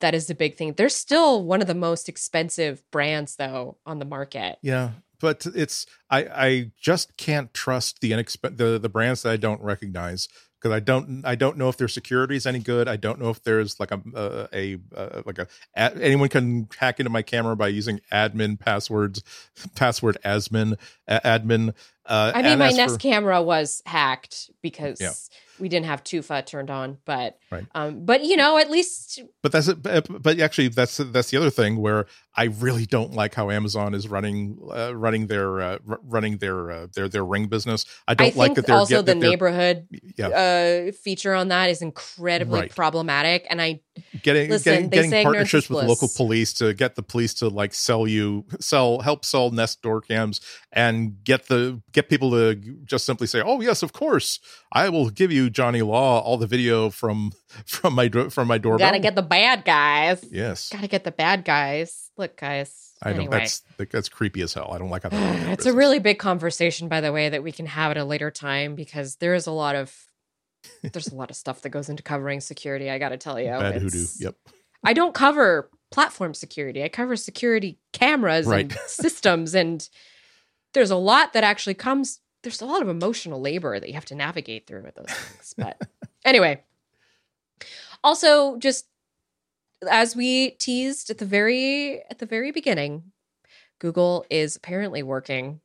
that 0.00 0.14
is 0.14 0.28
the 0.28 0.34
big 0.34 0.56
thing. 0.56 0.72
They're 0.72 0.88
still 0.88 1.44
one 1.44 1.60
of 1.60 1.66
the 1.66 1.74
most 1.74 2.08
expensive 2.08 2.82
brands, 2.90 3.36
though, 3.36 3.76
on 3.84 3.98
the 3.98 4.06
market. 4.06 4.56
Yeah, 4.62 4.92
but 5.20 5.46
it's 5.54 5.84
I 6.08 6.20
I 6.24 6.72
just 6.80 7.18
can't 7.18 7.52
trust 7.52 8.00
the 8.00 8.12
inexp- 8.12 8.56
the 8.56 8.78
the 8.78 8.88
brands 8.88 9.22
that 9.22 9.32
I 9.32 9.36
don't 9.36 9.60
recognize 9.60 10.26
because 10.60 10.74
I 10.74 10.80
don't 10.80 11.22
I 11.24 11.34
don't 11.34 11.56
know 11.56 11.68
if 11.68 11.76
their 11.76 11.88
security 11.88 12.36
is 12.36 12.46
any 12.46 12.58
good. 12.58 12.88
I 12.88 12.96
don't 12.96 13.20
know 13.20 13.30
if 13.30 13.42
there's 13.42 13.80
like 13.80 13.90
a 13.90 14.00
a, 14.14 14.48
a, 14.52 14.78
a 14.94 15.22
like 15.24 15.38
a, 15.38 15.46
a, 15.76 15.96
anyone 16.02 16.28
can 16.28 16.68
hack 16.78 17.00
into 17.00 17.10
my 17.10 17.22
camera 17.22 17.56
by 17.56 17.68
using 17.68 18.00
admin 18.12 18.58
passwords, 18.58 19.22
password 19.74 20.18
admin 20.24 20.76
admin. 21.08 21.74
Uh, 22.10 22.32
I 22.34 22.42
mean, 22.42 22.58
my 22.58 22.70
Nest 22.72 22.94
for- 22.96 22.98
camera 23.00 23.40
was 23.40 23.82
hacked 23.86 24.50
because 24.62 25.00
Yeah. 25.00 25.12
we 25.60 25.68
didn't 25.68 25.86
have 25.86 26.02
2FA 26.02 26.42
turned 26.44 26.68
on, 26.70 26.98
but 27.04 27.38
Right. 27.52 27.64
um, 27.74 28.04
but 28.04 28.24
you 28.24 28.36
know, 28.36 28.58
at 28.58 28.68
least 28.70 29.20
but 29.42 29.52
that's 29.52 29.68
it. 29.68 29.80
But, 29.82 30.40
actually, 30.40 30.68
that's 30.68 30.96
that's 30.96 31.30
the 31.30 31.36
other 31.36 31.50
thing 31.50 31.76
where 31.76 32.06
I 32.34 32.44
really 32.44 32.84
don't 32.86 33.12
like 33.14 33.34
how 33.34 33.50
Amazon 33.50 33.94
is 33.94 34.08
running 34.08 34.58
uh, 34.74 34.94
running 34.96 35.28
their 35.28 35.60
uh, 35.60 35.78
running 35.86 36.38
their 36.38 36.70
uh, 36.70 36.86
their 36.94 37.08
their 37.08 37.24
ring 37.24 37.46
business. 37.46 37.84
I 38.08 38.12
I 38.12 38.14
don't 38.14 38.26
think 38.26 38.36
like 38.36 38.54
that 38.54 38.66
they're 38.66 38.76
also 38.76 38.96
get- 39.02 39.06
the 39.06 39.14
neighborhood 39.14 39.86
yeah 40.18 40.28
uh, 40.28 40.92
feature 40.92 41.34
on 41.34 41.48
that 41.48 41.70
is 41.70 41.80
incredibly 41.82 42.60
Right. 42.60 42.74
problematic, 42.74 43.46
and 43.50 43.60
I 43.62 43.80
getting 44.22 44.50
Listen, 44.50 44.88
getting, 44.88 45.10
getting 45.10 45.24
partnerships 45.24 45.68
with 45.68 45.78
bliss. 45.78 45.88
local 45.88 46.08
police 46.16 46.52
to 46.54 46.74
get 46.74 46.94
the 46.94 47.02
police 47.02 47.34
to 47.34 47.48
like 47.48 47.74
sell 47.74 48.06
you 48.06 48.44
sell 48.60 49.00
help 49.00 49.24
sell 49.24 49.50
Nest 49.50 49.82
door 49.82 50.00
cams 50.00 50.40
and 50.72 51.22
get 51.24 51.46
the 51.46 51.80
get 51.92 52.08
people 52.08 52.30
to 52.30 52.54
just 52.84 53.04
simply 53.04 53.26
say, 53.26 53.42
"Oh 53.44 53.60
yes, 53.60 53.82
of 53.82 53.92
course, 53.92 54.40
I 54.72 54.88
will 54.88 55.10
give 55.10 55.32
you 55.32 55.50
Johnny 55.50 55.82
Law 55.82 56.20
all 56.20 56.36
the 56.36 56.46
video 56.46 56.90
from 56.90 57.32
from 57.66 57.94
my 57.94 58.08
from 58.08 58.48
my 58.48 58.58
doorbell." 58.58 58.88
gotta 58.88 59.00
get 59.00 59.14
the 59.14 59.22
bad 59.22 59.64
guys. 59.64 60.24
yes. 60.30 60.68
Gotta 60.70 60.88
get 60.88 61.04
the 61.04 61.12
bad 61.12 61.44
guys. 61.44 62.10
Look, 62.16 62.36
guys. 62.36 62.92
I 63.02 63.10
know 63.12 63.20
anyway. 63.20 63.38
that's 63.38 63.62
that's 63.90 64.08
creepy 64.08 64.42
as 64.42 64.52
hell. 64.52 64.70
I 64.72 64.78
don't 64.78 64.90
like 64.90 65.04
how 65.04 65.08
they 65.08 65.16
run 65.16 65.40
their 65.40 65.52
it's 65.52 65.66
a 65.66 65.72
really 65.72 65.98
big 65.98 66.18
conversation, 66.18 66.88
by 66.88 67.00
the 67.00 67.12
way, 67.12 67.30
that 67.30 67.42
we 67.42 67.50
can 67.50 67.66
have 67.66 67.90
at 67.92 67.96
a 67.96 68.04
later 68.04 68.30
time 68.30 68.74
because 68.74 69.16
there 69.16 69.34
is 69.34 69.46
a 69.46 69.52
lot 69.52 69.74
of 69.74 70.09
there's 70.82 71.08
a 71.08 71.14
lot 71.14 71.30
of 71.30 71.36
stuff 71.36 71.62
that 71.62 71.70
goes 71.70 71.88
into 71.88 72.02
covering 72.02 72.40
security. 72.40 72.90
I 72.90 72.98
got 72.98 73.10
to 73.10 73.16
tell 73.16 73.38
you, 73.38 73.46
bad 73.46 73.82
hoodoo. 73.82 74.06
Yep. 74.18 74.34
I 74.84 74.92
don't 74.92 75.14
cover 75.14 75.70
platform 75.90 76.34
security. 76.34 76.82
I 76.82 76.88
cover 76.88 77.16
security 77.16 77.78
cameras 77.92 78.46
and 78.46 78.72
systems, 78.86 79.54
and 79.54 79.88
there's 80.72 80.90
a 80.90 80.96
lot 80.96 81.32
that 81.32 81.44
actually 81.44 81.74
comes. 81.74 82.20
There's 82.42 82.62
a 82.62 82.66
lot 82.66 82.80
of 82.80 82.88
emotional 82.88 83.40
labor 83.40 83.78
that 83.78 83.88
you 83.88 83.94
have 83.94 84.06
to 84.06 84.14
navigate 84.14 84.66
through 84.66 84.82
with 84.82 84.94
those 84.94 85.06
things. 85.06 85.54
But 85.56 85.80
anyway, 86.24 86.62
also 88.02 88.56
just 88.56 88.86
as 89.90 90.16
we 90.16 90.52
teased 90.52 91.10
at 91.10 91.18
the 91.18 91.26
very 91.26 92.02
at 92.10 92.18
the 92.18 92.26
very 92.26 92.50
beginning, 92.50 93.12
Google 93.78 94.24
is 94.30 94.56
apparently 94.56 95.02
working 95.02 95.60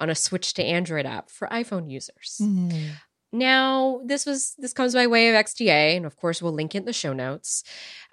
on 0.00 0.10
a 0.10 0.14
switch 0.14 0.54
to 0.54 0.64
Android 0.64 1.06
app 1.06 1.30
for 1.30 1.48
iPhone 1.48 1.90
users. 1.90 2.40
Mm. 2.40 2.90
Now, 3.32 4.00
this 4.04 4.24
was 4.24 4.54
this 4.58 4.72
comes 4.72 4.94
by 4.94 5.06
way 5.06 5.28
of 5.28 5.34
XDA, 5.44 5.96
and 5.96 6.06
of 6.06 6.16
course, 6.16 6.40
we'll 6.40 6.52
link 6.52 6.74
it 6.74 6.78
in 6.78 6.84
the 6.84 6.92
show 6.92 7.12
notes. 7.12 7.62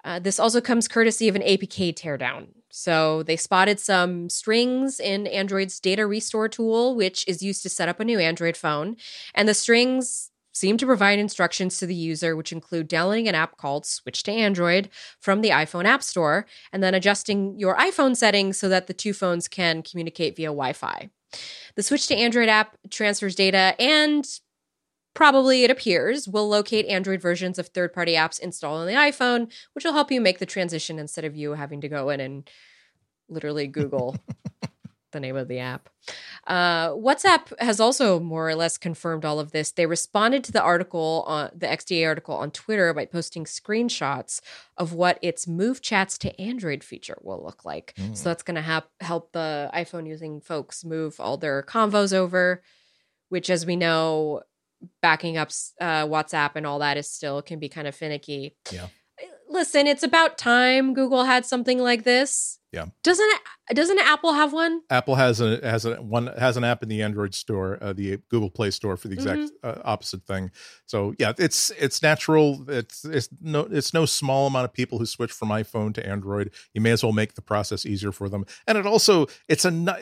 Uh, 0.04 0.18
this 0.18 0.38
also 0.38 0.60
comes 0.60 0.88
courtesy 0.88 1.28
of 1.28 1.36
an 1.36 1.42
APK 1.42 1.94
teardown. 1.94 2.48
So 2.70 3.22
they 3.22 3.36
spotted 3.36 3.80
some 3.80 4.28
strings 4.28 5.00
in 5.00 5.26
Android's 5.26 5.80
data 5.80 6.06
restore 6.06 6.48
tool, 6.48 6.94
which 6.94 7.26
is 7.26 7.42
used 7.42 7.62
to 7.62 7.70
set 7.70 7.88
up 7.88 8.00
a 8.00 8.04
new 8.04 8.18
Android 8.18 8.56
phone, 8.56 8.96
and 9.34 9.48
the 9.48 9.54
strings 9.54 10.30
seem 10.52 10.78
to 10.78 10.86
provide 10.86 11.18
instructions 11.18 11.78
to 11.78 11.86
the 11.86 11.94
user, 11.94 12.34
which 12.34 12.52
include 12.52 12.88
downloading 12.88 13.28
an 13.28 13.34
app 13.34 13.56
called 13.58 13.84
Switch 13.84 14.22
to 14.22 14.32
Android 14.32 14.88
from 15.20 15.42
the 15.42 15.50
iPhone 15.50 15.84
App 15.84 16.02
Store, 16.02 16.46
and 16.72 16.82
then 16.82 16.94
adjusting 16.94 17.58
your 17.58 17.76
iPhone 17.76 18.16
settings 18.16 18.58
so 18.58 18.68
that 18.68 18.86
the 18.86 18.94
two 18.94 19.12
phones 19.12 19.48
can 19.48 19.82
communicate 19.82 20.36
via 20.36 20.48
Wi 20.48 20.72
Fi. 20.72 21.10
The 21.74 21.82
Switch 21.82 22.06
to 22.08 22.16
Android 22.16 22.48
app 22.48 22.76
transfers 22.90 23.34
data 23.34 23.74
and 23.78 24.26
probably 25.16 25.64
it 25.64 25.70
appears 25.70 26.28
will 26.28 26.48
locate 26.48 26.86
Android 26.86 27.20
versions 27.20 27.58
of 27.58 27.68
third 27.68 27.92
party 27.92 28.12
apps 28.12 28.38
installed 28.38 28.80
on 28.80 28.86
the 28.86 28.92
iPhone, 28.92 29.50
which 29.72 29.84
will 29.84 29.94
help 29.94 30.12
you 30.12 30.20
make 30.20 30.38
the 30.38 30.46
transition 30.46 30.98
instead 30.98 31.24
of 31.24 31.34
you 31.34 31.54
having 31.54 31.80
to 31.80 31.88
go 31.88 32.10
in 32.10 32.20
and 32.20 32.48
literally 33.28 33.66
Google 33.66 34.14
the 35.12 35.20
name 35.20 35.34
of 35.34 35.48
the 35.48 35.58
app. 35.58 35.88
Uh, 36.46 36.90
WhatsApp 36.90 37.58
has 37.58 37.80
also 37.80 38.20
more 38.20 38.46
or 38.46 38.54
less 38.54 38.76
confirmed 38.76 39.24
all 39.24 39.40
of 39.40 39.52
this. 39.52 39.72
They 39.72 39.86
responded 39.86 40.44
to 40.44 40.52
the 40.52 40.60
article 40.60 41.24
on 41.26 41.50
the 41.56 41.66
XDA 41.66 42.06
article 42.06 42.34
on 42.36 42.50
Twitter 42.50 42.92
by 42.92 43.06
posting 43.06 43.46
screenshots 43.46 44.42
of 44.76 44.92
what 44.92 45.18
its 45.22 45.48
Move 45.48 45.80
Chats 45.80 46.18
to 46.18 46.38
Android 46.38 46.84
feature 46.84 47.18
will 47.22 47.42
look 47.42 47.64
like. 47.64 47.94
Mm. 47.96 48.14
So 48.14 48.28
that's 48.28 48.42
going 48.42 48.56
to 48.56 48.60
hap- 48.60 48.90
help 49.00 49.32
the 49.32 49.70
iPhone 49.72 50.06
using 50.06 50.42
folks 50.42 50.84
move 50.84 51.18
all 51.18 51.38
their 51.38 51.62
convos 51.62 52.12
over, 52.12 52.62
which, 53.30 53.48
as 53.48 53.64
we 53.64 53.76
know, 53.76 54.42
backing 55.02 55.36
up 55.36 55.48
uh, 55.80 56.06
WhatsApp 56.06 56.52
and 56.54 56.66
all 56.66 56.78
that 56.80 56.96
is 56.96 57.10
still 57.10 57.42
can 57.42 57.58
be 57.58 57.68
kind 57.68 57.86
of 57.86 57.94
finicky. 57.94 58.54
Yeah. 58.72 58.88
Listen, 59.48 59.86
it's 59.86 60.02
about 60.02 60.38
time 60.38 60.94
Google 60.94 61.24
had 61.24 61.46
something 61.46 61.78
like 61.78 62.04
this. 62.04 62.58
Yeah. 62.72 62.86
Doesn't 63.02 63.30
doesn't 63.74 63.98
Apple 63.98 64.32
have 64.32 64.52
one? 64.52 64.82
Apple 64.90 65.16
has 65.16 65.40
a 65.40 65.58
has 65.62 65.84
a 65.84 65.96
one 65.96 66.28
has 66.28 66.56
an 66.56 66.62
app 66.64 66.82
in 66.82 66.88
the 66.88 67.02
Android 67.02 67.34
store, 67.34 67.78
uh, 67.80 67.92
the 67.92 68.18
Google 68.28 68.50
Play 68.50 68.70
Store 68.70 68.96
for 68.96 69.08
the 69.08 69.14
exact 69.14 69.36
Mm-hmm. 69.36 69.68
uh, 69.68 69.82
opposite 69.84 70.24
thing. 70.24 70.50
So 70.86 71.14
yeah, 71.18 71.32
it's 71.38 71.70
it's 71.78 72.02
natural. 72.02 72.64
It's 72.68 73.04
it's 73.04 73.28
no 73.40 73.60
it's 73.70 73.92
no 73.92 74.06
small 74.06 74.46
amount 74.46 74.66
of 74.66 74.72
people 74.72 74.98
who 74.98 75.06
switch 75.06 75.32
from 75.32 75.48
iPhone 75.48 75.92
to 75.94 76.06
Android. 76.06 76.52
You 76.74 76.80
may 76.80 76.92
as 76.92 77.02
well 77.02 77.12
make 77.12 77.34
the 77.34 77.42
process 77.42 77.84
easier 77.84 78.12
for 78.12 78.28
them. 78.28 78.44
And 78.66 78.78
it 78.78 78.86
also 78.86 79.26
it's 79.48 79.64
a 79.64 79.98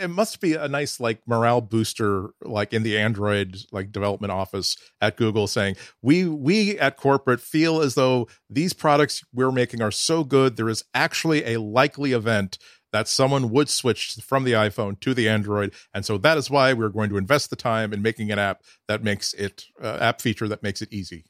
it 0.00 0.10
must 0.10 0.40
be 0.40 0.54
a 0.54 0.68
nice 0.68 1.00
like 1.00 1.20
morale 1.26 1.60
booster 1.60 2.30
like 2.42 2.72
in 2.72 2.82
the 2.82 2.96
Android 2.98 3.56
like 3.72 3.90
development 3.90 4.32
office 4.32 4.76
at 5.00 5.16
Google 5.16 5.46
saying 5.46 5.76
we 6.02 6.24
we 6.24 6.78
at 6.78 6.96
corporate 6.96 7.40
feel 7.40 7.80
as 7.80 7.94
though 7.94 8.28
these 8.48 8.72
products 8.72 9.24
we're 9.32 9.50
making 9.52 9.82
are 9.82 9.90
so 9.90 10.24
good 10.24 10.56
there 10.56 10.68
is 10.68 10.84
actually 10.94 11.44
a 11.44 11.60
likely 11.60 12.12
event 12.12 12.58
that 12.92 13.08
someone 13.08 13.50
would 13.50 13.68
switch 13.68 14.14
from 14.22 14.44
the 14.44 14.52
iPhone 14.52 14.98
to 15.00 15.14
the 15.14 15.28
Android, 15.28 15.72
and 15.92 16.04
so 16.04 16.18
that 16.18 16.38
is 16.38 16.50
why 16.50 16.72
we're 16.72 16.88
going 16.88 17.10
to 17.10 17.16
invest 17.16 17.50
the 17.50 17.56
time 17.56 17.92
in 17.92 18.02
making 18.02 18.30
an 18.30 18.38
app 18.38 18.62
that 18.86 19.02
makes 19.02 19.34
it 19.34 19.64
uh, 19.82 19.98
app 20.00 20.20
feature 20.20 20.48
that 20.48 20.62
makes 20.62 20.82
it 20.82 20.92
easy. 20.92 21.24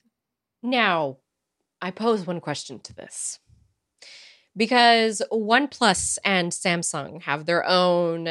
Now, 0.63 1.19
I 1.81 1.91
pose 1.91 2.27
one 2.27 2.41
question 2.41 2.81
to 2.81 2.95
this. 2.95 3.39
Because 4.57 5.23
OnePlus 5.31 6.19
and 6.25 6.51
Samsung 6.51 7.23
have 7.23 7.47
their 7.47 7.65
own 7.65 8.29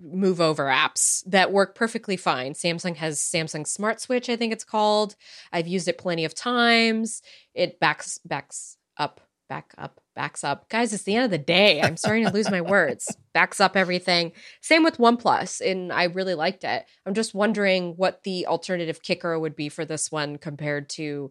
move 0.00 0.40
over 0.40 0.64
apps 0.64 1.22
that 1.26 1.52
work 1.52 1.74
perfectly 1.74 2.16
fine. 2.16 2.54
Samsung 2.54 2.96
has 2.96 3.18
Samsung 3.18 3.66
Smart 3.66 4.00
Switch, 4.00 4.30
I 4.30 4.36
think 4.36 4.54
it's 4.54 4.64
called. 4.64 5.14
I've 5.52 5.68
used 5.68 5.86
it 5.86 5.98
plenty 5.98 6.24
of 6.24 6.34
times. 6.34 7.20
It 7.52 7.80
backs 7.80 8.18
backs 8.24 8.78
up, 8.96 9.20
back 9.50 9.74
up, 9.76 10.00
backs 10.18 10.42
up. 10.42 10.68
Guys, 10.68 10.92
it's 10.92 11.04
the 11.04 11.14
end 11.14 11.26
of 11.26 11.30
the 11.30 11.38
day. 11.38 11.80
I'm 11.80 11.96
starting 11.96 12.24
to 12.24 12.32
lose 12.32 12.50
my 12.50 12.60
words. 12.60 13.16
Backs 13.32 13.60
up 13.60 13.76
everything. 13.76 14.32
Same 14.60 14.82
with 14.82 14.98
OnePlus, 14.98 15.60
and 15.60 15.92
I 15.92 16.04
really 16.04 16.34
liked 16.34 16.64
it. 16.64 16.86
I'm 17.06 17.14
just 17.14 17.34
wondering 17.34 17.94
what 17.94 18.24
the 18.24 18.48
alternative 18.48 19.00
kicker 19.00 19.38
would 19.38 19.54
be 19.54 19.68
for 19.68 19.84
this 19.84 20.10
one 20.10 20.36
compared 20.36 20.88
to 20.90 21.30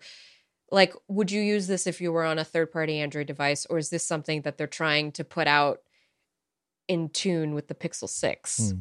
like 0.72 0.94
would 1.10 1.32
you 1.32 1.42
use 1.42 1.68
this 1.68 1.86
if 1.86 2.00
you 2.00 2.14
were 2.14 2.24
on 2.24 2.40
a 2.40 2.46
third 2.46 2.72
party 2.72 3.00
android 3.00 3.28
device 3.28 3.66
or 3.66 3.78
is 3.78 3.90
this 3.90 4.06
something 4.08 4.42
that 4.44 4.58
they're 4.58 4.68
trying 4.68 5.12
to 5.14 5.24
put 5.24 5.48
out 5.48 5.80
in 6.88 7.10
tune 7.10 7.54
with 7.54 7.68
the 7.68 7.76
pixel 7.76 8.10
6 8.10 8.58
Hmm. 8.72 8.80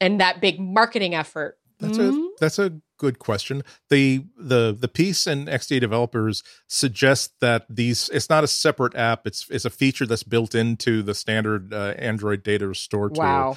and 0.00 0.20
that 0.20 0.40
big 0.40 0.60
marketing 0.60 1.14
effort 1.14 1.58
That's 1.84 1.98
Hmm? 1.98 2.10
a 2.10 2.28
that's 2.40 2.58
a 2.58 2.80
good 2.98 3.18
question. 3.18 3.62
The 3.90 4.24
the 4.36 4.76
the 4.78 4.88
piece 4.88 5.26
and 5.26 5.46
XDA 5.48 5.80
developers 5.80 6.42
suggest 6.68 7.32
that 7.40 7.66
these 7.68 8.08
it's 8.12 8.28
not 8.30 8.44
a 8.44 8.48
separate 8.48 8.94
app. 8.96 9.26
It's 9.26 9.48
it's 9.50 9.64
a 9.64 9.70
feature 9.70 10.06
that's 10.06 10.22
built 10.22 10.54
into 10.54 11.02
the 11.02 11.14
standard 11.14 11.72
uh, 11.72 11.94
Android 11.98 12.42
data 12.42 12.74
store 12.74 13.08
tool. 13.10 13.18
wow 13.22 13.50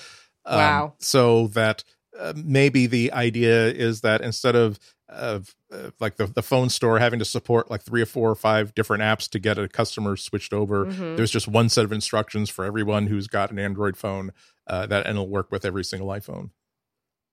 Um, 0.45 0.57
Wow. 0.57 0.93
So 0.99 1.47
that 1.47 1.83
uh, 2.17 2.33
maybe 2.35 2.87
the 2.87 3.11
idea 3.13 3.67
is 3.67 4.01
that 4.01 4.21
instead 4.21 4.55
of 4.55 4.79
of 5.09 5.55
uh, 5.71 5.91
like 6.01 6.15
the, 6.17 6.25
the 6.27 6.41
phone 6.41 6.69
store 6.69 6.99
having 6.99 7.19
to 7.19 7.25
support 7.25 7.69
like 7.71 7.81
three 7.81 8.01
or 8.01 8.05
four 8.05 8.29
or 8.29 8.35
five 8.35 8.73
different 8.75 9.01
apps 9.03 9.29
to 9.29 9.39
get 9.39 9.57
a 9.57 9.67
customer 9.69 10.17
switched 10.17 10.51
over, 10.53 10.85
Mhm. 10.87 11.15
there's 11.15 11.31
just 11.31 11.47
one 11.47 11.69
set 11.69 11.85
of 11.85 11.91
instructions 11.93 12.49
for 12.49 12.65
everyone 12.65 13.07
who's 13.07 13.27
got 13.27 13.51
an 13.51 13.59
Android 13.59 13.95
phone 13.95 14.31
uh, 14.67 14.85
that 14.87 15.05
and 15.05 15.15
it'll 15.17 15.29
work 15.29 15.49
with 15.51 15.63
every 15.63 15.83
single 15.83 16.09
iPhone. 16.09 16.49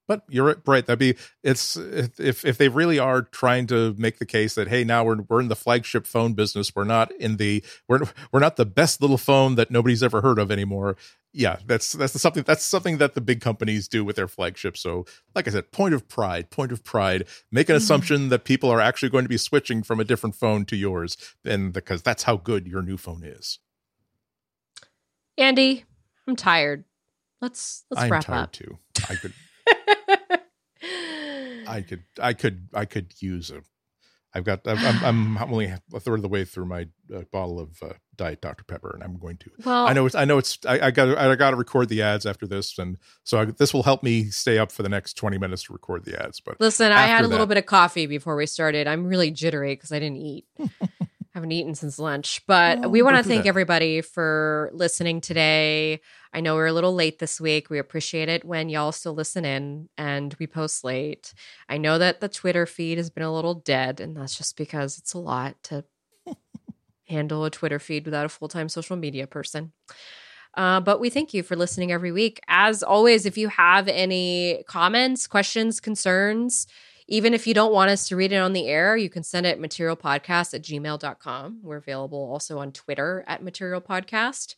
But 0.07 0.23
you're 0.29 0.57
right. 0.67 0.85
That'd 0.85 0.99
be 0.99 1.17
it's 1.43 1.77
if 1.77 2.45
if 2.45 2.59
they 2.59 2.69
really 2.69 2.99
are 2.99 3.23
trying 3.23 3.67
to 3.69 3.95
make 3.97 4.19
the 4.19 4.27
case 4.27 4.55
that 4.55 4.69
hey 4.69 4.85
now 4.85 5.03
we're 5.05 5.23
we're 5.23 5.41
in 5.41 5.49
the 5.49 5.57
flagship 5.57 6.07
phone 6.07 6.35
business 6.35 6.75
we're 6.77 6.85
not 6.85 7.11
in 7.13 7.39
the 7.39 7.65
we're 7.89 8.01
we're 8.31 8.41
not 8.41 8.57
the 8.57 8.67
best 8.67 9.01
little 9.01 9.17
phone 9.17 9.55
that 9.55 9.71
nobody's 9.71 10.03
ever 10.03 10.21
heard 10.21 10.39
of 10.39 10.51
anymore. 10.51 10.97
Yeah, 11.33 11.57
that's 11.67 11.93
that's 11.95 12.21
something 12.21 12.43
that's 12.43 12.63
something 12.63 12.99
that 12.99 13.15
the 13.15 13.21
big 13.23 13.41
companies 13.41 13.89
do 13.89 14.05
with 14.05 14.17
their 14.17 14.29
flagship. 14.29 14.77
So 14.77 15.07
like 15.35 15.49
I 15.49 15.51
said, 15.53 15.73
point 15.73 15.95
of 15.95 16.07
pride, 16.07 16.51
point 16.51 16.71
of 16.71 16.85
pride. 16.85 17.27
Make 17.51 17.69
an 17.71 17.75
Mhm. 17.75 17.79
assumption 17.79 18.29
that 18.29 18.45
people 18.45 18.71
are 18.71 18.81
actually 18.81 19.09
going 19.09 19.25
to 19.25 19.29
be 19.31 19.39
switching 19.39 19.83
from 19.83 20.01
a 20.01 20.05
different 20.05 20.37
phone 20.37 20.65
to 20.67 20.77
yours, 20.77 21.17
and 21.45 21.73
because 21.73 22.03
that's 22.03 22.25
how 22.25 22.37
good 22.37 22.67
your 22.69 22.83
new 22.83 22.97
phone 22.99 23.25
is. 23.25 23.59
andy 25.37 25.85
i'm 26.29 26.37
tired 26.37 26.85
let's 27.41 27.85
let's 27.91 28.05
I'm 28.05 28.11
wrap 28.13 28.25
tired 28.25 28.43
up 28.45 28.53
too. 28.53 28.79
I 29.11 29.17
could 29.17 29.33
I 31.67 31.83
could 31.83 32.05
I 32.21 32.33
could 32.33 32.69
I 32.73 32.85
could 32.85 33.15
use 33.21 33.51
a 33.51 33.63
I've 34.37 34.45
got 34.45 34.61
I'm, 34.67 35.05
I'm 35.05 35.39
only 35.53 35.67
a 35.67 36.01
third 36.01 36.17
of 36.17 36.23
the 36.23 36.29
way 36.29 36.45
through 36.45 36.67
my 36.67 36.89
uh, 37.15 37.23
bottle 37.33 37.61
of 37.61 37.81
uh, 37.83 37.93
Diet 38.17 38.41
Dr 38.41 38.65
Pepper, 38.65 38.91
and 38.93 39.03
I'm 39.03 39.17
going 39.19 39.37
to. 39.39 39.51
Well, 39.65 39.87
I 39.87 39.93
know 39.93 40.07
it's 40.07 40.15
I 40.15 40.25
know 40.25 40.39
it's 40.39 40.59
I, 40.67 40.87
I 40.87 40.91
got 40.91 41.17
I 41.17 41.35
got 41.37 41.51
to 41.51 41.57
record 41.57 41.89
the 41.89 42.03
ads 42.03 42.27
after 42.27 42.47
this, 42.47 42.77
and 42.79 42.99
so 43.23 43.39
I, 43.39 43.45
this 43.47 43.73
will 43.73 43.85
help 43.85 44.03
me 44.03 44.25
stay 44.31 44.59
up 44.59 44.73
for 44.73 44.83
the 44.83 44.89
next 44.89 45.15
20 45.15 45.39
minutes 45.39 45.65
to 45.65 45.73
record 45.73 46.05
the 46.05 46.21
ads. 46.21 46.41
But 46.41 46.61
listen, 46.61 46.91
I 46.91 47.07
had 47.07 47.25
a 47.25 47.29
little 47.29 47.47
bit 47.47 47.59
of 47.59 47.67
coffee 47.67 48.07
before 48.07 48.35
we 48.35 48.47
started. 48.47 48.89
I'm 48.89 49.07
really 49.07 49.31
jittery 49.31 49.75
because 49.75 49.93
I 49.93 50.01
didn't 50.01 50.19
eat. 50.19 50.47
haven't 51.35 51.51
eaten 51.51 51.75
since 51.75 51.99
lunch, 51.99 52.43
but 52.47 52.89
we 52.91 53.03
want 53.03 53.17
to 53.17 53.25
thank 53.25 53.43
that. 53.43 53.49
everybody 53.49 54.01
for 54.01 54.71
listening 54.73 55.21
today. 55.21 56.01
I 56.33 56.41
know 56.41 56.55
we're 56.55 56.69
a 56.69 56.73
little 56.73 56.95
late 56.95 57.19
this 57.19 57.41
week. 57.41 57.71
We 57.71 57.81
appreciate 57.81 58.29
it 58.29 58.45
when 58.45 58.69
y'all 58.69 58.93
still 58.93 59.15
listen 59.15 59.45
in 59.45 59.89
and 59.99 60.35
we 60.39 60.47
post 60.47 60.85
late. 60.85 61.35
I 61.69 61.77
know 61.77 61.99
that 61.99 62.21
the 62.21 62.29
Twitter 62.29 62.67
feed 62.67 62.99
has 62.99 63.11
been 63.11 63.25
a 63.25 63.35
little 63.35 63.55
dead, 63.55 63.99
and 63.99 64.17
that's 64.17 64.39
just 64.39 64.57
because 64.57 64.97
it's 64.97 65.13
a 65.13 65.19
lot 65.19 65.57
to 65.65 65.85
handle 67.09 67.45
a 67.45 67.51
Twitter 67.51 67.81
feed 67.81 68.05
without 68.05 68.27
a 68.27 68.29
full 68.29 68.49
time 68.49 68.69
social 68.69 68.97
media 68.97 69.27
person. 69.27 69.73
Uh, 70.57 70.79
but 70.79 71.01
we 71.01 71.11
thank 71.11 71.35
you 71.35 71.43
for 71.43 71.57
listening 71.57 71.91
every 71.91 72.13
week. 72.13 72.39
As 72.47 72.85
always, 72.85 73.27
if 73.27 73.37
you 73.37 73.49
have 73.49 73.89
any 73.89 74.63
comments, 74.69 75.27
questions, 75.27 75.81
concerns, 75.81 76.69
even 77.07 77.35
if 77.35 77.47
you 77.47 77.55
don't 77.55 77.73
want 77.73 77.91
us 77.91 78.09
to 78.09 78.17
read 78.17 78.33
it 78.33 78.39
on 78.39 78.53
the 78.53 78.69
air, 78.69 78.97
you 78.97 79.11
can 79.11 79.23
send 79.23 79.47
it 79.47 79.61
materialpodcast 79.61 80.55
at 80.55 80.63
gmail.com. 80.63 81.61
We're 81.63 81.77
available 81.77 82.19
also 82.19 82.59
on 82.59 82.73
Twitter 82.73 83.25
at 83.27 83.45
materialpodcast. 83.45 84.55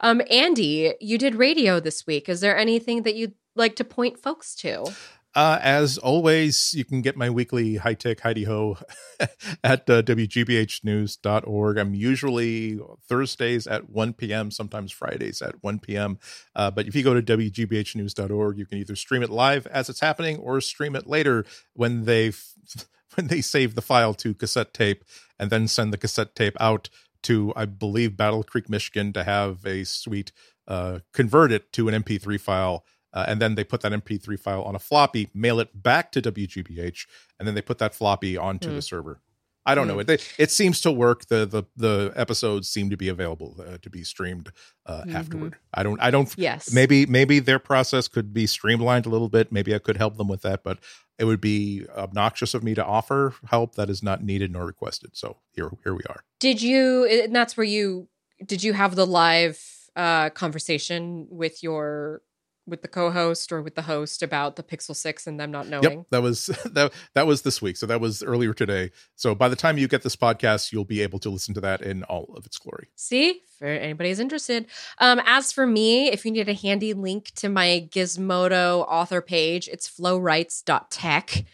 Um, 0.00 0.22
Andy, 0.30 0.94
you 1.00 1.18
did 1.18 1.34
radio 1.34 1.80
this 1.80 2.06
week. 2.06 2.28
Is 2.28 2.40
there 2.40 2.56
anything 2.56 3.02
that 3.02 3.16
you'd 3.16 3.34
like 3.56 3.76
to 3.76 3.84
point 3.84 4.18
folks 4.18 4.54
to? 4.56 4.86
Uh, 5.34 5.58
as 5.62 5.98
always, 5.98 6.72
you 6.74 6.84
can 6.84 7.02
get 7.02 7.16
my 7.16 7.28
weekly 7.28 7.76
high 7.76 7.94
tech 7.94 8.20
Heidi 8.20 8.44
Ho 8.44 8.78
at 9.64 9.88
uh, 9.88 10.02
WGBHnews.org. 10.02 11.78
I'm 11.78 11.94
usually 11.94 12.80
Thursdays 13.08 13.66
at 13.66 13.90
1 13.90 14.14
p.m., 14.14 14.50
sometimes 14.50 14.90
Fridays 14.90 15.42
at 15.42 15.62
1 15.62 15.78
p.m. 15.80 16.18
Uh, 16.56 16.70
but 16.70 16.88
if 16.88 16.96
you 16.96 17.02
go 17.02 17.14
to 17.14 17.22
WGBHnews.org, 17.22 18.58
you 18.58 18.66
can 18.66 18.78
either 18.78 18.96
stream 18.96 19.22
it 19.22 19.30
live 19.30 19.66
as 19.66 19.88
it's 19.88 20.00
happening 20.00 20.38
or 20.38 20.60
stream 20.60 20.96
it 20.96 21.06
later 21.06 21.44
when 21.74 22.04
they 22.04 22.32
when 23.14 23.26
they 23.28 23.40
save 23.40 23.74
the 23.74 23.82
file 23.82 24.14
to 24.14 24.34
cassette 24.34 24.72
tape 24.72 25.04
and 25.38 25.50
then 25.50 25.68
send 25.68 25.92
the 25.92 25.98
cassette 25.98 26.34
tape 26.34 26.56
out 26.58 26.88
to, 27.22 27.52
I 27.56 27.64
believe, 27.66 28.16
Battle 28.16 28.42
Creek, 28.42 28.68
Michigan 28.68 29.12
to 29.12 29.24
have 29.24 29.64
a 29.66 29.84
suite 29.84 30.32
uh, 30.66 31.00
convert 31.12 31.50
it 31.50 31.72
to 31.72 31.88
an 31.88 32.02
MP3 32.02 32.40
file 32.40 32.84
uh, 33.12 33.24
and 33.28 33.40
then 33.40 33.54
they 33.54 33.64
put 33.64 33.80
that 33.82 33.92
MP3 33.92 34.38
file 34.38 34.62
on 34.62 34.74
a 34.74 34.78
floppy, 34.78 35.30
mail 35.34 35.60
it 35.60 35.82
back 35.82 36.12
to 36.12 36.22
WGBH, 36.22 37.06
and 37.38 37.46
then 37.46 37.54
they 37.54 37.62
put 37.62 37.78
that 37.78 37.94
floppy 37.94 38.36
onto 38.36 38.68
mm. 38.68 38.72
the 38.72 38.76
hmm. 38.76 38.80
server. 38.80 39.20
I 39.68 39.74
don't 39.74 39.86
mm. 39.86 40.06
know. 40.06 40.14
It, 40.14 40.34
it 40.38 40.50
seems 40.50 40.80
to 40.80 40.90
work. 40.90 41.26
The 41.26 41.44
the 41.44 41.64
the 41.76 42.12
episodes 42.16 42.70
seem 42.70 42.88
to 42.88 42.96
be 42.96 43.08
available 43.08 43.56
uh, 43.60 43.76
to 43.82 43.90
be 43.90 44.02
streamed 44.02 44.50
uh, 44.86 45.02
mm-hmm. 45.02 45.16
afterward. 45.16 45.56
I 45.74 45.82
don't. 45.82 46.00
I 46.00 46.10
don't. 46.10 46.32
Yes. 46.38 46.72
Maybe 46.72 47.04
maybe 47.04 47.38
their 47.38 47.58
process 47.58 48.08
could 48.08 48.32
be 48.32 48.46
streamlined 48.46 49.04
a 49.04 49.10
little 49.10 49.28
bit. 49.28 49.52
Maybe 49.52 49.74
I 49.74 49.78
could 49.78 49.98
help 49.98 50.16
them 50.16 50.26
with 50.26 50.40
that, 50.40 50.64
but 50.64 50.78
it 51.18 51.26
would 51.26 51.40
be 51.40 51.84
obnoxious 51.94 52.54
of 52.54 52.62
me 52.62 52.74
to 52.76 52.84
offer 52.84 53.34
help 53.50 53.74
that 53.74 53.90
is 53.90 54.02
not 54.02 54.22
needed 54.22 54.52
nor 54.52 54.64
requested. 54.64 55.16
So 55.16 55.36
here 55.52 55.70
here 55.84 55.94
we 55.94 56.02
are. 56.08 56.24
Did 56.40 56.62
you? 56.62 57.04
And 57.04 57.36
that's 57.36 57.54
where 57.54 57.66
you 57.66 58.08
did 58.44 58.62
you 58.62 58.72
have 58.72 58.94
the 58.94 59.06
live 59.06 59.62
uh, 59.96 60.30
conversation 60.30 61.26
with 61.28 61.62
your 61.62 62.22
with 62.68 62.82
the 62.82 62.88
co-host 62.88 63.50
or 63.52 63.62
with 63.62 63.74
the 63.74 63.82
host 63.82 64.22
about 64.22 64.56
the 64.56 64.62
Pixel 64.62 64.94
6 64.94 65.26
and 65.26 65.40
them 65.40 65.50
not 65.50 65.68
knowing. 65.68 65.82
Yep, 65.82 66.06
that 66.10 66.22
was 66.22 66.46
that 66.72 66.92
that 67.14 67.26
was 67.26 67.42
this 67.42 67.60
week. 67.62 67.76
So 67.76 67.86
that 67.86 68.00
was 68.00 68.22
earlier 68.22 68.54
today. 68.54 68.90
So 69.16 69.34
by 69.34 69.48
the 69.48 69.56
time 69.56 69.78
you 69.78 69.88
get 69.88 70.02
this 70.02 70.16
podcast, 70.16 70.72
you'll 70.72 70.84
be 70.84 71.00
able 71.00 71.18
to 71.20 71.30
listen 71.30 71.54
to 71.54 71.60
that 71.62 71.82
in 71.82 72.02
all 72.04 72.32
of 72.36 72.46
its 72.46 72.58
glory. 72.58 72.88
See? 72.94 73.42
For 73.58 73.66
anybody 73.66 74.10
who's 74.10 74.20
interested. 74.20 74.66
Um, 74.98 75.20
as 75.24 75.50
for 75.50 75.66
me, 75.66 76.08
if 76.08 76.24
you 76.24 76.30
need 76.30 76.48
a 76.48 76.54
handy 76.54 76.94
link 76.94 77.32
to 77.36 77.48
my 77.48 77.88
Gizmodo 77.90 78.86
author 78.88 79.20
page, 79.20 79.68
it's 79.68 79.88
flowrights.tech. 79.88 81.44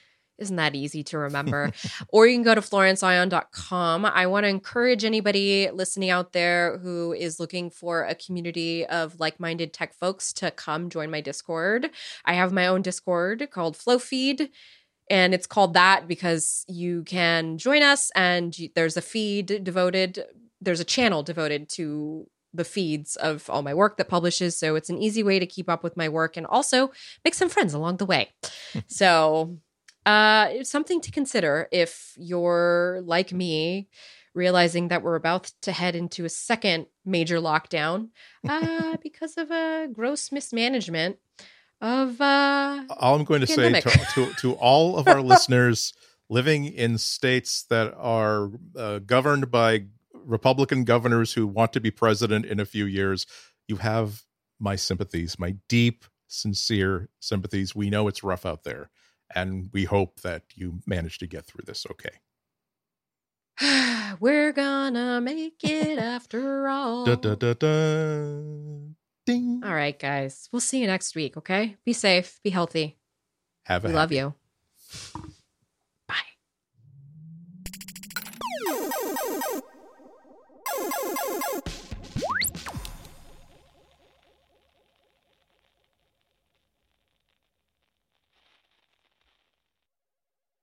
Isn't 0.45 0.57
that 0.57 0.75
easy 0.75 1.03
to 1.05 1.19
remember? 1.19 1.73
or 2.09 2.27
you 2.27 2.37
can 2.37 2.43
go 2.43 2.55
to 2.55 2.61
florenceion.com. 2.61 4.05
I 4.05 4.27
want 4.27 4.45
to 4.45 4.49
encourage 4.49 5.05
anybody 5.05 5.71
listening 5.73 6.11
out 6.11 6.35
there 6.35 6.77
who 6.79 7.15
is 7.15 7.41
looking 7.41 7.71
for 7.71 8.05
a 8.05 8.15
community 8.15 8.85
of 8.85 9.19
like 9.19 9.41
minded 9.41 9.73
tech 9.73 9.95
folks 9.95 10.35
to 10.35 10.51
come 10.51 10.91
join 10.91 11.11
my 11.11 11.23
Discord. 11.23 11.91
I 12.27 12.35
have 12.35 12.53
my 12.53 12.67
own 12.67 12.83
Discord 12.83 13.49
called 13.51 13.79
FlowFeed. 13.79 14.51
And 15.09 15.33
it's 15.33 15.47
called 15.47 15.75
that 15.75 16.07
because 16.07 16.65
you 16.69 17.05
can 17.05 17.59
join 17.59 17.83
us, 17.83 18.11
and 18.15 18.57
there's 18.75 18.97
a 18.97 19.03
feed 19.03 19.63
devoted, 19.63 20.25
there's 20.61 20.81
a 20.81 20.85
channel 20.85 21.23
devoted 21.23 21.69
to 21.71 22.27
the 22.55 22.65
feeds 22.65 23.17
of 23.17 23.51
all 23.51 23.63
my 23.63 23.75
work 23.75 23.97
that 23.97 24.09
publishes. 24.09 24.57
So 24.57 24.77
it's 24.77 24.89
an 24.89 24.99
easy 24.99 25.23
way 25.23 25.39
to 25.39 25.47
keep 25.47 25.69
up 25.69 25.83
with 25.83 25.97
my 25.97 26.09
work 26.09 26.37
and 26.37 26.47
also 26.47 26.93
make 27.25 27.35
some 27.35 27.49
friends 27.49 27.75
along 27.75 27.97
the 27.97 28.07
way. 28.07 28.31
so 28.87 29.59
uh, 30.07 30.49
it's 30.51 30.71
something 30.71 31.01
to 31.01 31.11
consider 31.11 31.69
if 31.73 32.13
you're 32.17 33.01
like 33.05 33.33
me, 33.33 33.89
realizing 34.35 34.89
that 34.89 35.03
we're 35.03 35.15
about 35.15 35.53
to 35.63 35.73
head 35.73 35.95
into 35.95 36.25
a 36.25 36.29
second 36.29 36.87
major 37.05 37.39
lockdown 37.39 38.09
uh, 38.49 38.97
because 39.03 39.37
of 39.37 39.51
a 39.51 39.89
gross 39.93 40.31
mismanagement 40.31 41.17
of. 41.81 42.21
Uh, 42.21 42.85
all 42.91 43.17
I'm 43.17 43.25
going 43.25 43.41
to 43.41 43.47
pandemic. 43.47 43.89
say 43.89 44.05
to, 44.15 44.27
to, 44.27 44.33
to 44.35 44.53
all 44.55 44.99
of 44.99 45.09
our 45.09 45.23
listeners 45.23 45.93
living 46.29 46.65
in 46.65 46.99
states 46.99 47.65
that 47.71 47.95
are 47.97 48.51
uh, 48.77 48.99
governed 49.01 49.51
by 49.51 49.87
Republican 50.13 50.85
governors 50.85 51.35
who 51.35 51.47
want 51.47 51.73
to 51.75 51.81
be 51.81 51.91
president 51.91 52.45
in 52.47 52.61
a 52.61 52.65
few 52.65 52.87
years, 52.87 53.27
you 53.69 53.77
have 53.77 54.23
my 54.59 54.77
sympathies, 54.77 55.39
my 55.39 55.57
deep, 55.69 56.05
sincere 56.27 57.09
sympathies. 57.21 57.75
We 57.75 57.91
know 57.91 58.09
it's 58.09 58.25
rough 58.25 58.47
out 58.47 58.65
there 58.65 58.91
and 59.35 59.71
we 59.73 59.85
hope 59.85 60.21
that 60.21 60.45
you 60.55 60.81
manage 60.87 61.19
to 61.19 61.27
get 61.27 61.45
through 61.45 61.65
this 61.67 61.85
okay. 61.91 62.21
We're 64.21 64.53
gonna 64.53 65.21
make 65.21 65.63
it 65.63 65.99
after 65.99 66.69
all. 66.69 67.05
Da, 67.05 67.17
da, 67.17 67.35
da, 67.35 67.55
Ding. 69.27 69.63
All 69.65 69.75
right, 69.75 69.99
guys. 69.99 70.49
We'll 70.53 70.61
see 70.61 70.81
you 70.81 70.87
next 70.87 71.15
week, 71.15 71.37
okay? 71.37 71.77
Be 71.85 71.93
safe, 71.93 72.41
be 72.45 72.51
healthy. 72.51 72.99
Have 73.65 73.85
a 73.85 73.89
we 73.89 73.95
love 73.95 74.13
you. 74.13 74.35